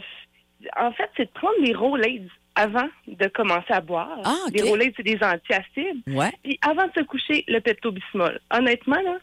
en 0.79 0.93
fait, 0.93 1.11
c'est 1.17 1.27
de 1.27 1.31
prendre 1.31 1.63
des 1.63 1.75
Rolaids 1.75 2.23
avant 2.55 2.89
de 3.07 3.29
commencer 3.29 3.71
à 3.73 3.81
boire. 3.83 4.19
Ah, 4.25 4.35
OK. 4.47 4.53
Les 4.55 4.63
Rolaids, 4.63 4.95
c'est 4.97 5.03
des 5.03 5.19
antiacides. 5.23 6.03
Ouais. 6.07 6.31
Puis 6.43 6.59
avant 6.67 6.87
de 6.87 6.93
se 6.97 7.03
coucher, 7.05 7.45
le 7.49 7.61
Pepto-Bismol. 7.61 8.41
Honnêtement, 8.51 9.01
là, 9.03 9.19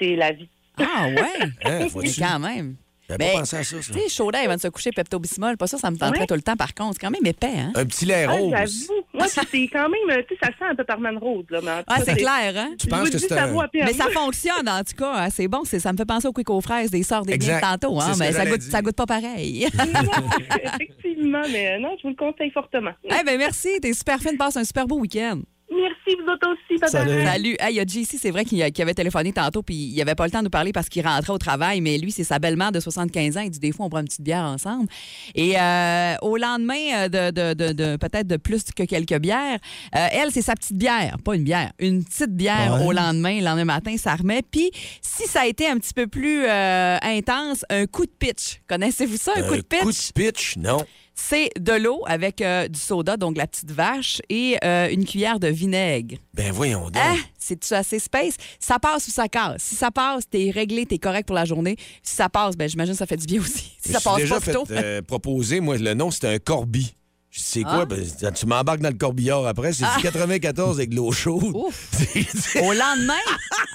c'est 0.00 0.16
la 0.16 0.32
vie. 0.32 0.48
Ah, 0.80 1.06
ouais? 1.08 1.48
Hein, 1.64 1.86
Mais 2.02 2.10
quand 2.18 2.38
même. 2.38 2.76
J'avais 3.10 3.24
Mais, 3.24 3.32
pas 3.32 3.38
pensé 3.38 3.56
à 3.56 3.64
ça, 3.64 3.80
ça. 3.80 3.92
Tu 3.94 3.98
sais, 4.00 4.08
chaud 4.10 4.30
d'air 4.30 4.42
avant 4.44 4.56
de 4.56 4.60
se 4.60 4.68
coucher, 4.68 4.90
Pepto-Bismol, 4.90 5.56
pas 5.56 5.66
ça, 5.66 5.78
ça 5.78 5.90
me 5.90 5.96
tenterait 5.96 6.20
Ouais. 6.20 6.26
tout 6.26 6.34
le 6.34 6.42
temps, 6.42 6.56
par 6.56 6.74
contre. 6.74 6.92
C'est 7.00 7.06
quand 7.06 7.10
même 7.10 7.24
épais, 7.24 7.46
hein? 7.58 7.72
Un 7.74 7.86
petit 7.86 8.04
lait 8.04 8.26
Ah, 8.28 8.32
rose. 8.32 8.52
J'avoue. 8.54 9.00
Moi, 9.14 9.26
c'est 9.28 9.40
quand 9.68 9.88
même. 9.88 10.22
Tu 10.28 10.34
sais, 10.34 10.40
ça 10.42 10.48
sent 10.48 10.64
un 10.70 10.74
peu 10.74 10.84
parman 10.84 11.16
rose. 11.16 11.46
Là, 11.48 11.60
mais 11.62 11.70
Ah, 11.86 12.00
c'est 12.04 12.16
clair, 12.16 12.52
hein? 12.54 12.74
Tu 12.78 12.86
penses 12.86 13.08
que 13.08 13.16
c'est 13.16 13.28
ça 13.28 13.44
un-. 13.44 13.66
Mais 13.72 13.94
ça 13.94 14.10
fonctionne, 14.12 14.68
en 14.68 14.80
tout 14.84 14.94
cas. 14.94 15.12
hein, 15.24 15.28
C'est 15.30 15.48
bon. 15.48 15.64
Ça 15.64 15.90
me 15.90 15.96
fait 15.96 16.04
penser 16.04 16.28
au 16.28 16.34
quick 16.34 16.50
aux 16.50 16.60
fraises 16.60 16.90
des 16.90 17.02
sorts 17.02 17.24
des 17.24 17.38
biens 17.38 17.60
tantôt, 17.60 17.98
hein? 17.98 18.12
Mais 18.18 18.30
ça 18.32 18.44
goûte, 18.44 18.60
ça 18.60 18.82
goûte 18.82 18.96
pas 18.96 19.06
pareil. 19.06 19.66
Effectivement, 20.64 21.42
mais 21.50 21.78
non, 21.78 21.96
je 21.98 22.02
vous 22.02 22.10
le 22.10 22.14
conseille 22.14 22.50
fortement. 22.50 22.92
Eh 23.04 23.24
ben 23.24 23.38
merci. 23.38 23.68
T'es 23.80 23.94
super 23.94 24.18
fine. 24.20 24.36
Passe 24.36 24.58
un 24.58 24.64
super 24.64 24.86
beau 24.86 24.98
week-end. 24.98 25.40
Merci, 25.70 26.16
vous 26.20 26.32
autres 26.32 26.48
aussi. 26.48 26.78
Bye 26.80 26.90
bye. 26.90 27.24
Salut. 27.26 27.56
Hey, 27.60 27.74
Il 27.74 27.76
y 27.76 27.80
a 27.80 27.84
JC, 27.84 28.16
c'est 28.18 28.30
vrai 28.30 28.44
qu'il 28.46 28.62
avait 28.62 28.94
téléphoné 28.94 29.32
tantôt, 29.32 29.62
puis 29.62 29.74
il 29.76 30.00
avait 30.00 30.14
pas 30.14 30.24
le 30.24 30.30
temps 30.30 30.38
de 30.38 30.44
nous 30.44 30.50
parler 30.50 30.72
parce 30.72 30.88
qu'il 30.88 31.06
rentrait 31.06 31.32
au 31.32 31.38
travail, 31.38 31.80
mais 31.82 31.98
lui, 31.98 32.10
c'est 32.10 32.24
sa 32.24 32.38
belle-mère 32.38 32.72
de 32.72 32.80
75 32.80 33.36
ans. 33.36 33.40
Il 33.42 33.50
dit 33.50 33.58
des 33.58 33.72
fois, 33.72 33.84
on 33.86 33.90
prend 33.90 33.98
une 34.00 34.06
petite 34.06 34.22
bière 34.22 34.44
ensemble. 34.44 34.88
Et 35.34 35.60
euh, 35.60 36.14
au 36.22 36.36
lendemain 36.38 36.74
euh, 36.96 37.08
de, 37.08 37.30
de- 37.30 37.54
de- 37.54 37.72
de- 37.72 37.96
peut-être 37.96 38.26
de 38.26 38.36
plus 38.38 38.64
que 38.74 38.82
quelques 38.84 39.18
bières, 39.18 39.58
euh, 39.94 40.06
elle, 40.12 40.30
c'est 40.32 40.42
sa 40.42 40.54
petite 40.54 40.76
bière, 40.78 41.16
pas 41.22 41.34
une 41.36 41.44
bière, 41.44 41.72
une 41.78 42.02
petite 42.04 42.34
bière 42.34 42.78
Ouais. 42.80 42.86
au 42.86 42.92
lendemain, 42.92 43.38
le 43.38 43.44
lendemain 43.44 43.64
matin, 43.66 43.94
ça 43.98 44.14
remet. 44.14 44.40
Puis 44.50 44.70
si 45.02 45.26
ça 45.28 45.42
a 45.42 45.46
été 45.46 45.66
un 45.68 45.76
petit 45.76 45.92
peu 45.94 46.06
plus 46.06 46.44
euh, 46.46 46.96
intense, 47.02 47.64
un 47.68 47.86
coup 47.86 48.06
de 48.06 48.12
pitch. 48.18 48.60
Connaissez-vous 48.68 49.16
ça, 49.18 49.32
un 49.36 49.42
coup 49.42 49.56
de 49.56 49.60
pitch? 49.62 49.80
coup 49.82 49.90
de 49.92 50.12
pitch, 50.14 50.56
non. 50.56 50.78
C'est 51.20 51.50
de 51.58 51.72
l'eau 51.72 52.04
avec 52.06 52.40
euh, 52.40 52.68
du 52.68 52.78
soda, 52.78 53.16
donc 53.16 53.36
la 53.36 53.48
petite 53.48 53.72
vache, 53.72 54.22
et 54.28 54.56
euh, 54.64 54.88
une 54.88 55.04
cuillère 55.04 55.40
de 55.40 55.48
vinaigre. 55.48 56.16
Ben 56.32 56.52
voyons 56.52 56.84
donc. 56.84 56.96
Hein? 56.96 57.16
C'est-tu 57.36 57.74
assez 57.74 57.98
space? 57.98 58.34
Ça 58.60 58.78
passe 58.78 59.08
ou 59.08 59.10
ça 59.10 59.26
casse? 59.28 59.60
Si 59.62 59.74
ça 59.74 59.90
passe, 59.90 60.28
t'es 60.30 60.50
réglé, 60.54 60.86
t'es 60.86 60.98
correct 60.98 61.26
pour 61.26 61.34
la 61.34 61.44
journée. 61.44 61.76
Si 62.04 62.14
ça 62.14 62.28
passe, 62.28 62.56
ben 62.56 62.68
j'imagine 62.68 62.92
que 62.94 62.98
ça 62.98 63.06
fait 63.06 63.16
du 63.16 63.26
bien 63.26 63.40
aussi. 63.40 63.72
Si 63.84 63.92
ça 63.94 64.00
passe 64.00 64.16
déjà 64.16 64.34
pas 64.36 64.40
fait 64.40 64.52
plutôt. 64.52 64.66
euh, 64.70 65.00
proposer, 65.02 65.60
moi, 65.60 65.76
le 65.78 65.94
nom, 65.94 66.10
c'était 66.10 66.28
un 66.28 66.38
corbi. 66.38 66.94
Je 67.38 67.42
sais 67.44 67.62
quoi? 67.62 67.82
Ah. 67.82 67.84
Ben, 67.84 68.32
tu 68.34 68.46
m'embarques 68.46 68.80
dans 68.80 68.88
le 68.88 68.96
corbillard 68.96 69.46
après. 69.46 69.72
C'est 69.72 69.84
du 69.96 70.02
94 70.02 70.76
avec 70.78 70.90
de 70.90 70.96
l'eau 70.96 71.12
chaude. 71.12 71.44
Au 71.54 72.72
lendemain? 72.72 73.14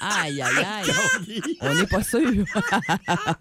Aïe, 0.02 0.42
aïe, 0.42 0.66
aïe. 0.82 1.40
On 1.62 1.74
n'est 1.74 1.86
pas 1.86 2.02
sûr. 2.02 2.20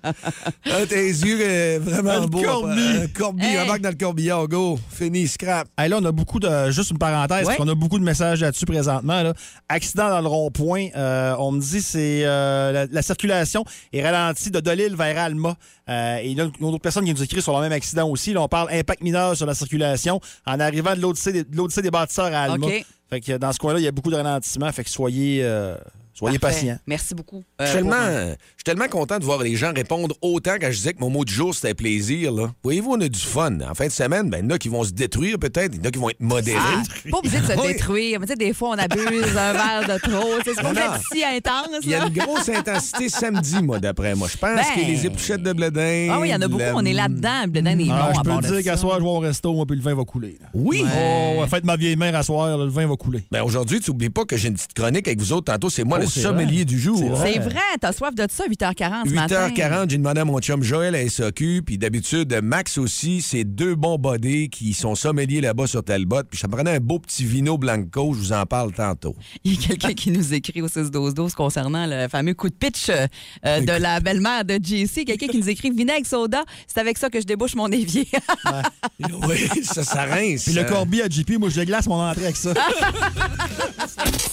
Ah, 0.05 0.85
tes 0.87 1.07
yeux 1.07 1.39
euh, 1.41 1.79
vraiment 1.81 2.11
Un 2.11 2.25
beaux. 2.27 2.41
corbi. 2.41 2.81
Un 3.03 3.07
corbi, 3.07 3.43
Hey. 3.45 3.59
embarque 3.59 3.81
dans 3.81 3.89
le 3.89 3.95
corbillard, 3.95 4.47
go. 4.47 4.79
Fini, 4.91 5.27
scrap. 5.27 5.67
Hey, 5.77 5.89
là, 5.89 5.97
on 6.01 6.05
a 6.05 6.11
beaucoup 6.13 6.39
de. 6.39 6.71
Juste 6.71 6.91
une 6.91 6.97
parenthèse, 6.97 7.39
Ouais. 7.39 7.45
parce 7.45 7.57
qu'on 7.57 7.67
a 7.67 7.75
beaucoup 7.75 7.99
de 7.99 8.03
messages 8.05 8.39
là-dessus 8.41 8.65
présentement. 8.65 9.23
là. 9.23 9.33
Accident 9.67 10.09
dans 10.09 10.21
le 10.21 10.27
rond-point. 10.27 10.87
euh, 10.95 11.35
on 11.39 11.51
me 11.51 11.59
dit 11.59 11.81
c'est 11.81 12.21
euh, 12.23 12.71
la, 12.71 12.85
la 12.85 13.01
circulation 13.01 13.65
est 13.91 14.01
ralentie 14.01 14.51
de 14.51 14.59
Delille 14.61 14.95
vers 14.95 15.17
Alma. 15.19 15.55
Euh, 15.89 16.15
et 16.17 16.33
là, 16.33 16.45
il 16.57 16.63
y 16.63 16.67
a 16.67 16.71
d'autres 16.71 16.77
personnes 16.81 17.03
qui 17.03 17.13
nous 17.13 17.23
écrivent 17.23 17.43
sur 17.43 17.53
le 17.55 17.61
même 17.61 17.73
accident 17.73 18.07
aussi. 18.07 18.31
Là, 18.31 18.41
on 18.41 18.47
parle 18.47 18.69
impact 18.71 19.01
mineur 19.03 19.35
sur 19.35 19.45
la 19.45 19.53
circulation 19.53 20.12
en 20.45 20.59
arrivant 20.59 20.95
de 20.95 21.01
l'Odyssée 21.01 21.31
des, 21.31 21.43
de 21.43 21.81
des 21.81 21.91
bâtisseurs 21.91 22.33
à 22.33 22.43
Alma. 22.43 22.67
Fait 23.09 23.21
que 23.21 23.37
dans 23.37 23.51
ce 23.51 23.59
coin-là, 23.59 23.79
il 23.79 23.83
y 23.83 23.87
a 23.87 23.91
beaucoup 23.91 24.09
de 24.09 24.15
ralentissement. 24.15 24.71
Fait 24.71 24.83
que 24.83 24.89
soyez, 24.89 25.41
euh, 25.43 25.75
soyez 26.13 26.39
Parfait. 26.39 26.55
patients. 26.61 26.77
Merci 26.87 27.15
beaucoup. 27.15 27.43
Je 27.59 27.63
Euh, 27.63 27.67
suis 27.67 27.75
tellement, 27.77 27.95
je 28.07 28.29
suis 28.57 28.63
tellement 28.63 28.87
content 28.87 29.19
de 29.19 29.23
voir 29.25 29.41
les 29.43 29.55
gens 29.55 29.71
répondre 29.73 30.15
autant 30.21 30.53
quand 30.59 30.67
je 30.71 30.77
disais 30.77 30.93
que 30.93 30.99
mon 30.99 31.09
mot 31.09 31.25
du 31.25 31.33
jour, 31.33 31.53
c'était 31.55 31.73
plaisir. 31.73 32.31
Là. 32.31 32.51
Voyez-vous, 32.63 32.91
on 32.93 33.01
a 33.01 33.07
du 33.09 33.19
fun. 33.19 33.59
En 33.61 33.73
fin 33.73 33.87
de 33.87 33.91
semaine, 33.91 34.29
ben, 34.29 34.37
il 34.39 34.43
y 34.43 34.47
en 34.51 34.55
a 34.55 34.57
qui 34.57 34.69
vont 34.69 34.83
se 34.83 34.91
détruire 34.91 35.37
peut-être, 35.39 35.71
il 35.75 35.79
y 35.79 35.81
en 35.81 35.89
a 35.89 35.91
qui 35.91 35.99
vont 35.99 36.09
être 36.09 36.19
modérés. 36.21 36.57
Ah, 36.61 36.83
pas 37.11 37.17
obligé 37.17 37.39
de 37.39 37.45
se 37.45 37.51
Oui. 37.59 37.67
détruire. 37.67 38.19
Mais 38.19 38.25
tu 38.27 38.33
sais, 38.33 38.37
des 38.37 38.53
fois, 38.53 38.69
on 38.69 38.77
abuse 38.77 39.37
un 39.37 39.53
verre 39.53 39.83
de 39.87 39.99
trop. 40.11 40.29
C'est 40.45 40.55
pas 40.61 40.99
si 41.11 41.23
intense. 41.23 41.67
Il 41.83 41.89
y 41.89 41.95
a 41.95 42.05
une 42.07 42.13
grosse 42.13 42.49
intensité 42.49 43.09
samedi, 43.09 43.61
moi, 43.61 43.79
d'après 43.79 44.15
moi. 44.15 44.27
Je 44.31 44.37
pense 44.37 44.55
Ben. 44.55 44.63
qu'il 44.73 44.83
y 44.83 44.85
a 44.85 44.89
les 44.89 45.05
épluchettes 45.05 45.43
de 45.43 45.53
bledin. 45.53 46.09
Ah 46.11 46.19
oui, 46.19 46.29
il 46.29 46.31
y 46.31 46.35
en 46.35 46.41
a 46.41 46.47
beaucoup. 46.47 46.59
la- 46.63 46.75
On 46.75 46.85
est 46.85 46.93
là-dedans. 46.93 47.41
Le 47.45 47.49
bledin 47.49 47.75
des 47.75 47.87
Ah, 47.91 48.11
bons 48.23 48.41
je 48.41 48.47
peux 48.47 48.55
dire 48.55 48.63
qu'à 48.63 48.77
soir, 48.77 48.97
je 48.99 49.03
vais 49.03 49.09
au 49.09 49.19
resto, 49.19 49.53
moi, 49.53 49.65
puis 49.65 49.75
le 49.75 49.81
vin 49.81 49.93
va 49.95 50.03
couler. 50.03 50.37
là. 50.41 50.47
Oui. 50.53 50.83
Oh, 50.85 51.41
ouais, 51.41 51.47
faites 51.47 51.63
ma 51.65 51.75
vieille 51.75 51.95
mère 51.95 52.15
à 52.15 52.23
soir, 52.23 52.57
là, 52.57 52.63
le 52.63 52.69
vin 52.71 52.85
va 52.87 52.95
couler. 52.95 53.23
Ben 53.31 53.41
aujourd'hui, 53.43 53.79
tu 53.79 53.91
n'oublies 53.91 54.09
pas 54.09 54.25
que 54.25 54.37
j'ai 54.37 54.47
une 54.49 54.55
petite 54.55 54.73
chronique 54.73 55.07
avec 55.07 55.19
vous 55.19 55.33
autres. 55.33 55.51
Tantôt, 55.51 55.69
c'est 55.69 55.83
moi 55.83 55.97
Oh, 55.99 56.02
le 56.03 56.21
sommelier 56.21 56.57
vrai. 56.57 56.65
du 56.65 56.79
jour. 56.79 57.17
C'est 57.23 57.39
vrai, 57.39 57.59
t'as 57.79 57.91
soif 57.91 58.13
de 58.15 58.25
ça, 58.29 58.45
8h40 58.47 59.09
ce 59.09 59.13
matin. 59.13 59.49
8h40, 59.49 59.89
j'ai 59.89 59.97
demandé 59.97 60.21
à 60.21 60.25
mon 60.25 60.39
chum 60.39 60.63
Joël 60.63 60.95
à 60.95 61.07
SAQ, 61.09 61.63
puis 61.65 61.77
d'habitude, 61.77 62.39
Max 62.43 62.77
aussi, 62.77 63.21
c'est 63.21 63.43
deux 63.43 63.75
bons 63.75 63.97
bodés 63.97 64.49
qui 64.49 64.73
sont 64.73 64.95
sommeliers 64.95 65.41
là-bas 65.41 65.67
sur 65.67 65.83
Talbot, 65.83 66.23
puis 66.29 66.39
ça 66.39 66.47
me 66.47 66.53
prenait 66.53 66.75
un 66.75 66.79
beau 66.79 66.99
petit 66.99 67.25
vino 67.25 67.57
blanco, 67.57 68.13
je 68.13 68.19
vous 68.19 68.33
en 68.33 68.45
parle 68.45 68.71
tantôt. 68.73 69.15
Il 69.43 69.53
y 69.53 69.65
a 69.65 69.67
quelqu'un 69.67 69.93
qui 69.93 70.11
nous 70.11 70.33
écrit 70.33 70.61
au 70.61 70.67
6-12-12 70.67 71.33
concernant 71.33 71.85
le 71.87 72.07
fameux 72.07 72.33
coup 72.33 72.49
de 72.49 72.55
pitch 72.55 72.89
euh, 72.89 73.07
euh, 73.45 73.61
de 73.61 73.71
la 73.71 73.99
belle-mère 73.99 74.45
de 74.45 74.55
JC. 74.55 75.05
Quelqu'un 75.05 75.27
qui 75.27 75.37
nous 75.37 75.49
écrit 75.49 75.71
vinaigre 75.71 76.05
soda, 76.05 76.43
c'est 76.67 76.79
avec 76.79 76.97
ça 76.97 77.09
que 77.09 77.19
je 77.19 77.25
débouche 77.25 77.55
mon 77.55 77.71
évier. 77.71 78.07
oui, 79.27 79.49
ça, 79.63 79.83
ça 79.83 80.03
rince. 80.03 80.43
Puis 80.45 80.53
le 80.53 80.61
hein. 80.61 80.65
corbi 80.65 81.01
à 81.01 81.09
JP, 81.09 81.37
moi, 81.39 81.49
je 81.49 81.55
déglace 81.55 81.87
mon 81.87 82.01
entrée 82.01 82.25
avec 82.25 82.35
ça. 82.35 82.53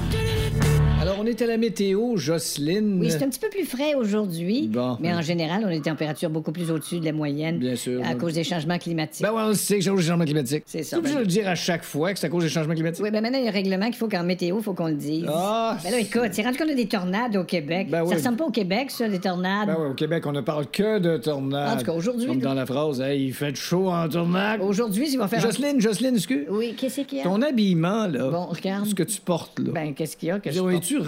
on 1.21 1.25
est 1.27 1.39
à 1.41 1.45
la 1.45 1.57
météo, 1.57 2.17
Jocelyne. 2.17 2.97
Oui, 2.99 3.11
c'est 3.11 3.23
un 3.23 3.29
petit 3.29 3.39
peu 3.39 3.49
plus 3.49 3.65
frais 3.65 3.93
aujourd'hui, 3.95 4.67
Bon. 4.67 4.97
mais 4.99 5.13
en 5.13 5.21
général, 5.21 5.61
on 5.63 5.67
a 5.67 5.71
des 5.71 5.81
températures 5.81 6.29
beaucoup 6.31 6.51
plus 6.51 6.71
au-dessus 6.71 6.99
de 6.99 7.05
la 7.05 7.11
moyenne 7.13 7.59
Bien 7.59 7.75
sûr. 7.75 8.01
à 8.05 8.15
cause 8.15 8.33
des 8.33 8.43
changements 8.43 8.77
climatiques. 8.79 9.21
Ben 9.23 9.31
ouais, 9.31 9.43
on 9.45 9.53
sait 9.53 9.77
que 9.77 9.83
c'est 9.83 9.89
à 9.89 9.93
cause 9.93 10.01
des 10.03 10.07
changements 10.09 10.25
climatiques. 10.25 10.63
C'est 10.65 10.83
ça, 10.83 10.97
Tu 10.97 10.99
obligé 10.99 11.13
ben- 11.15 11.19
de 11.21 11.25
le 11.25 11.31
dire 11.31 11.47
à 11.47 11.55
chaque 11.55 11.83
fois 11.83 12.13
que 12.13 12.19
c'est 12.19 12.25
à 12.25 12.29
cause 12.29 12.43
des 12.43 12.49
changements 12.49 12.73
climatiques? 12.73 13.03
Oui, 13.03 13.11
ben 13.11 13.21
maintenant, 13.21 13.37
il 13.37 13.45
y 13.45 13.47
a 13.47 13.51
un 13.51 13.53
règlement 13.53 13.85
qu'il 13.85 13.95
faut 13.95 14.07
qu'en 14.07 14.23
météo, 14.23 14.57
il 14.59 14.63
faut 14.63 14.73
qu'on 14.73 14.87
le 14.87 14.95
dise. 14.95 15.25
Ah! 15.27 15.77
Ben 15.83 15.91
là, 15.91 15.99
écoute, 15.99 16.29
c'est 16.31 16.41
rendu 16.41 16.57
qu'on 16.57 16.69
a 16.69 16.73
des 16.73 16.87
tornades 16.87 17.35
au 17.35 17.43
Québec. 17.43 17.87
Ben 17.91 17.99
ça 17.99 18.05
oui. 18.05 18.13
ressemble 18.15 18.37
pas 18.37 18.45
au 18.45 18.51
Québec, 18.51 18.89
ça, 18.89 19.07
des 19.07 19.19
tornades. 19.19 19.67
Ben 19.67 19.75
ouais, 19.79 19.89
au 19.91 19.93
Québec, 19.93 20.25
on 20.25 20.31
ne 20.31 20.41
parle 20.41 20.65
que 20.71 20.97
de 20.99 21.17
tornades. 21.17 21.75
En 21.75 21.77
tout 21.79 21.85
cas, 21.85 21.93
aujourd'hui, 21.93 22.27
Comme 22.27 22.39
dans 22.39 22.53
la 22.55 22.65
phrase, 22.65 22.99
hey, 23.01 23.25
il 23.27 23.33
fait 23.33 23.55
chaud 23.55 23.89
en 23.89 24.07
tornade. 24.09 24.61
Aujourd'hui, 24.61 25.07
il 25.11 25.17
va 25.17 25.27
faire... 25.27 25.39
Jocelyne, 25.41 25.79
Jocelyne, 25.79 26.15
excuse. 26.15 26.45
Oui, 26.49 26.73
qu'est-ce 26.75 27.01
qu'il 27.01 27.19
y 27.19 27.21
a? 27.21 27.25
Ton 27.25 27.41
habillement, 27.41 28.07
là. 28.07 28.29
Bon, 28.29 28.45
regarde. 28.47 28.87
Ce 28.87 28.95
que 28.95 29.03
tu 29.03 29.21
portes, 29.21 29.59
là. 29.59 29.71
Ben, 29.73 29.93
qu'est-ce 29.93 30.17
qu'il 30.17 30.29
y 30.29 30.31
a 30.31 30.39
que 30.39 30.49
je 30.51 30.59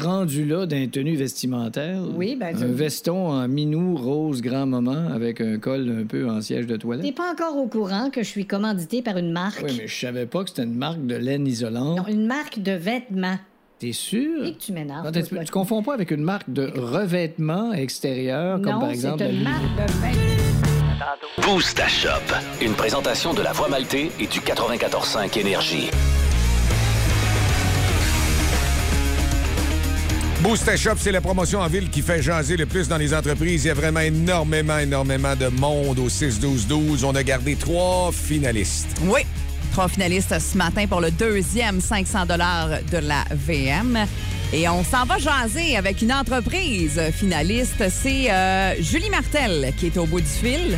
rendu 0.04 0.46
là 0.46 0.66
d'un 0.66 0.88
tenue 0.88 1.16
vestimentaire? 1.16 2.00
Oui, 2.16 2.36
ben, 2.40 2.56
Un 2.56 2.68
veston 2.68 3.30
en 3.32 3.48
minou 3.48 3.96
rose 3.96 4.42
grand 4.42 4.66
moment 4.66 5.08
avec 5.14 5.42
un 5.42 5.58
col 5.58 5.90
un 6.02 6.06
peu 6.06 6.30
en 6.30 6.42
siège 6.42 6.68
de 6.68 6.76
toilette? 6.78 7.06
T'es 7.06 7.12
pas 7.12 7.32
encore 7.32 7.58
au 7.58 7.68
courant 7.68 8.10
que 8.10 8.22
je 8.24 8.28
suis 8.30 8.46
commandité 8.46 9.02
par 9.02 9.18
une 9.18 9.32
marque? 9.32 9.64
Oui, 9.66 9.76
mais 9.78 9.88
je 9.88 10.00
savais 10.00 10.26
pas 10.26 10.44
que 10.44 10.50
c'était 10.50 10.64
une 10.64 10.76
marque 10.76 11.06
de 11.06 11.16
laine 11.16 11.48
isolante. 11.48 11.98
Non, 11.98 12.08
une 12.08 12.26
marque 12.28 12.60
de 12.62 12.72
vêtements. 12.74 13.38
T'es 13.80 13.92
sûr? 13.92 14.46
Et 14.46 14.54
que 14.54 14.60
tu 14.60 14.72
m'énerves. 14.72 15.12
Tu, 15.12 15.24
tu 15.46 15.52
confonds 15.52 15.84
pas 15.84 15.94
avec 15.94 16.12
une 16.12 16.22
marque 16.24 16.50
de 16.52 16.72
revêtement 16.76 17.74
extérieur, 17.74 18.62
comme 18.62 18.74
Non, 18.74 18.80
par 18.80 18.90
c'est 18.90 18.94
exemple. 18.96 19.24
une 19.24 19.44
la- 19.44 19.50
marque 19.50 19.64
de 19.76 19.92
vêtements. 19.94 20.20
Boost 21.42 21.80
à 21.80 21.88
Shop. 21.88 22.10
Une 22.62 22.74
présentation 22.74 23.34
de 23.34 23.42
la 23.42 23.52
Voix 23.52 23.68
Maltais 23.68 24.10
et 24.20 24.28
du 24.28 24.40
94.5 24.40 25.38
Énergie. 25.38 25.90
Boost 30.44 30.76
Shop, 30.76 30.96
c'est 30.98 31.14
la 31.14 31.22
promotion 31.22 31.62
en 31.62 31.68
ville 31.68 31.90
qui 31.90 32.02
fait 32.02 32.22
jaser 32.22 32.58
le 32.58 32.66
plus 32.66 32.90
dans 32.90 32.98
les 32.98 33.14
entreprises. 33.14 33.64
Il 33.64 33.70
y 33.70 33.72
a 33.72 33.74
vraiment 33.74 34.02
énormément, 34.02 34.78
énormément 34.78 35.38
de 35.38 35.48
monde 35.48 36.00
au 36.00 36.10
6-12-12. 36.10 37.06
On 37.06 37.16
a 37.16 37.24
gardé 37.24 37.56
trois 37.56 38.12
finalistes. 38.12 38.90
Oui. 39.04 39.22
Trois 39.72 39.88
finalistes 39.88 40.38
ce 40.38 40.58
matin 40.58 40.86
pour 40.86 41.00
le 41.00 41.12
deuxième 41.12 41.80
500 41.80 42.26
de 42.26 42.98
la 42.98 43.24
VM. 43.32 44.06
Et 44.52 44.68
on 44.68 44.84
s'en 44.84 45.06
va 45.06 45.18
jaser 45.18 45.78
avec 45.78 46.02
une 46.02 46.12
entreprise 46.12 47.00
finaliste. 47.14 47.82
C'est 47.90 48.30
euh, 48.30 48.76
Julie 48.82 49.10
Martel 49.10 49.74
qui 49.78 49.86
est 49.86 49.98
au 49.98 50.06
bout 50.06 50.20
du 50.20 50.28
fil. 50.28 50.78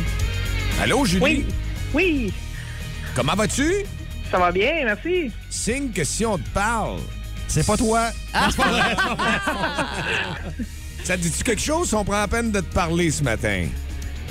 Allô, 0.80 1.04
Julie? 1.04 1.20
Oui. 1.24 1.44
Oui. 1.92 2.32
Comment 3.16 3.34
vas-tu? 3.34 3.84
Ça 4.30 4.38
va 4.38 4.52
bien, 4.52 4.84
merci. 4.84 5.32
Signe 5.50 5.90
que 5.90 6.04
si 6.04 6.24
on 6.24 6.38
te 6.38 6.48
parle. 6.50 7.00
C'est 7.48 7.66
pas 7.66 7.76
toi. 7.76 8.10
Ça 11.04 11.16
te 11.16 11.22
dit-tu 11.22 11.44
quelque 11.44 11.62
chose? 11.62 11.88
Si 11.88 11.94
on 11.94 12.04
prend 12.04 12.18
la 12.20 12.28
peine 12.28 12.50
de 12.50 12.60
te 12.60 12.74
parler 12.74 13.10
ce 13.10 13.22
matin? 13.22 13.66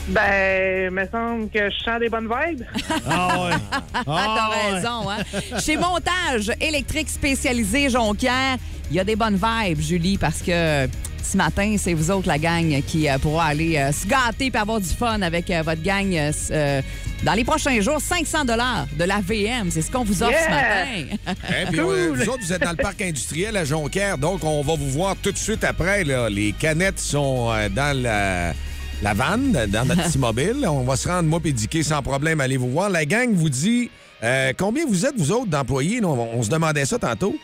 Ben, 0.09 0.91
me 0.91 1.07
semble 1.09 1.49
que 1.49 1.69
je 1.71 1.83
sens 1.83 1.99
des 1.99 2.09
bonnes 2.09 2.27
vibes. 2.27 2.63
Ah 3.09 3.39
ouais. 3.43 3.55
T'as 4.05 4.71
raison, 4.71 5.09
hein? 5.09 5.17
Chez 5.59 5.77
Montage 5.77 6.51
électrique 6.61 7.09
spécialisé 7.09 7.89
Jonquière, 7.89 8.57
il 8.91 8.97
y 8.97 8.99
a 8.99 9.03
des 9.03 9.15
bonnes 9.15 9.39
vibes, 9.41 9.81
Julie, 9.81 10.17
parce 10.17 10.41
que 10.41 10.87
ce 11.25 11.37
matin, 11.37 11.75
c'est 11.77 11.93
vous 11.93 12.11
autres, 12.11 12.27
la 12.27 12.37
gang, 12.37 12.81
qui 12.85 13.09
euh, 13.09 13.17
pourra 13.17 13.45
aller 13.45 13.77
euh, 13.77 13.91
se 13.91 14.07
gâter 14.07 14.51
et 14.53 14.57
avoir 14.57 14.79
du 14.79 14.87
fun 14.89 15.21
avec 15.21 15.49
euh, 15.49 15.61
votre 15.63 15.81
gang 15.81 16.15
dans 17.23 17.33
les 17.33 17.43
prochains 17.43 17.79
jours. 17.81 17.99
500 17.99 18.45
de 18.45 19.03
la 19.03 19.21
VM, 19.21 19.71
c'est 19.71 19.81
ce 19.81 19.91
qu'on 19.91 20.03
vous 20.03 20.23
offre 20.23 20.37
ce 20.37 20.49
matin. 20.49 21.15
Hein, 21.47 21.67
puis 21.71 21.79
vous 21.79 22.29
autres, 22.29 22.39
vous 22.41 22.53
êtes 22.53 22.61
dans 22.61 22.71
le 22.71 22.77
parc 22.77 23.01
industriel 23.01 23.55
à 23.57 23.65
Jonquière, 23.65 24.17
donc 24.17 24.43
on 24.43 24.61
va 24.61 24.75
vous 24.75 24.89
voir 24.89 25.15
tout 25.21 25.31
de 25.31 25.37
suite 25.37 25.63
après. 25.63 26.03
là. 26.03 26.29
Les 26.29 26.53
canettes 26.53 26.99
sont 26.99 27.49
euh, 27.51 27.69
dans 27.69 27.97
la, 27.97 28.53
la 29.01 29.13
vanne, 29.13 29.65
dans 29.67 29.85
notre 29.85 30.03
petit 30.09 30.17
mobile. 30.17 30.65
On 30.67 30.83
va 30.83 30.95
se 30.95 31.07
rendre, 31.07 31.29
moi 31.29 31.39
Dicky, 31.43 31.83
sans 31.83 32.01
problème, 32.01 32.41
allez 32.41 32.57
vous 32.57 32.69
voir. 32.69 32.89
La 32.89 33.05
gang 33.05 33.33
vous 33.33 33.49
dit 33.49 33.89
euh, 34.23 34.53
combien 34.57 34.85
vous 34.85 35.05
êtes, 35.05 35.15
vous 35.17 35.31
autres, 35.31 35.47
d'employés? 35.47 36.03
on 36.03 36.41
se 36.41 36.49
demandait 36.49 36.85
ça 36.85 36.97
tantôt. 36.99 37.35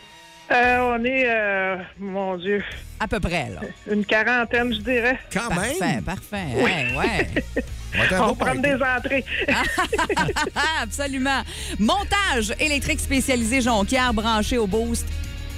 Euh, 0.52 0.96
on 0.98 1.04
est, 1.04 1.24
euh, 1.28 1.76
mon 1.98 2.36
Dieu, 2.36 2.62
À 3.00 3.08
peu 3.08 3.18
près, 3.20 3.48
là. 3.54 3.60
une 3.90 4.04
quarantaine, 4.04 4.72
je 4.74 4.80
dirais. 4.80 5.18
Quand 5.32 5.48
Parfait, 5.48 5.74
même! 5.80 6.02
parfait. 6.02 6.46
Oui. 6.56 6.62
Ouais, 6.62 6.86
ouais. 6.98 7.64
On 7.94 8.16
va 8.16 8.28
On 8.30 8.34
prend 8.34 8.54
des 8.54 8.74
entrées. 8.74 9.24
Absolument. 10.82 11.42
Montage 11.78 12.54
électrique 12.58 13.00
spécialisé 13.00 13.60
Jonquière 13.60 14.12
branché 14.14 14.56
au 14.58 14.66
boost. 14.66 15.06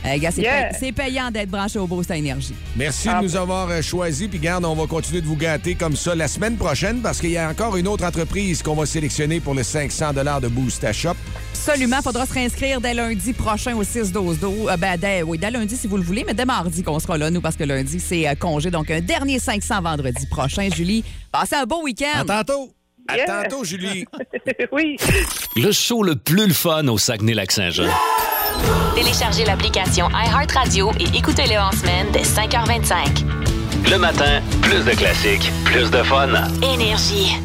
Euh, 0.07 0.19
gars, 0.19 0.31
c'est 0.33 0.43
Yeah. 0.43 0.65
pay- 0.71 0.77
c'est 0.79 0.93
payant 0.93 1.31
d'être 1.31 1.49
branché 1.49 1.79
au 1.79 1.87
boost 1.87 2.11
à 2.11 2.17
énergie. 2.17 2.55
Merci 2.77 3.09
Ah. 3.11 3.19
de 3.19 3.23
nous 3.25 3.37
avoir 3.37 3.71
euh, 3.71 3.81
choisis. 3.81 4.29
Puis 4.29 4.39
garde, 4.39 4.65
on 4.65 4.75
va 4.75 4.87
continuer 4.87 5.21
de 5.23 5.27
vous 5.27 5.37
gâter 5.37 5.77
comme 5.77 5.97
ça 5.97 6.15
la 6.15 6.29
semaine 6.29 6.57
prochaine 6.57 7.01
parce 7.01 7.21
qu'il 7.21 7.31
y 7.31 7.39
a 7.39 7.49
encore 7.49 7.77
une 7.77 7.89
autre 7.89 8.05
entreprise 8.05 8.63
qu'on 8.63 8.75
va 8.75 8.85
sélectionner 8.85 9.41
pour 9.41 9.55
le 9.55 9.63
500 9.63 10.13
de 10.13 10.49
Boost 10.49 10.85
à 10.85 10.93
Shop. 10.93 11.15
Absolument. 11.67 12.03
Faudra 12.03 12.27
se 12.27 12.35
réinscrire 12.35 12.79
dès 12.79 12.93
lundi 12.93 13.33
prochain 13.33 13.75
au 13.75 13.83
6-12-12. 13.83 14.71
Euh, 14.71 14.77
ben, 14.77 14.99
dès, 14.99 15.23
oui, 15.23 15.39
dès 15.39 15.51
lundi 15.51 15.75
si 15.77 15.87
vous 15.87 15.97
le 15.97 16.03
voulez, 16.03 16.23
mais 16.27 16.35
dès 16.35 16.45
mardi 16.45 16.83
qu'on 16.83 16.99
sera 16.99 17.17
là, 17.17 17.31
nous, 17.31 17.41
parce 17.41 17.57
que 17.57 17.65
lundi, 17.65 18.01
c'est 18.01 18.29
euh, 18.29 18.35
congé. 18.35 18.71
Donc, 18.71 18.91
un 18.91 19.01
dernier 19.01 19.39
500 19.39 19.81
vendredi 19.81 20.27
prochain. 20.27 20.69
Julie, 20.75 21.03
passez 21.33 21.55
un 21.57 21.65
beau 21.65 21.83
week-end. 21.83 22.21
À 22.29 22.45
tantôt. 22.45 22.71
À 23.09 23.17
Yeah. 23.17 23.27
tantôt, 23.27 23.65
Julie. 23.65 24.05
oui. 24.73 24.97
Le 25.57 25.73
show 25.73 26.03
le 26.03 26.17
plus 26.17 26.47
le 26.47 26.55
fun 26.55 26.87
au 26.89 26.99
Saguenay-Lac-Saint-Jean. 26.99 27.89
Téléchargez 28.95 29.45
l'application 29.45 30.09
iHeartRadio 30.11 30.91
et 31.01 31.17
écoutez-le 31.17 31.59
en 31.59 31.73
semaine 31.73 32.07
dès 32.13 32.23
5h25. 32.23 33.91
Le 33.91 33.99
matin, 33.99 34.41
plus 34.63 34.85
de 34.85 34.93
classiques, 34.93 35.51
plus 35.65 35.91
de 35.91 36.03
fun. 36.03 36.29
Énergie. 36.63 37.37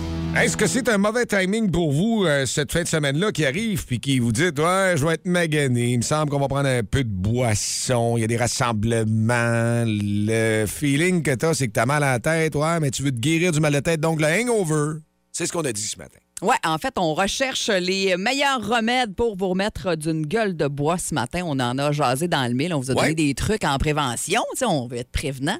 Est-ce 0.41 0.55
que 0.55 0.67
c'est 0.67 0.87
un 0.87 0.97
mauvais 0.97 1.25
timing 1.25 1.69
pour 1.69 1.91
vous, 1.91 2.23
euh, 2.25 2.45
cette 2.45 2.71
fin 2.71 2.83
de 2.83 2.87
semaine-là 2.87 3.33
qui 3.33 3.45
arrive, 3.45 3.85
puis 3.85 3.99
qui 3.99 4.19
vous 4.19 4.31
dites, 4.31 4.57
ouais, 4.57 4.93
je 4.95 5.05
vais 5.05 5.15
être 5.15 5.25
magané, 5.25 5.89
il 5.89 5.97
me 5.97 6.01
semble 6.01 6.31
qu'on 6.31 6.39
va 6.39 6.47
prendre 6.47 6.69
un 6.69 6.81
peu 6.81 7.03
de 7.03 7.09
boisson, 7.09 8.15
il 8.15 8.21
y 8.21 8.23
a 8.23 8.27
des 8.27 8.37
rassemblements, 8.37 9.83
le 9.85 10.65
feeling 10.65 11.23
que 11.23 11.35
t'as, 11.35 11.53
c'est 11.53 11.67
que 11.67 11.73
t'as 11.73 11.85
mal 11.85 12.03
à 12.03 12.13
la 12.13 12.19
tête, 12.19 12.55
ouais, 12.55 12.79
mais 12.79 12.89
tu 12.89 13.03
veux 13.03 13.11
te 13.11 13.19
guérir 13.19 13.51
du 13.51 13.59
mal 13.59 13.73
de 13.73 13.81
tête, 13.81 13.99
donc 13.99 14.21
le 14.21 14.27
hangover. 14.27 14.99
C'est 15.33 15.45
ce 15.45 15.51
qu'on 15.51 15.65
a 15.65 15.73
dit 15.73 15.81
ce 15.81 15.97
matin. 15.97 16.19
Ouais, 16.41 16.55
en 16.65 16.77
fait, 16.77 16.93
on 16.97 17.13
recherche 17.13 17.69
les 17.69 18.15
meilleurs 18.15 18.65
remèdes 18.65 19.13
pour 19.13 19.35
vous 19.35 19.49
remettre 19.49 19.95
d'une 19.95 20.25
gueule 20.25 20.55
de 20.55 20.67
bois 20.67 20.97
ce 20.97 21.13
matin. 21.13 21.41
On 21.45 21.59
en 21.59 21.77
a 21.77 21.91
jasé 21.91 22.27
dans 22.29 22.47
le 22.47 22.53
mille. 22.53 22.73
On 22.73 22.79
vous 22.79 22.91
a 22.91 22.93
donné 22.93 23.07
Ouais. 23.09 23.13
des 23.13 23.33
trucs 23.35 23.65
en 23.65 23.77
prévention. 23.77 24.41
On 24.61 24.87
veut 24.87 24.97
être 24.97 25.11
prévenant. 25.11 25.57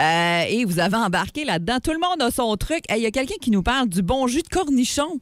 Euh, 0.00 0.42
et 0.48 0.64
vous 0.64 0.80
avez 0.80 0.96
embarqué 0.96 1.44
là-dedans. 1.44 1.78
Tout 1.82 1.92
le 1.92 2.00
monde 2.00 2.20
a 2.20 2.30
son 2.32 2.56
truc. 2.56 2.82
Hey, 2.88 3.00
Il 3.00 3.04
y 3.04 3.06
a 3.06 3.10
quelqu'un 3.12 3.36
qui 3.40 3.50
nous 3.52 3.62
parle 3.62 3.88
du 3.88 4.02
bon 4.02 4.26
jus 4.26 4.42
de 4.42 4.48
cornichon. 4.48 5.20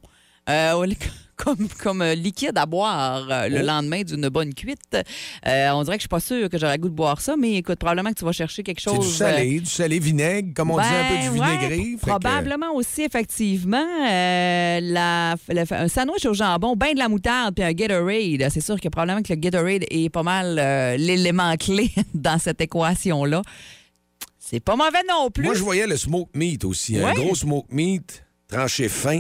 Euh, 0.49 0.87
comme, 1.37 1.69
comme 1.83 2.03
euh, 2.03 2.15
liquide 2.15 2.57
à 2.57 2.67
boire 2.67 3.27
euh, 3.31 3.49
le 3.49 3.61
Oh. 3.61 3.67
lendemain 3.67 4.03
d'une 4.03 4.29
bonne 4.29 4.55
cuite. 4.55 4.97
Euh, 5.47 5.71
on 5.73 5.83
dirait 5.85 5.97
que 5.97 6.01
je 6.01 6.05
suis 6.05 6.09
pas 6.09 6.21
sûre 6.21 6.49
que 6.49 6.59
j'aurais 6.59 6.77
le 6.77 6.83
goût 6.83 6.89
de 6.89 6.95
boire 6.95 7.21
ça, 7.21 7.37
mais 7.37 7.57
écoute, 7.57 7.79
probablement 7.79 8.11
que 8.11 8.19
tu 8.19 8.25
vas 8.25 8.33
chercher 8.33 8.63
quelque 8.63 8.81
C'est 8.81 8.91
chose. 8.95 9.07
du 9.07 9.13
salé, 9.15 9.61
du 9.61 9.67
salé 9.67 9.99
vinaigre, 9.99 10.53
comme 10.55 10.71
on 10.71 10.79
dit 10.79 10.83
un 10.85 11.09
peu 11.09 11.15
Ben, 11.15 11.23
du 11.23 11.29
ouais, 11.39 11.47
vinaigré. 11.59 11.93
que- 11.97 12.01
probablement 12.01 12.73
aussi, 12.75 13.03
effectivement. 13.03 13.85
la, 14.07 14.81
la- 15.49 15.65
un 15.71 15.89
sandwich 15.89 16.25
au 16.27 16.35
jambon, 16.35 16.75
ben 16.77 16.95
de 16.95 16.99
la 16.99 17.09
moutarde, 17.09 17.55
puis 17.55 17.65
un 17.65 17.73
Gatorade. 17.73 18.49
C'est 18.51 18.61
sûr 18.61 18.81
que 18.81 18.89
probablement 18.89 19.23
que 19.23 19.33
le 19.33 19.39
Gatorade 19.39 19.85
est 19.91 20.09
pas 20.11 20.23
mal 20.23 20.55
l'élément 20.99 21.55
clé 21.57 21.91
dans 22.15 22.39
cette 22.39 22.61
équation-là. 22.61 23.43
C'est 24.39 24.61
pas 24.61 24.77
mauvais 24.77 25.03
non 25.09 25.31
plus. 25.31 25.45
Moi, 25.45 25.55
je 25.55 25.63
voyais 25.63 25.87
le 25.87 25.97
smoke 25.97 26.31
meat 26.35 26.65
aussi. 26.65 26.99
Un 26.99 27.05
Ouais. 27.07 27.15
gros 27.15 27.35
smoke 27.35 27.67
meat 27.71 28.25
tranché 28.49 28.89
fin 28.89 29.19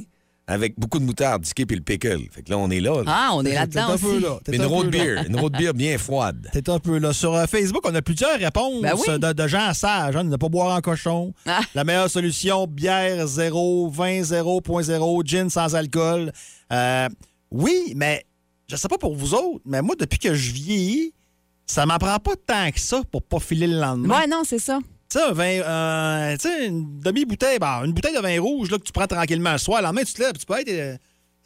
avec 0.49 0.79
beaucoup 0.79 0.99
de 1.01 1.05
moutarde, 1.05 1.43
diqué 1.43 1.67
puis 1.67 1.77
le 1.77 1.83
pickle. 1.83 2.21
Fait 2.31 2.43
que 2.43 2.51
là, 2.51 2.59
on 2.59 2.71
est 2.71 2.79
là. 2.81 3.03
là. 3.03 3.05
Ah, 3.07 3.31
on 3.35 3.45
est 3.45 3.53
là-dedans 3.55 3.89
un 3.91 3.99
peu 3.99 4.07
aussi. 4.07 4.21
là. 4.21 4.39
Puis 4.45 4.57
une 4.57 4.63
un 4.63 4.67
road 4.67 4.91
beer. 4.91 5.25
Une 5.27 5.37
road 5.41 5.53
beer 5.59 5.73
bien 5.75 5.99
froide. 5.99 6.49
T'es 6.53 6.71
un 6.71 6.79
peu 6.79 6.99
là. 6.99 7.13
Sur 7.13 7.35
euh, 7.35 7.47
Facebook, 7.47 7.83
on 7.85 7.95
a 7.95 8.01
plusieurs 8.03 8.39
réponses 8.39 8.81
Ben 8.83 8.95
oui. 8.95 9.03
euh, 9.09 9.19
de, 9.19 9.33
de 9.33 9.49
gens 9.49 9.75
sages. 9.75 10.15
hein, 10.15 10.23
de 10.25 10.29
ne 10.31 10.37
pas 10.37 10.49
boire 10.49 10.77
en 10.77 10.81
cochon. 10.81 11.35
Ah. 11.47 11.61
La 11.75 11.83
meilleure 11.85 12.09
solution, 12.11 12.67
bière 12.69 13.27
zéro, 13.27 13.89
vin 13.91 14.21
0.0, 14.21 15.27
gin 15.27 15.51
sans 15.51 15.75
alcool. 15.75 16.33
Euh, 16.73 17.09
oui, 17.51 17.93
mais 17.97 18.25
je 18.69 18.77
sais 18.77 18.89
pas 18.89 18.99
pour 18.99 19.15
vous 19.17 19.35
autres, 19.35 19.61
mais 19.65 19.83
moi, 19.83 19.95
depuis 19.99 20.19
que 20.19 20.35
je 20.35 20.53
vieillis, 20.53 21.13
ça 21.67 21.87
m'en 21.87 21.99
prend 21.99 22.19
pas 22.21 22.35
tant 22.47 22.71
que 22.71 22.79
ça 22.81 23.03
pour 23.11 23.23
pas 23.23 23.41
filer 23.41 23.67
le 23.67 23.81
lendemain. 23.81 24.21
Ouais, 24.21 24.27
non, 24.29 24.43
c'est 24.45 24.59
ça. 24.61 24.79
Tu 25.09 25.19
sais, 25.19 25.25
un 25.25 25.33
vin, 25.33 25.45
euh, 25.45 26.37
tu 26.37 26.49
sais, 26.49 26.67
une 26.67 26.99
demi-bouteille, 27.01 27.59
ben, 27.59 27.83
une 27.85 27.93
bouteille 27.93 28.17
de 28.17 28.21
vin 28.21 28.41
rouge 28.41 28.71
là, 28.71 28.79
que 28.79 28.83
tu 28.85 28.93
prends 28.93 29.07
tranquillement 29.07 29.53
le 29.53 29.59
soir. 29.59 29.81
Le 29.81 29.87
lendemain, 29.87 30.03
tu 30.03 30.13
te 30.15 30.23
lèves, 30.23 30.33
tu 30.39 30.47
peux 30.47 30.59
être. 30.59 30.69
euh, 30.69 30.97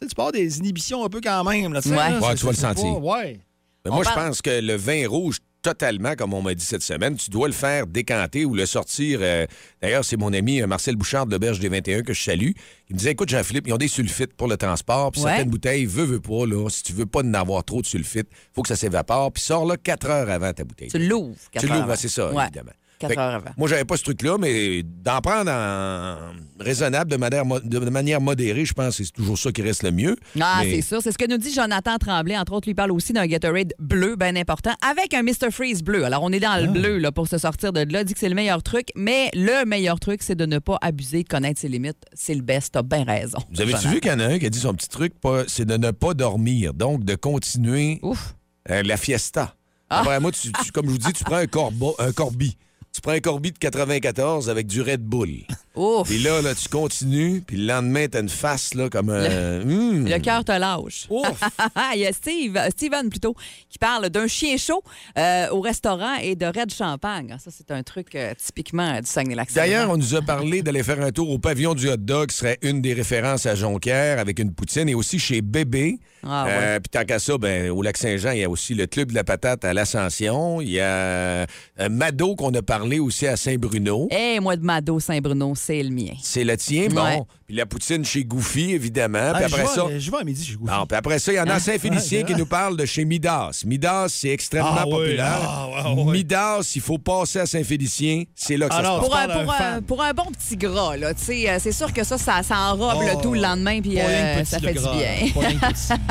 tu 0.01 0.31
des 0.33 0.57
inhibitions 0.57 1.05
un 1.05 1.09
peu 1.09 1.21
quand 1.21 1.43
même. 1.43 1.73
Là, 1.73 1.81
tu 1.81 1.89
sais, 1.89 1.95
Ouais. 1.95 2.09
là, 2.09 2.19
Ouais, 2.19 2.27
c'est- 2.31 2.35
tu 2.37 2.45
vas 2.45 2.51
le 2.51 2.57
pas- 2.57 2.61
sentir. 2.75 3.03
Ouais. 3.03 3.39
Mais 3.85 3.91
moi, 3.91 4.03
je 4.03 4.09
parle- 4.09 4.27
pense 4.29 4.41
que 4.41 4.59
le 4.61 4.75
vin 4.75 5.07
rouge, 5.07 5.37
totalement, 5.61 6.15
comme 6.15 6.33
on 6.33 6.41
m'a 6.41 6.55
dit 6.55 6.65
cette 6.65 6.81
semaine, 6.81 7.15
tu 7.17 7.29
dois 7.29 7.47
le 7.47 7.53
faire 7.53 7.85
décanter 7.85 8.45
ou 8.45 8.55
le 8.55 8.65
sortir. 8.65 9.19
euh, 9.21 9.45
D'ailleurs, 9.79 10.03
c'est 10.03 10.17
mon 10.17 10.33
ami 10.33 10.59
Marcel 10.63 10.95
Bouchard 10.95 11.27
de 11.27 11.31
l'Auberge 11.33 11.59
des 11.59 11.69
21 11.69 12.01
que 12.01 12.13
je 12.13 12.23
salue. 12.23 12.51
Il 12.89 12.93
me 12.93 12.97
disait 12.97 13.11
Écoute, 13.11 13.29
Jean-Philippe, 13.29 13.67
ils 13.67 13.73
ont 13.73 13.77
des 13.77 13.87
sulfites 13.87 14.33
pour 14.33 14.47
le 14.47 14.57
transport. 14.57 15.11
Puis 15.11 15.21
Ouais. 15.21 15.29
certaines 15.29 15.51
bouteilles, 15.51 15.85
veux, 15.85 16.05
veux 16.05 16.19
pas, 16.19 16.47
là, 16.47 16.67
si 16.69 16.81
tu 16.81 16.93
veux 16.93 17.05
pas 17.05 17.19
en 17.21 17.33
avoir 17.35 17.63
trop 17.63 17.83
de 17.83 17.85
sulfites, 17.87 18.27
faut 18.55 18.63
que 18.63 18.69
ça 18.69 18.75
s'évapore. 18.75 19.31
Puis 19.31 19.43
sors 19.43 19.65
là 19.67 19.77
4 19.77 20.09
heures 20.09 20.31
avant 20.31 20.51
ta 20.51 20.63
bouteille. 20.63 20.89
Tu 20.89 20.97
l'ouvres. 20.97 21.35
quatre 21.51 21.61
Tu 21.61 21.67
l'ouvres, 21.67 21.83
avant. 21.83 21.95
c'est 21.95 22.09
ça, 22.09 22.31
Ouais, 22.33 22.43
évidemment. 22.45 22.71
Heures 23.09 23.19
avant. 23.35 23.51
Moi, 23.57 23.67
j'avais 23.67 23.85
pas 23.85 23.97
ce 23.97 24.03
truc-là, 24.03 24.37
mais 24.39 24.83
d'en 24.83 25.19
prendre 25.21 25.49
en 25.51 26.17
raisonnable, 26.59 27.09
de 27.11 27.17
manière, 27.17 27.45
mo- 27.45 27.59
de 27.59 27.79
manière 27.89 28.21
modérée, 28.21 28.65
je 28.65 28.73
pense 28.73 28.97
que 28.97 29.03
c'est 29.03 29.11
toujours 29.11 29.37
ça 29.37 29.51
qui 29.51 29.61
reste 29.61 29.83
le 29.83 29.91
mieux. 29.91 30.15
Ah, 30.39 30.59
Mais- 30.63 30.75
c'est 30.75 30.81
sûr. 30.81 31.01
C'est 31.01 31.11
ce 31.11 31.17
que 31.17 31.27
nous 31.29 31.37
dit 31.37 31.51
Jonathan 31.53 31.97
Tremblay. 31.97 32.37
Entre 32.37 32.53
autres, 32.53 32.67
lui 32.67 32.75
parle 32.75 32.91
aussi 32.91 33.13
d'un 33.13 33.25
Gatorade 33.25 33.73
bleu, 33.79 34.15
bien 34.15 34.35
important, 34.35 34.71
avec 34.87 35.13
un 35.13 35.23
Mr. 35.23 35.49
Freeze 35.51 35.81
bleu. 35.83 36.03
Alors, 36.05 36.21
on 36.23 36.31
est 36.31 36.39
dans 36.39 36.61
le 36.61 36.69
Ah. 36.69 36.71
bleu 36.71 36.97
là, 36.99 37.11
pour 37.11 37.27
se 37.27 37.37
sortir 37.37 37.73
de 37.73 37.81
là. 37.91 38.03
dit 38.03 38.13
que 38.13 38.19
c'est 38.19 38.29
le 38.29 38.35
meilleur 38.35 38.61
truc, 38.63 38.87
mais 38.95 39.29
le 39.33 39.65
meilleur 39.65 39.99
truc, 39.99 40.21
c'est 40.23 40.35
de 40.35 40.45
ne 40.45 40.59
pas 40.59 40.77
abuser, 40.81 41.23
de 41.23 41.27
connaître 41.27 41.59
ses 41.59 41.67
limites. 41.67 41.97
C'est 42.13 42.33
le 42.35 42.41
best. 42.41 42.73
T'as 42.73 42.81
bien 42.83 43.03
raison. 43.03 43.37
Vous 43.51 43.61
avez-tu 43.61 43.87
vu 43.87 43.99
qu'il 43.99 44.11
y 44.11 44.13
en 44.13 44.19
a 44.19 44.25
un 44.25 44.39
qui 44.39 44.45
a 44.45 44.49
dit 44.49 44.59
son 44.59 44.73
petit 44.73 44.89
truc, 44.89 45.13
c'est 45.47 45.65
de 45.65 45.77
ne 45.77 45.91
pas 45.91 46.13
dormir, 46.13 46.73
donc 46.73 47.03
de 47.03 47.15
continuer 47.15 47.99
Ouf. 48.01 48.35
euh, 48.69 48.83
la 48.83 48.97
fiesta. 48.97 49.55
Ah. 49.89 49.99
Après, 50.01 50.19
moi, 50.19 50.31
tu- 50.31 50.51
tu- 50.63 50.71
comme 50.71 50.85
je 50.85 50.91
vous 50.91 50.97
dis, 50.97 51.11
tu 51.13 51.23
prends 51.23 51.35
un, 51.37 51.47
corbo, 51.47 51.95
un 51.99 52.11
corbi. 52.11 52.57
Tu 52.93 52.99
prends 52.99 53.13
un 53.13 53.19
corbi 53.21 53.53
de 53.53 53.57
94 53.57 54.49
avec 54.49 54.67
du 54.67 54.81
Red 54.81 55.01
Bull. 55.01 55.45
Ouf. 55.75 56.09
Puis 56.09 56.19
là, 56.19 56.41
là, 56.41 56.53
tu 56.53 56.67
continues, 56.67 57.41
puis 57.47 57.55
le 57.55 57.65
lendemain, 57.65 58.07
t'as 58.11 58.19
une 58.19 58.27
face 58.27 58.73
là, 58.73 58.89
comme 58.89 59.09
un... 59.09 59.63
Le 59.63 60.17
cœur 60.19 60.43
te 60.43 60.51
lâche. 60.51 61.07
Ouf. 61.09 61.41
Il 61.95 62.01
y 62.01 62.05
a 62.05 62.11
Steve, 62.11 62.57
euh, 62.57 62.69
Steven 62.69 63.09
plutôt, 63.09 63.33
qui 63.69 63.77
parle 63.77 64.09
d'un 64.09 64.27
chien 64.27 64.57
chaud 64.57 64.83
euh, 65.17 65.47
au 65.51 65.61
restaurant 65.61 66.15
et 66.15 66.35
de 66.35 66.45
Red 66.45 66.73
Champagne. 66.73 67.33
Ça, 67.39 67.49
c'est 67.49 67.71
un 67.71 67.81
truc 67.83 68.13
euh, 68.15 68.33
typiquement 68.37 68.99
du 68.99 69.05
Saguenay-Lac-Saint-Jean. 69.05 69.65
D'ailleurs, 69.65 69.89
on 69.89 69.97
nous 69.97 70.15
a 70.15 70.21
parlé 70.21 70.61
d'aller 70.61 70.83
faire 70.83 71.01
un 71.01 71.11
tour 71.11 71.29
au 71.29 71.39
pavillon 71.39 71.73
du 71.73 71.89
hot 71.89 71.95
dog, 71.95 72.29
qui 72.29 72.35
serait 72.35 72.59
une 72.61 72.81
des 72.81 72.93
références 72.93 73.45
à 73.45 73.55
Jonquière 73.55 74.19
avec 74.19 74.39
une 74.39 74.53
poutine, 74.53 74.89
et 74.89 74.95
aussi 74.95 75.17
chez 75.17 75.41
Bébé. 75.41 75.99
Ah, 76.23 76.45
ouais. 76.45 76.51
Euh, 76.53 76.79
Puis 76.79 76.89
tant 76.91 77.03
qu'à 77.05 77.19
ça, 77.19 77.37
ben, 77.37 77.69
au 77.71 77.81
Lac-Saint-Jean, 77.81 78.31
il 78.31 78.39
y 78.39 78.43
a 78.43 78.49
aussi 78.49 78.73
le 78.75 78.85
Club 78.87 79.09
de 79.09 79.15
la 79.15 79.23
patate 79.23 79.65
à 79.65 79.73
l'Ascension. 79.73 80.61
Il 80.61 80.69
y 80.69 80.79
a 80.79 80.83
euh, 80.85 81.45
Mado 81.89 82.35
qu'on 82.35 82.53
a 82.53 82.61
parlé 82.61 82.99
aussi 82.99 83.27
à 83.27 83.35
Saint-Bruno. 83.37 84.07
Eh, 84.11 84.39
moi 84.39 84.55
de 84.55 84.63
Mado 84.63 84.99
Saint-Bruno, 84.99 85.53
c'est 85.55 85.81
le 85.81 85.89
mien. 85.89 86.13
C'est 86.21 86.43
le 86.43 86.55
tien, 86.57 86.87
bon. 86.89 87.03
Ouais. 87.03 87.21
Puis 87.47 87.55
la 87.55 87.65
poutine 87.65 88.05
chez 88.05 88.23
Goofy, 88.23 88.71
évidemment. 88.71 89.33
Puis 89.33 89.43
Ah, 89.43 89.47
après 89.47 89.61
je 89.65 89.67
ça... 89.67 89.85
vais- 89.85 89.99
Je 89.99 90.11
vais 90.11 90.17
à 90.17 90.23
midi 90.23 90.45
chez 90.45 90.55
Goofy. 90.55 90.71
Non, 90.71 90.85
puis 90.85 90.97
après 90.97 91.19
ça, 91.19 91.31
il 91.33 91.35
y 91.35 91.39
en 91.39 91.47
a 91.47 91.53
à 91.55 91.59
Saint-Félicien 91.59 92.21
Ah, 92.23 92.27
qui 92.27 92.35
nous 92.35 92.45
parle 92.45 92.77
de 92.77 92.85
chez 92.85 93.03
Midas. 93.03 93.63
Midas, 93.65 94.07
c'est 94.09 94.29
extrêmement 94.29 94.75
Ah 94.77 94.83
oui, 94.85 94.91
populaire. 94.91 95.39
ah, 95.41 95.67
ouais, 95.95 96.03
ouais. 96.03 96.11
Midas, 96.13 96.71
il 96.75 96.81
faut 96.81 96.97
passer 96.97 97.39
à 97.39 97.45
Saint-Félicien. 97.45 98.23
C'est 98.35 98.57
là 98.57 98.69
que 98.69 98.73
Ah 98.75 98.83
ça 98.83 98.89
non, 98.89 99.03
se 99.03 99.09
passe. 99.09 99.09
Pour 99.09 99.17
un, 99.17 99.27
pour, 99.43 99.53
un, 99.53 99.57
fan. 99.57 99.81
pour 99.83 100.01
un 100.03 100.13
bon 100.13 100.25
petit 100.31 100.55
gras, 100.55 100.95
là, 100.97 101.13
tu 101.13 101.23
sais, 101.25 101.49
euh, 101.49 101.57
c'est 101.59 101.71
sûr 101.71 101.91
que 101.91 102.03
ça, 102.03 102.17
ça, 102.17 102.41
ça 102.43 102.57
enrobe 102.57 102.97
Oh, 102.97 103.01
le 103.03 103.21
tout 103.21 103.33
le 103.33 103.41
lendemain, 103.41 103.81
puis 103.81 103.99
euh, 103.99 104.43
ça 104.45 104.59
fait 104.59 104.73
gras, 104.73 104.91
du 104.93 104.97
bien. 104.99 105.43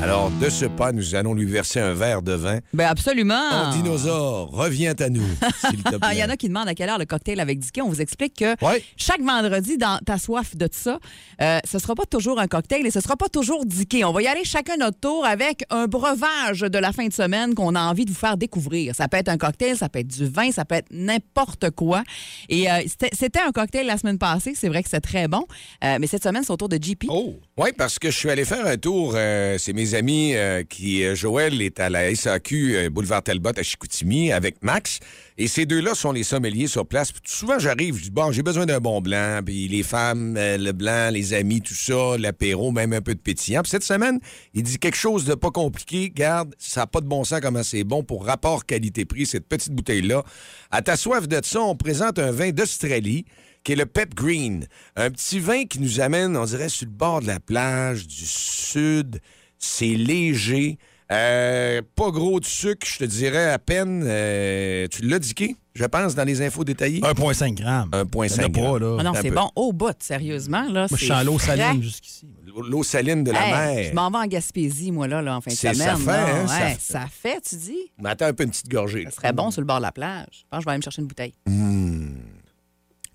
Alors, 0.00 0.30
de 0.40 0.48
ce 0.48 0.64
pas, 0.64 0.92
nous 0.92 1.16
allons 1.16 1.34
lui 1.34 1.44
verser 1.44 1.80
un 1.80 1.92
verre 1.92 2.22
de 2.22 2.32
vin. 2.32 2.60
Ben 2.72 2.86
absolument. 2.86 3.34
Un 3.34 3.70
dinosaure, 3.72 4.48
reviens 4.52 4.94
à 5.00 5.08
nous, 5.08 5.26
s'il 5.68 5.82
te 5.82 5.88
Ah, 5.96 5.98
plaît. 5.98 6.08
Il 6.12 6.18
y 6.18 6.24
en 6.24 6.28
a 6.30 6.36
qui 6.36 6.46
demandent 6.46 6.68
à 6.68 6.74
quelle 6.74 6.88
heure 6.88 6.98
le 6.98 7.04
cocktail 7.04 7.40
avec 7.40 7.58
Dicky. 7.58 7.82
On 7.82 7.88
vous 7.88 8.00
explique 8.00 8.34
que 8.36 8.54
chaque 8.96 9.20
vendredi, 9.20 9.76
dans 9.76 9.98
ta 10.06 10.16
soif 10.18 10.56
de 10.56 10.68
ça, 10.70 11.00
euh, 11.42 11.58
ce 11.68 11.80
sera 11.80 11.96
pas 11.96 12.06
toujours 12.06 12.38
un 12.38 12.46
cocktail 12.46 12.86
et 12.86 12.92
ce 12.92 13.00
sera 13.00 13.16
pas 13.16 13.28
toujours 13.28 13.66
Dicky. 13.66 14.04
On 14.04 14.12
va 14.12 14.22
y 14.22 14.28
aller 14.28 14.44
chacun 14.44 14.76
notre 14.76 15.00
tour 15.00 15.26
avec 15.26 15.64
un 15.68 15.86
breuvage 15.86 16.60
de 16.60 16.78
la 16.78 16.92
fin 16.92 17.08
de 17.08 17.12
semaine 17.12 17.56
qu'on 17.56 17.74
a 17.74 17.80
envie 17.82 18.04
de 18.04 18.10
vous 18.10 18.16
faire 18.16 18.36
découvrir. 18.36 18.94
Ça 18.94 19.08
peut 19.08 19.16
être 19.16 19.28
un 19.28 19.36
cocktail, 19.36 19.76
ça 19.76 19.88
peut 19.88 19.98
être 19.98 20.06
du 20.06 20.26
vin, 20.28 20.52
ça 20.52 20.64
peut 20.64 20.76
être 20.76 20.88
n'importe 20.92 21.70
quoi. 21.70 22.04
Et 22.48 22.70
euh, 22.70 22.74
c'était- 22.86 23.10
c'était 23.14 23.40
un 23.40 23.50
cocktail 23.50 23.86
la 23.86 23.98
semaine 23.98 24.18
passée. 24.18 24.52
C'est 24.54 24.68
vrai 24.68 24.84
que 24.84 24.88
c'est 24.90 25.00
très 25.00 25.26
bon. 25.26 25.44
Euh, 25.82 25.98
mais 26.00 26.06
cette 26.06 26.22
semaine, 26.22 26.44
c'est 26.44 26.52
au 26.52 26.56
tour 26.56 26.68
de 26.68 26.78
JP. 26.80 27.06
Oh! 27.08 27.34
Oui, 27.56 27.70
parce 27.76 27.98
que 27.98 28.12
je 28.12 28.16
suis 28.16 28.30
allé 28.30 28.44
faire 28.44 28.64
un 28.64 28.76
tour. 28.76 29.14
euh, 29.16 29.56
c'est 29.58 29.72
mes 29.72 29.87
amis 29.94 30.34
euh, 30.34 30.62
qui. 30.62 31.04
euh, 31.04 31.14
Joël 31.14 31.60
est 31.62 31.80
à 31.80 31.90
la 31.90 32.14
SAQ 32.14 32.76
euh, 32.76 32.90
Boulevard 32.90 33.22
Talbot 33.22 33.50
à 33.56 33.62
Chicoutimi 33.62 34.32
avec 34.32 34.62
Max. 34.62 35.00
Et 35.36 35.46
ces 35.48 35.66
deux-là 35.66 35.94
sont 35.94 36.12
les 36.12 36.24
sommeliers 36.24 36.66
sur 36.66 36.86
place. 36.86 37.12
Souvent, 37.24 37.58
j'arrive, 37.58 37.96
je 37.96 38.04
dis 38.04 38.10
bon, 38.10 38.32
j'ai 38.32 38.42
besoin 38.42 38.66
d'un 38.66 38.80
bon 38.80 39.00
blanc. 39.00 39.40
Puis 39.44 39.68
les 39.68 39.82
femmes, 39.82 40.34
le 40.36 40.72
blanc, 40.72 41.10
les 41.12 41.34
amis, 41.34 41.60
tout 41.60 41.74
ça, 41.74 42.16
l'apéro, 42.18 42.72
même 42.72 42.92
un 42.92 43.00
peu 43.00 43.14
de 43.14 43.20
pétillant. 43.20 43.62
Puis 43.62 43.70
cette 43.70 43.84
semaine, 43.84 44.18
il 44.54 44.62
dit 44.62 44.78
quelque 44.78 44.96
chose 44.96 45.24
de 45.24 45.34
pas 45.34 45.50
compliqué. 45.50 46.10
Garde, 46.10 46.54
ça 46.58 46.80
n'a 46.80 46.86
pas 46.86 47.00
de 47.00 47.06
bon 47.06 47.24
sens 47.24 47.40
comment 47.40 47.62
c'est 47.62 47.84
bon 47.84 48.02
pour 48.02 48.26
rapport 48.26 48.66
qualité-prix, 48.66 49.26
cette 49.26 49.46
petite 49.46 49.72
bouteille-là. 49.72 50.24
À 50.70 50.82
ta 50.82 50.96
soif 50.96 51.28
de 51.28 51.40
ça, 51.44 51.60
on 51.60 51.76
présente 51.76 52.18
un 52.18 52.32
vin 52.32 52.50
d'Australie 52.50 53.24
qui 53.64 53.72
est 53.72 53.76
le 53.76 53.86
Pep 53.86 54.14
Green. 54.14 54.66
Un 54.96 55.10
petit 55.10 55.40
vin 55.40 55.64
qui 55.64 55.80
nous 55.80 56.00
amène, 56.00 56.36
on 56.36 56.44
dirait, 56.44 56.68
sur 56.68 56.86
le 56.86 56.92
bord 56.92 57.20
de 57.20 57.26
la 57.26 57.40
plage 57.40 58.06
du 58.06 58.24
sud. 58.24 59.20
C'est 59.58 59.86
léger. 59.94 60.78
Euh, 61.10 61.80
pas 61.96 62.10
gros 62.10 62.38
de 62.38 62.44
sucre, 62.44 62.86
je 62.86 62.98
te 62.98 63.04
dirais 63.04 63.50
à 63.50 63.58
peine. 63.58 64.02
euh, 64.06 64.86
tu 64.90 65.00
l'as 65.06 65.18
diqué, 65.18 65.56
je 65.74 65.86
pense, 65.86 66.14
dans 66.14 66.24
les 66.24 66.42
infos 66.42 66.64
détaillées? 66.64 67.00
1,5 67.00 67.54
grammes. 67.54 67.88
1,5 67.92 68.26
Il 68.36 68.42
y 68.42 68.44
en 68.44 68.44
a 68.44 68.50
pas, 68.72 68.78
là. 68.78 68.96
Ah 69.00 69.02
non, 69.04 69.12
c'est 69.20 69.30
bon 69.30 69.48
au 69.56 69.72
bout, 69.72 69.94
sérieusement. 70.00 70.64
Là, 70.68 70.86
Moi, 70.90 70.98
je 70.98 71.04
suis 71.04 71.12
en 71.12 71.22
l'eau 71.24 71.38
saline 71.38 71.82
jusqu'ici. 71.82 72.26
L'eau 72.68 72.82
saline 72.82 73.24
de 73.24 73.30
la 73.30 73.40
Hey, 73.46 73.52
mer. 73.76 73.84
Je 73.90 73.94
m'en 73.94 74.10
vais 74.10 74.18
en 74.18 74.26
Gaspésie, 74.26 74.92
moi, 74.92 75.06
là, 75.08 75.22
là 75.22 75.36
en 75.36 75.40
fin 75.40 75.50
de 75.50 75.56
C'est- 75.56 75.72
semaine. 75.72 75.88
ça 75.88 75.96
fait, 75.96 76.06
là. 76.06 76.36
hein, 76.42 76.46
ça 76.46 76.58
Ouais, 76.66 76.76
ça 76.78 77.04
fait, 77.10 77.40
tu 77.40 77.56
dis? 77.56 77.90
Mais 78.02 78.10
attends 78.10 78.26
un 78.26 78.32
peu 78.34 78.42
une 78.44 78.50
petite 78.50 78.68
gorgée. 78.68 79.06
Ce 79.08 79.16
serait 79.16 79.32
bon 79.32 79.50
sur 79.50 79.62
le 79.62 79.66
bord 79.66 79.78
de 79.78 79.82
la 79.82 79.92
plage. 79.92 80.26
Je 80.32 80.42
pense 80.50 80.58
que 80.58 80.62
je 80.62 80.64
vais 80.66 80.70
aller 80.72 80.78
me 80.78 80.82
chercher 80.82 81.00
une 81.02 81.08
bouteille. 81.08 81.32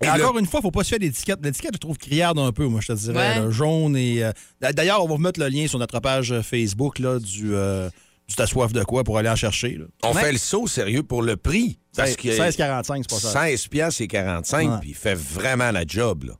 Et 0.04 0.10
encore 0.22 0.38
une 0.38 0.46
fois, 0.46 0.60
faut 0.60 0.70
pas 0.70 0.84
se 0.84 0.90
faire 0.90 0.98
d'étiquette. 0.98 1.38
L'étiquette, 1.42 1.72
je 1.74 1.78
trouve 1.78 1.98
criarde 1.98 2.38
un 2.38 2.52
peu, 2.52 2.66
moi, 2.66 2.80
je 2.80 2.88
te 2.88 2.92
dirais. 2.98 3.16
Ouais. 3.36 3.40
là, 3.44 3.50
jaune 3.50 3.96
et. 3.96 4.22
euh, 4.24 4.32
D'ailleurs, 4.72 5.02
on 5.04 5.08
va 5.08 5.14
vous 5.14 5.20
mettre 5.20 5.40
le 5.40 5.48
lien 5.48 5.66
sur 5.66 5.78
notre 5.78 6.00
page 6.00 6.34
Facebook 6.42 6.98
là, 6.98 7.18
du, 7.18 7.54
euh, 7.54 7.88
du 8.28 8.34
Ta 8.34 8.46
soif 8.46 8.72
de 8.72 8.82
quoi 8.84 9.04
pour 9.04 9.18
aller 9.18 9.28
en 9.28 9.36
chercher. 9.36 9.76
là. 9.76 9.84
On 10.02 10.14
fait 10.14 10.32
le 10.32 10.38
saut 10.38 10.66
sérieux 10.66 11.02
pour 11.02 11.22
le 11.22 11.36
prix. 11.36 11.78
Parce 11.96 12.10
16, 12.10 12.16
que 12.16 12.28
16,45, 12.28 13.02
c'est 13.02 13.08
pas 13.10 13.20
ça. 13.32 13.46
16 13.48 13.68
piastres 13.68 14.00
et 14.02 14.08
45, 14.08 14.68
Ouais. 14.70 14.76
puis 14.80 14.90
il 14.90 14.94
fait 14.94 15.14
vraiment 15.14 15.70
la 15.70 15.84
job. 15.86 16.24
Là. 16.24 16.32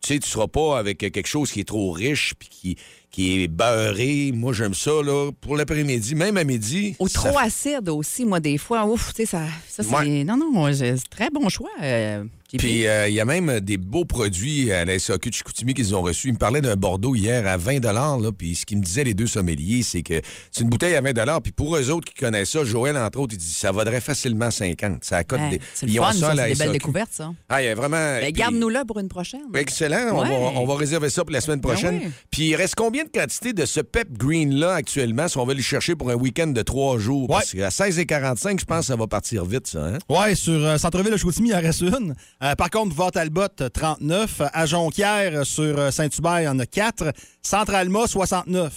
Tu 0.00 0.14
sais, 0.14 0.18
tu 0.18 0.28
seras 0.28 0.48
pas 0.48 0.78
avec 0.78 0.98
quelque 0.98 1.26
chose 1.26 1.52
qui 1.52 1.60
est 1.60 1.64
trop 1.68 1.90
riche 1.92 2.34
puis 2.38 2.48
qui, 2.48 2.76
qui 3.12 3.42
est 3.42 3.48
beurré. 3.48 4.32
Moi, 4.34 4.52
j'aime 4.54 4.74
ça, 4.74 4.90
là, 5.04 5.30
pour 5.40 5.56
l'après-midi, 5.56 6.14
même 6.14 6.36
à 6.38 6.44
midi. 6.44 6.96
Ou 6.98 7.06
ça 7.08 7.28
trop 7.28 7.38
acide 7.38 7.88
aussi, 7.90 8.24
moi, 8.24 8.40
des 8.40 8.58
fois. 8.58 8.86
Ouf, 8.86 9.12
tu 9.14 9.22
sais, 9.22 9.26
ça, 9.26 9.42
ça 9.68 9.82
c'est. 9.82 9.94
Ouais. 9.94 10.24
Non, 10.24 10.36
non, 10.36 10.72
c'est 10.72 10.96
très 11.10 11.30
bon 11.30 11.48
choix. 11.48 11.70
euh. 11.82 12.24
Puis 12.58 12.86
euh, 12.86 13.08
il 13.08 13.14
y 13.14 13.20
a 13.20 13.24
même 13.24 13.60
des 13.60 13.78
beaux 13.78 14.04
produits 14.04 14.72
à 14.72 14.84
la 14.84 14.98
SAQ 14.98 15.30
de 15.30 15.34
Chicoutimi 15.34 15.74
qu'ils 15.74 15.94
ont 15.94 16.02
reçus. 16.02 16.28
Ils 16.28 16.34
me 16.34 16.38
parlaient 16.38 16.60
d'un 16.60 16.76
Bordeaux 16.76 17.14
hier 17.14 17.46
à 17.46 17.56
20 17.56 17.80
là, 17.82 18.30
Puis 18.36 18.56
ce 18.56 18.66
qu'ils 18.66 18.78
me 18.78 18.82
disaient, 18.82 19.04
les 19.04 19.14
deux 19.14 19.26
sommeliers, 19.26 19.82
c'est 19.82 20.02
que 20.02 20.20
c'est 20.50 20.62
une 20.62 20.68
bouteille 20.68 20.94
à 20.94 21.00
20 21.00 21.40
Puis 21.40 21.52
pour 21.52 21.76
eux 21.76 21.90
autres 21.90 22.12
qui 22.12 22.20
connaissent 22.20 22.50
ça, 22.50 22.64
Joël, 22.64 22.96
entre 22.96 23.20
autres, 23.20 23.34
il 23.34 23.38
dit 23.38 23.46
ça 23.52 23.72
vaudrait 23.72 24.00
facilement 24.02 24.50
50. 24.50 25.02
Ça 25.02 25.24
cote 25.24 25.40
Ouais, 25.40 25.50
des... 25.50 25.60
c'est 25.74 25.86
le 25.86 25.92
Ils 25.92 26.00
ont 26.00 26.04
fun, 26.04 26.12
ça 26.12 26.46
des 26.46 26.54
belles 26.54 26.72
découvertes, 26.72 27.12
ça. 27.12 27.32
Ah, 27.48 27.62
il 27.62 27.66
y 27.66 27.68
a 27.68 27.74
vraiment... 27.74 27.96
Ben, 27.96 28.24
puis- 28.24 28.32
Garde-nous-là 28.32 28.84
pour 28.84 28.98
une 28.98 29.08
prochaine. 29.08 29.40
Excellent. 29.54 30.10
On, 30.12 30.22
va, 30.22 30.30
on 30.60 30.66
va 30.66 30.76
réserver 30.76 31.08
ça 31.08 31.24
pour 31.24 31.32
la 31.32 31.40
semaine 31.40 31.60
prochaine. 31.60 32.00
Ben 32.00 32.06
oui. 32.06 32.12
Puis 32.30 32.42
il 32.48 32.56
reste 32.56 32.74
combien 32.74 33.01
de 33.04 33.10
quantités 33.10 33.52
de 33.52 33.64
ce 33.64 33.80
Pep 33.80 34.12
Green-là 34.12 34.74
actuellement 34.74 35.28
si 35.28 35.38
on 35.38 35.44
veut 35.46 35.54
le 35.54 35.62
chercher 35.62 35.94
pour 35.96 36.10
un 36.10 36.14
week-end 36.14 36.48
de 36.48 36.62
trois 36.62 36.98
jours? 36.98 37.28
Parce 37.28 37.52
qu'à 37.52 37.68
16h45, 37.68 38.60
je 38.60 38.64
pense 38.64 38.80
que 38.80 38.84
ça 38.86 38.96
va 38.96 39.06
partir 39.06 39.44
vite, 39.44 39.66
ça. 39.66 39.84
Hein? 39.86 39.98
Ouais, 40.08 40.34
sur 40.34 40.52
euh, 40.64 40.78
Centre-Ville 40.78 41.12
de 41.12 41.16
Chicoutimi, 41.16 41.50
il 41.50 41.54
en 41.54 41.60
reste 41.60 41.80
une. 41.82 42.14
Euh, 42.42 42.54
par 42.54 42.70
contre, 42.70 42.94
Vort 42.94 43.12
Talbot, 43.12 43.46
39. 43.72 44.42
À 44.52 44.66
Jonquière, 44.66 45.40
euh, 45.40 45.44
sur 45.44 45.78
euh, 45.78 45.90
Saint-Hubert, 45.90 46.40
il 46.40 46.44
y 46.44 46.48
en 46.48 46.58
a 46.58 46.66
4. 46.66 47.12
Centre-Alma, 47.42 48.06
69. 48.06 48.72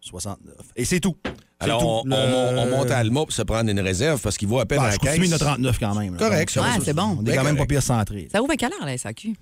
69. 0.00 0.54
Et 0.76 0.84
c'est 0.84 1.00
tout. 1.00 1.16
Alors, 1.60 2.04
on, 2.04 2.04
Le- 2.04 2.70
monte 2.70 2.90
à 2.90 2.98
Alma 2.98 3.20
pour 3.20 3.32
se 3.32 3.40
prendre 3.42 3.70
une 3.70 3.80
réserve 3.80 4.20
parce 4.20 4.36
qu'il 4.36 4.48
vaut 4.48 4.60
à 4.60 4.66
peine 4.66 4.80
Ah, 4.82 4.86
à 4.86 4.90
la 4.90 4.98
caisse. 4.98 5.16
il 5.16 5.24
y 5.26 5.32
en 5.32 5.36
a 5.36 5.38
39 5.38 5.78
quand 5.78 5.94
même. 5.94 6.16
Correct, 6.18 6.54
va, 6.56 6.62
Ouais, 6.62 6.68
c'est 6.84 6.92
bon. 6.92 7.18
On 7.20 7.24
est 7.24 7.34
quand 7.34 7.44
même 7.44 7.56
pas 7.56 7.64
pire 7.64 7.82
centré. 7.82 8.28
Ça 8.30 8.42
ouvre 8.42 8.52
à 8.52 8.56
quelle 8.56 8.72
heure, 8.72 8.84
la 8.84 8.98
SAQ? 8.98 9.34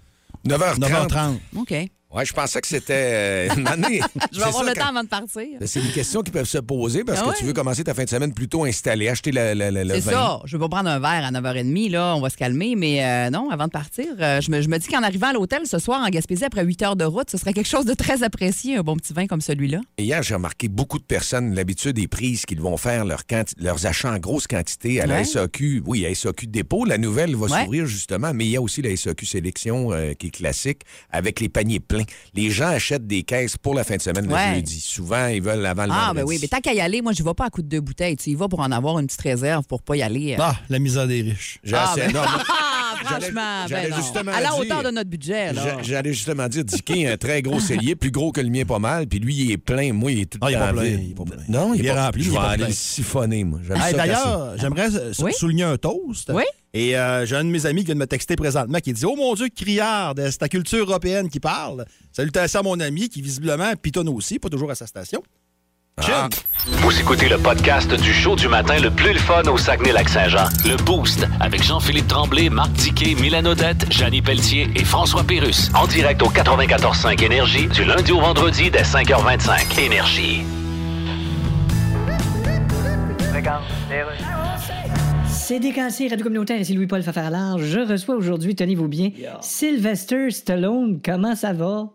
9h30. 0.47 0.79
9h30. 0.79 1.39
OK. 1.57 1.75
Ouais, 2.15 2.25
je 2.27 2.33
pensais 2.33 2.61
que 2.61 2.67
c'était 2.69 3.49
euh, 3.49 3.55
une 3.57 3.67
année. 3.67 4.01
Je 4.33 4.39
vais 4.39 4.45
avoir 4.45 4.65
le 4.65 4.73
temps 4.75 4.89
avant 4.89 5.03
de 5.03 5.09
partir. 5.09 5.45
C'est 5.65 5.81
des 5.81 5.89
questions 5.93 6.23
qui 6.23 6.31
peuvent 6.31 6.47
se 6.49 6.59
poser 6.59 7.05
parce 7.05 7.21
Ah 7.25 7.31
que 7.33 7.39
tu 7.39 7.45
veux 7.45 7.53
commencer 7.55 7.83
ta 7.85 7.95
fin 7.95 8.05
de 8.05 8.09
semaine 8.11 8.35
plutôt 8.35 8.65
installé, 8.65 9.09
acheter 9.09 9.33
le, 9.33 9.55
le, 9.55 9.71
le- 9.71 9.85
le 9.85 9.95
C'est 9.95 10.01
vin. 10.01 10.13
ça. 10.13 10.41
Je 10.45 10.57
vais 10.57 10.61
pas 10.61 10.69
prendre 10.69 10.91
un 10.91 10.99
verre 11.01 11.25
à 11.25 11.31
9h30, 11.31 11.91
là. 11.91 12.15
On 12.17 12.21
va 12.21 12.29
se 12.31 12.37
calmer. 12.37 12.75
Mais 12.77 13.03
euh, 13.05 13.31
non, 13.31 13.49
avant 13.51 13.67
de 13.67 13.71
partir, 13.71 14.07
euh, 14.21 14.41
je, 14.43 14.51
me, 14.51 14.61
je 14.61 14.69
me 14.69 14.79
dis 14.79 14.89
qu'en 14.89 15.03
arrivant 15.03 15.29
à 15.29 15.33
l'hôtel 15.33 15.63
ce 15.67 15.79
soir 15.79 16.03
en 16.05 16.09
Gaspésie, 16.11 16.45
après 16.45 16.65
8 16.65 16.83
heures 16.83 16.97
de 16.97 17.05
route, 17.05 17.31
ce 17.31 17.39
serait 17.39 17.53
quelque 17.55 17.69
chose 17.69 17.87
de 17.87 17.95
très 17.95 18.23
apprécié, 18.23 18.77
un 18.77 18.83
bon 18.83 18.97
petit 18.97 19.13
vin 19.15 19.27
comme 19.27 19.41
celui-là. 19.41 19.81
Hier, 19.99 20.23
j'ai 20.23 20.35
remarqué 20.35 20.69
beaucoup 20.69 20.99
de 20.99 21.05
personnes, 21.05 21.55
l'habitude 21.55 21.99
est 21.99 22.09
prise 22.09 22.45
qu'ils 22.45 22.61
vont 22.61 22.77
faire 22.77 23.05
leur 23.07 23.23
leurs 23.59 23.87
achats 23.87 24.13
en 24.13 24.19
grosse 24.19 24.47
quantité 24.47 25.01
à 25.01 25.07
la 25.07 25.17
Ouais. 25.19 25.25
SAQ. 25.25 25.83
Oui, 25.87 26.05
à 26.05 26.15
SAQ 26.15 26.47
Dépôt. 26.49 26.85
La 26.85 26.99
nouvelle 26.99 27.35
va 27.37 27.47
Ouais. 27.47 27.63
s'ouvrir 27.63 27.87
justement, 27.87 28.33
mais 28.35 28.45
il 28.45 28.51
y 28.51 28.57
a 28.57 28.61
aussi 28.63 28.83
la 28.83 28.95
SAQ 28.95 29.25
Sélection 29.25 29.93
euh, 29.93 30.13
qui 30.13 30.27
est 30.27 30.31
classique 30.31 30.83
avec 31.11 31.41
les 31.41 31.49
paniers 31.49 31.81
pleins. 31.81 32.02
Les 32.35 32.51
gens 32.51 32.69
achètent 32.69 33.07
des 33.07 33.23
caisses 33.23 33.57
pour 33.57 33.75
la 33.75 33.85
fin 33.85 33.97
de 33.97 34.03
semaine 34.03 34.31
Ouais. 34.33 34.51
le 34.51 34.55
jeudi. 34.57 34.81
Souvent, 34.81 35.27
ils 35.27 35.43
veulent 35.43 35.65
avant 35.67 35.85
le 35.87 35.91
Ah, 35.93 36.07
vendredi. 36.09 36.17
ben 36.17 36.25
oui. 36.27 36.39
Mais 36.43 36.49
tant 36.49 36.61
qu'à 36.61 36.73
y 36.75 36.81
aller, 36.81 37.03
moi, 37.03 37.13
je 37.13 37.23
vais 37.23 37.35
pas 37.35 37.47
à 37.47 37.51
coup 37.51 37.63
de 37.63 37.69
deux 37.69 37.81
bouteilles. 37.81 38.17
Tu 38.17 38.31
y 38.31 38.35
vas 38.35 38.49
pour 38.49 38.61
en 38.61 38.71
avoir 38.73 38.99
une 38.99 39.07
petite 39.07 39.21
réserve 39.23 39.65
pour 39.67 39.83
pas 39.83 39.97
y 39.97 40.03
aller. 40.03 40.35
euh. 40.35 40.39
Ah, 40.41 40.57
la 40.69 40.79
misère 40.79 41.07
des 41.07 41.23
riches. 41.23 41.59
J'ai 41.65 41.75
Ah, 41.77 41.91
assez- 41.93 42.01
ben- 42.01 42.13
non, 42.13 42.21
moi, 42.21 42.29
Ah, 42.29 42.39
J'allais- 42.39 42.45
franchement, 43.05 43.65
ben 43.69 43.91
non. 43.91 44.33
à 44.33 44.41
la 44.41 44.49
dire- 44.51 44.59
hauteur 44.59 44.83
de 44.83 44.91
notre 44.91 45.11
budget, 45.11 45.53
là. 45.53 45.79
J'allais 45.83 46.13
justement 46.13 46.49
dire, 46.49 46.65
Dicky, 46.65 47.07
un 47.07 47.17
très 47.17 47.43
gros 47.43 47.61
cellier, 47.61 47.95
plus 47.97 48.11
gros 48.11 48.33
que 48.33 48.41
le 48.41 48.49
mien 48.49 48.65
pas 48.65 48.79
mal, 48.79 49.07
puis 49.07 49.19
lui, 49.19 49.35
il 49.35 49.51
est 49.53 49.59
plein. 49.59 49.93
Moi, 49.93 50.13
il 50.13 50.21
est 50.21 50.27
tout 50.27 50.39
il 50.43 50.49
est 50.49 50.59
le 50.59 50.59
temps 50.67 50.73
plein, 50.73 50.85
il 50.85 51.11
est 51.11 51.15
pas 51.15 51.25
plein. 51.25 51.43
Non, 51.49 51.75
il 51.75 51.81
Il 51.81 51.87
est 51.87 51.95
pas 51.95 52.07
rempli, 52.07 52.23
Je 52.25 52.31
vais 52.31 52.37
aller 52.39 52.67
le 52.67 52.73
siphonner, 52.73 53.45
moi. 53.45 53.61
Hey, 53.75 53.95
D'ailleurs, 53.95 54.55
j'aimerais 54.59 54.89
Oui? 55.21 55.33
souligner 55.35 55.65
un 55.65 55.77
toast. 55.77 56.31
Oui? 56.35 56.45
Et 56.75 56.97
euh, 56.97 57.27
j'ai 57.27 57.37
un 57.37 57.45
de 57.45 57.51
mes 57.51 57.67
amis 57.67 57.81
qui 57.81 57.87
vient 57.87 57.95
de 57.97 58.01
me 58.01 58.07
texter 58.07 58.35
présentement 58.35 58.79
qui 58.79 58.95
dit 58.95 59.05
Oh 59.05 59.15
mon 59.15 59.35
Dieu, 59.35 59.49
criard, 59.55 60.15
c'est 60.17 60.39
ta 60.39 60.49
culture 60.49 60.89
européenne 60.89 61.29
qui 61.29 61.39
parle. 61.39 61.85
Salutations 62.13 62.61
à 62.61 62.63
mon 62.63 62.81
ami 62.81 63.11
qui 63.11 63.21
visiblement 63.21 63.73
pitonne 63.81 64.09
aussi, 64.09 64.39
pas 64.39 64.49
toujours 64.49 64.71
à 64.71 64.75
sa 64.75 64.87
station. 64.87 65.23
Ah. 66.11 66.29
Vous 66.67 67.01
écoutez 67.01 67.29
le 67.29 67.39
podcast 67.39 67.93
du 67.93 68.13
show 68.13 68.35
du 68.35 68.49
matin 68.49 68.79
le 68.81 68.91
plus 68.91 69.13
le 69.13 69.19
fun 69.19 69.43
au 69.45 69.57
Saguenay-Lac-Saint-Jean. 69.57 70.47
Le 70.65 70.77
Boost 70.83 71.27
avec 71.41 71.63
Jean-Philippe 71.63 72.09
Tremblay, 72.09 72.51
Marc 72.51 72.73
Diquet, 72.73 73.15
Milan 73.21 73.45
Odette, 73.45 73.91
Janine 73.93 74.23
Pelletier 74.23 74.69
et 74.75 74.85
François 74.85 75.23
Pérus. 75.23 75.71
En 75.75 75.87
direct 75.87 76.23
au 76.23 76.29
94.5 76.29 77.23
Énergie 77.23 77.67
du 77.69 77.85
lundi 77.85 78.13
au 78.13 78.21
vendredi 78.21 78.71
dès 78.71 78.83
5h25. 78.83 79.81
Énergie. 79.81 80.43
C'est 85.29 85.59
décancé, 85.61 86.09
Radio 86.09 86.25
Communautaire, 86.25 86.61
ici 86.61 86.75
Louis-Paul 86.75 87.03
Fafarlard. 87.03 87.59
Je 87.59 87.81
reçois 87.81 88.15
aujourd'hui, 88.15 88.55
tenez-vous 88.55 88.89
bien, 88.89 89.11
Sylvester 89.41 90.31
Stallone. 90.31 91.01
Comment 91.05 91.35
ça 91.35 91.53
va? 91.53 91.91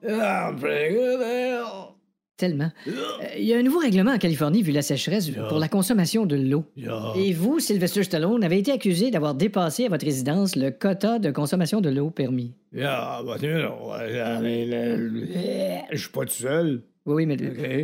Tellement. 2.38 2.72
Euh, 2.88 2.92
Il 3.40 3.46
y 3.46 3.54
a 3.54 3.58
un 3.58 3.64
nouveau 3.64 3.80
règlement 3.80 4.12
en 4.12 4.20
Californie, 4.20 4.62
vu 4.62 4.72
la 4.72 4.84
sécheresse, 4.84 5.32
pour 5.50 5.58
la 5.58 5.68
consommation 5.68 6.28
de 6.28 6.36
l'eau. 6.36 6.66
Et 7.16 7.34
vous, 7.34 7.60
Sylvester 7.60 8.04
Stallone, 8.04 8.44
avez 8.44 8.60
été 8.60 8.72
accusé 8.72 9.10
d'avoir 9.10 9.34
dépassé 9.34 9.86
à 9.86 9.90
votre 9.90 10.06
résidence 10.06 10.56
le 10.56 10.70
quota 10.70 11.18
de 11.18 11.32
consommation 11.32 11.82
de 11.82 11.90
l'eau 11.90 12.12
permis. 12.12 12.54
Euh, 12.76 12.86
euh, 13.44 13.68
Je 15.92 15.98
suis 15.98 16.10
pas 16.10 16.26
tout 16.26 16.34
seul. 16.34 16.82
Oui, 17.08 17.14
oui, 17.16 17.26
mais 17.26 17.38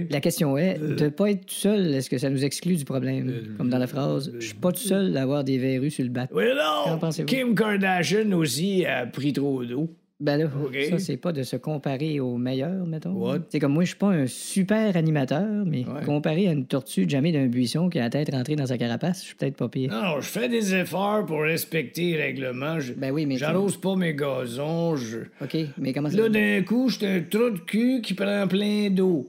la 0.09 0.19
question 0.19 0.57
est, 0.57 0.77
de 0.77 1.07
pas 1.07 1.31
être 1.31 1.45
tout 1.45 1.53
seul, 1.53 1.93
est-ce 1.95 2.09
que 2.09 2.17
ça 2.17 2.29
nous 2.29 2.43
exclut 2.43 2.75
du 2.75 2.83
problème? 2.85 3.55
Comme 3.57 3.69
dans 3.69 3.77
la 3.77 3.87
phrase, 3.87 4.31
je 4.37 4.45
suis 4.45 4.53
pas 4.55 4.71
tout 4.73 4.81
seul 4.81 5.15
à 5.17 5.21
avoir 5.21 5.45
des 5.45 5.57
verrues 5.57 5.91
sur 5.91 6.03
le 6.03 6.09
bateau. 6.09 6.35
Oui, 6.37 6.43
non. 6.53 6.99
Kim 7.25 7.55
Kardashian 7.55 8.31
aussi 8.33 8.85
a 8.85 9.05
pris 9.07 9.31
trop 9.33 9.63
d'eau. 9.63 9.89
Ben 10.23 10.37
là, 10.37 10.45
ça, 10.89 10.99
c'est 10.99 11.17
pas 11.17 11.33
de 11.33 11.43
se 11.43 11.57
comparer 11.57 12.21
aux 12.21 12.37
meilleurs, 12.37 12.85
mettons. 12.85 13.11
What? 13.11 13.39
C'est 13.49 13.59
comme 13.59 13.73
moi, 13.73 13.83
je 13.83 13.89
suis 13.89 13.97
pas 13.97 14.07
un 14.07 14.25
super 14.25 14.95
animateur, 14.95 15.45
mais 15.65 15.79
Ouais. 15.85 16.05
comparé 16.05 16.47
à 16.47 16.53
une 16.53 16.65
tortue 16.65 17.09
jamais 17.09 17.33
d'un 17.33 17.47
buisson 17.47 17.89
qui 17.89 17.99
a 17.99 18.03
la 18.03 18.09
tête 18.09 18.31
rentrée 18.33 18.55
dans 18.55 18.65
sa 18.65 18.77
carapace, 18.77 19.19
je 19.19 19.25
suis 19.25 19.35
peut-être 19.35 19.57
pas 19.57 19.67
pire. 19.67 19.91
Non, 19.91 20.21
je 20.21 20.27
fais 20.29 20.47
des 20.47 20.73
efforts 20.75 21.25
pour 21.25 21.41
respecter 21.41 22.11
les 22.11 22.21
règlements. 22.21 22.79
Je- 22.79 22.93
Ben 22.93 23.11
oui, 23.11 23.25
mais. 23.25 23.35
J'arrose 23.37 23.75
pas 23.75 23.97
mes 23.97 24.13
gazons. 24.15 24.95
Je... 24.95 25.17
OK, 25.41 25.57
mais 25.77 25.91
comment 25.91 26.09
ça. 26.09 26.15
Là, 26.15 26.29
d'un 26.29 26.63
coup, 26.63 26.87
j'étais 26.87 27.07
un 27.07 27.19
trou 27.21 27.49
de 27.49 27.59
cul 27.59 27.99
qui 28.01 28.13
prend 28.13 28.47
plein 28.47 28.89
d'eau. 28.89 29.27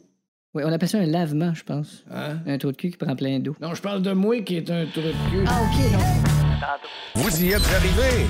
Oui, 0.55 0.63
on 0.65 0.71
appelle 0.73 0.89
ça 0.89 0.99
un 0.99 1.07
lavement, 1.07 1.53
je 1.55 1.65
pense. 1.65 2.05
Hein? 2.09 2.39
Un 2.47 2.57
trou 2.59 2.71
de 2.71 2.77
cul 2.77 2.91
qui 2.93 2.97
prend 2.99 3.17
plein 3.17 3.41
d'eau. 3.41 3.57
Non, 3.61 3.75
je 3.75 3.83
parle 3.83 4.01
de 4.03 4.13
moi 4.13 4.41
qui 4.43 4.59
est 4.59 4.71
un 4.71 4.85
trou 4.87 5.01
de 5.03 5.11
cul. 5.31 5.45
Ah, 5.49 5.61
OK, 5.65 5.93
non. 5.93 7.21
Vous 7.23 7.43
y 7.45 7.49
êtes 7.49 7.69
arrivés. 7.75 8.27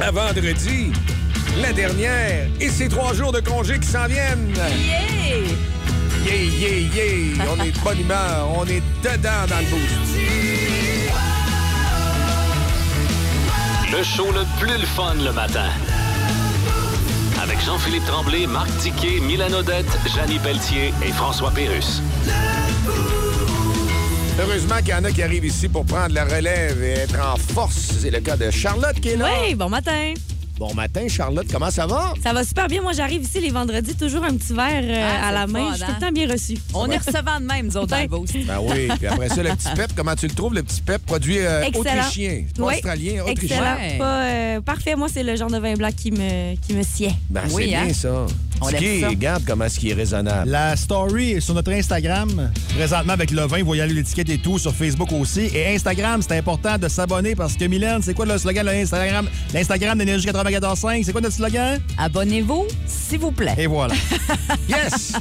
À 0.00 0.10
vendredi, 0.10 0.90
la 1.60 1.72
dernière, 1.72 2.46
et 2.60 2.68
ces 2.68 2.88
trois 2.88 3.12
jours 3.14 3.32
de 3.32 3.40
congé 3.40 3.78
qui 3.78 3.88
s'en 3.88 4.06
viennent. 4.06 4.54
Yeah! 4.56 5.72
Yeah, 6.24 6.36
yeah, 6.36 6.68
yeah. 6.94 7.44
On 7.50 7.64
est 7.64 7.72
de 7.72 7.78
bonne 7.80 8.00
humeur. 8.00 8.48
On 8.56 8.64
est 8.64 8.82
dedans 9.02 9.44
dans 9.48 9.58
le 9.58 9.66
boost. 9.66 9.92
Le 13.90 14.02
show 14.04 14.30
le 14.30 14.44
plus 14.60 14.78
le 14.78 14.86
fun 14.86 15.14
le 15.14 15.32
matin. 15.32 15.68
Avec 17.42 17.60
Jean-Philippe 17.64 18.06
Tremblay, 18.06 18.46
Marc 18.46 18.68
Tiquet, 18.78 19.20
Milan 19.20 19.52
Odette, 19.52 19.84
Janine 20.14 20.40
Pelletier 20.40 20.94
et 21.04 21.10
François 21.10 21.50
Pérus. 21.50 22.00
Heureusement 24.40 24.78
qu'il 24.78 24.90
y 24.90 24.94
en 24.94 25.04
a 25.04 25.10
qui 25.10 25.22
arrivent 25.22 25.44
ici 25.44 25.68
pour 25.68 25.84
prendre 25.84 26.14
la 26.14 26.24
relève 26.24 26.82
et 26.82 27.00
être 27.00 27.18
en 27.18 27.36
force. 27.36 27.94
C'est 28.00 28.10
le 28.10 28.20
cas 28.20 28.36
de 28.36 28.50
Charlotte 28.50 28.98
qui 29.00 29.10
est 29.10 29.16
là. 29.16 29.28
Oui, 29.42 29.56
bon 29.56 29.68
matin. 29.68 30.14
Bon 30.58 30.72
matin, 30.74 31.08
Charlotte. 31.08 31.46
Comment 31.50 31.70
ça 31.70 31.86
va? 31.86 32.14
Ça 32.22 32.32
va 32.32 32.44
super 32.44 32.68
bien. 32.68 32.82
Moi, 32.82 32.92
j'arrive 32.92 33.22
ici 33.22 33.40
les 33.40 33.50
vendredis, 33.50 33.94
toujours 33.96 34.22
un 34.24 34.36
petit 34.36 34.52
verre 34.52 34.82
euh, 34.84 35.18
Ah, 35.20 35.28
à 35.28 35.32
la 35.32 35.46
main. 35.46 35.70
Je 35.72 35.76
suis 35.78 35.84
tout 35.84 35.90
hein? 35.90 35.96
le 36.00 36.06
temps 36.06 36.12
bien 36.12 36.30
reçu. 36.30 36.54
On 36.74 36.88
est 36.90 36.98
recevant 36.98 37.40
de 37.40 37.46
même, 37.46 37.66
nous 37.66 37.76
autres, 37.76 37.88
dans 37.88 37.98
le. 37.98 38.44
Ben 38.46 38.58
oui. 38.62 38.88
Puis 38.98 39.06
après 39.06 39.28
ça, 39.28 39.42
le 39.42 39.50
petit 39.50 39.68
pep, 39.74 39.90
comment 39.96 40.14
tu 40.14 40.26
le 40.28 40.34
trouves, 40.34 40.54
le 40.54 40.62
petit 40.62 40.80
pep? 40.82 41.04
Produit 41.04 41.38
euh, 41.38 41.64
autrichien? 41.74 42.44
C'est 42.46 42.56
pas 42.56 42.66
Oui, 42.66 42.74
australien, 42.74 43.22
autrichien. 43.24 43.56
Excellent. 43.56 43.76
Ouais. 43.76 43.98
Pas, 43.98 44.22
euh, 44.24 44.60
parfait. 44.60 44.94
Moi, 44.94 45.08
c'est 45.12 45.22
le 45.24 45.34
genre 45.36 45.50
de 45.50 45.58
vin 45.58 45.74
blanc 45.74 45.90
qui 45.96 46.12
me, 46.12 46.54
qui 46.56 46.74
me 46.74 46.82
sied. 46.82 47.12
Ben, 47.30 47.42
Oui, 47.52 47.68
c'est 47.70 47.74
hein? 47.74 47.84
bien 47.86 47.94
ça. 47.94 48.26
Ça. 48.70 49.08
regarde 49.08 49.42
comment 49.46 49.64
est-ce 49.64 49.78
qu'il 49.80 49.90
est 49.90 49.94
raisonnable. 49.94 50.50
La 50.50 50.76
story 50.76 51.32
est 51.32 51.40
sur 51.40 51.54
notre 51.54 51.72
Instagram, 51.72 52.50
présentement 52.76 53.12
avec 53.12 53.30
le 53.30 53.42
vin. 53.46 53.58
Vous 53.60 53.66
voyez 53.66 53.86
l'étiquette 53.86 54.28
et 54.30 54.38
tout, 54.38 54.58
sur 54.58 54.74
Facebook 54.74 55.12
aussi. 55.12 55.50
Et 55.54 55.74
Instagram, 55.74 56.20
c'est 56.26 56.36
important 56.36 56.78
de 56.78 56.88
s'abonner 56.88 57.34
parce 57.34 57.54
que, 57.56 57.64
Mylène, 57.64 58.02
c'est 58.02 58.14
quoi 58.14 58.26
le 58.26 58.38
slogan 58.38 58.64
de 58.66 58.70
l'Instagram, 58.72 59.26
l'Instagram 59.52 59.98
d'Énergie 59.98 60.26
94.5? 60.28 61.04
C'est 61.04 61.12
quoi 61.12 61.20
notre 61.20 61.34
slogan? 61.36 61.80
Abonnez-vous, 61.98 62.66
s'il 62.86 63.18
vous 63.18 63.32
plaît. 63.32 63.54
Et 63.58 63.66
voilà. 63.66 63.94
Yes! 64.68 65.12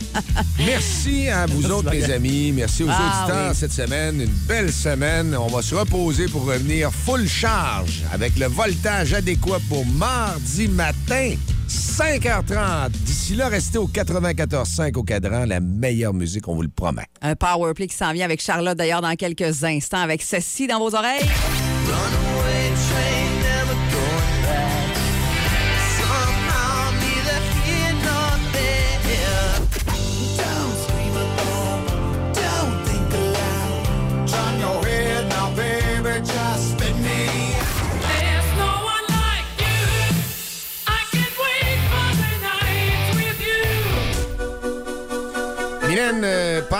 Merci 0.65 1.27
à 1.29 1.45
vous 1.45 1.69
autres, 1.71 1.89
les 1.91 2.09
amis. 2.11 2.51
Merci 2.51 2.83
aux 2.83 2.87
Ah, 2.89 3.25
auditeurs 3.25 3.49
oui. 3.51 3.55
cette 3.57 3.73
semaine. 3.73 4.21
Une 4.21 4.29
belle 4.47 4.71
semaine. 4.71 5.35
On 5.35 5.47
va 5.47 5.61
se 5.61 5.73
reposer 5.75 6.27
pour 6.27 6.45
revenir 6.45 6.91
full 6.91 7.27
charge 7.27 8.01
avec 8.13 8.37
le 8.37 8.47
voltage 8.47 9.13
adéquat 9.13 9.59
pour 9.67 9.85
mardi 9.85 10.67
matin, 10.67 11.33
5h30. 11.71 12.89
D'ici 12.89 13.35
là, 13.35 13.47
restez 13.47 13.77
au 13.77 13.87
94.5 13.87 14.97
au 14.97 15.03
cadran. 15.03 15.45
La 15.45 15.61
meilleure 15.61 16.13
musique, 16.13 16.47
on 16.47 16.55
vous 16.55 16.63
le 16.63 16.67
promet. 16.67 17.05
Un 17.21 17.35
power 17.35 17.73
play 17.73 17.87
qui 17.87 17.95
s'en 17.95 18.11
vient 18.11 18.25
avec 18.25 18.41
Charlotte, 18.41 18.77
d'ailleurs, 18.77 19.01
dans 19.01 19.15
quelques 19.15 19.63
instants, 19.63 20.01
avec 20.01 20.21
ceci 20.21 20.67
dans 20.67 20.79
vos 20.79 20.93
oreilles. 20.93 21.21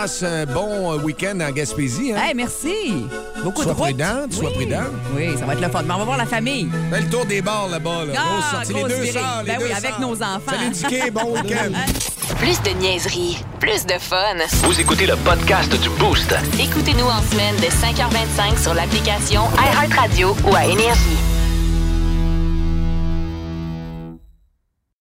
Passe 0.02 0.24
un 0.24 0.46
bon 0.46 0.92
euh, 0.92 0.96
week-end 1.02 1.38
en 1.40 1.52
Gaspésie. 1.52 2.12
Hein? 2.12 2.20
Hey, 2.20 2.34
merci. 2.34 3.06
Beaucoup 3.44 3.62
sois 3.62 3.72
de 3.72 3.78
route. 3.78 3.86
prudente, 3.86 4.32
sois 4.32 4.48
Oui. 4.48 4.54
prudente. 4.66 4.90
Oui, 5.14 5.28
ça 5.38 5.46
va 5.46 5.52
être 5.52 5.60
le 5.60 5.68
fun. 5.68 5.82
Mais 5.86 5.94
on 5.94 5.98
va 5.98 6.04
voir 6.04 6.16
la 6.18 6.26
famille. 6.26 6.68
Fais 6.90 7.02
le 7.02 7.08
tour 7.08 7.24
des 7.24 7.40
bars 7.40 7.68
là-bas. 7.68 8.04
Là. 8.06 8.12
Ah. 8.18 8.62
Les 8.68 8.82
deux 8.82 9.06
sœurs. 9.12 9.42
Ben 9.46 9.58
oui, 9.60 9.68
deux 9.68 9.74
avec 9.76 9.90
sœurs. 9.90 10.00
nos 10.00 10.20
enfants. 10.20 10.40
Salut, 10.50 10.70
Dicky. 10.70 11.10
Bon 11.12 11.34
week-end. 11.34 11.70
Plus 12.40 12.60
de 12.62 12.70
niaiserie, 12.80 13.38
plus 13.60 13.86
de 13.86 13.94
fun. 14.00 14.34
Vous 14.64 14.80
écoutez 14.80 15.06
le 15.06 15.14
podcast 15.16 15.70
du 15.80 15.88
Boost. 15.90 16.34
Écoutez-nous 16.58 17.06
en 17.06 17.22
semaine 17.30 17.54
de 17.58 17.66
5h25 17.66 18.60
sur 18.60 18.74
l'application 18.74 19.42
iHeartRadio 19.56 20.34
ou 20.50 20.56
à 20.56 20.64
Énergie. 20.64 21.31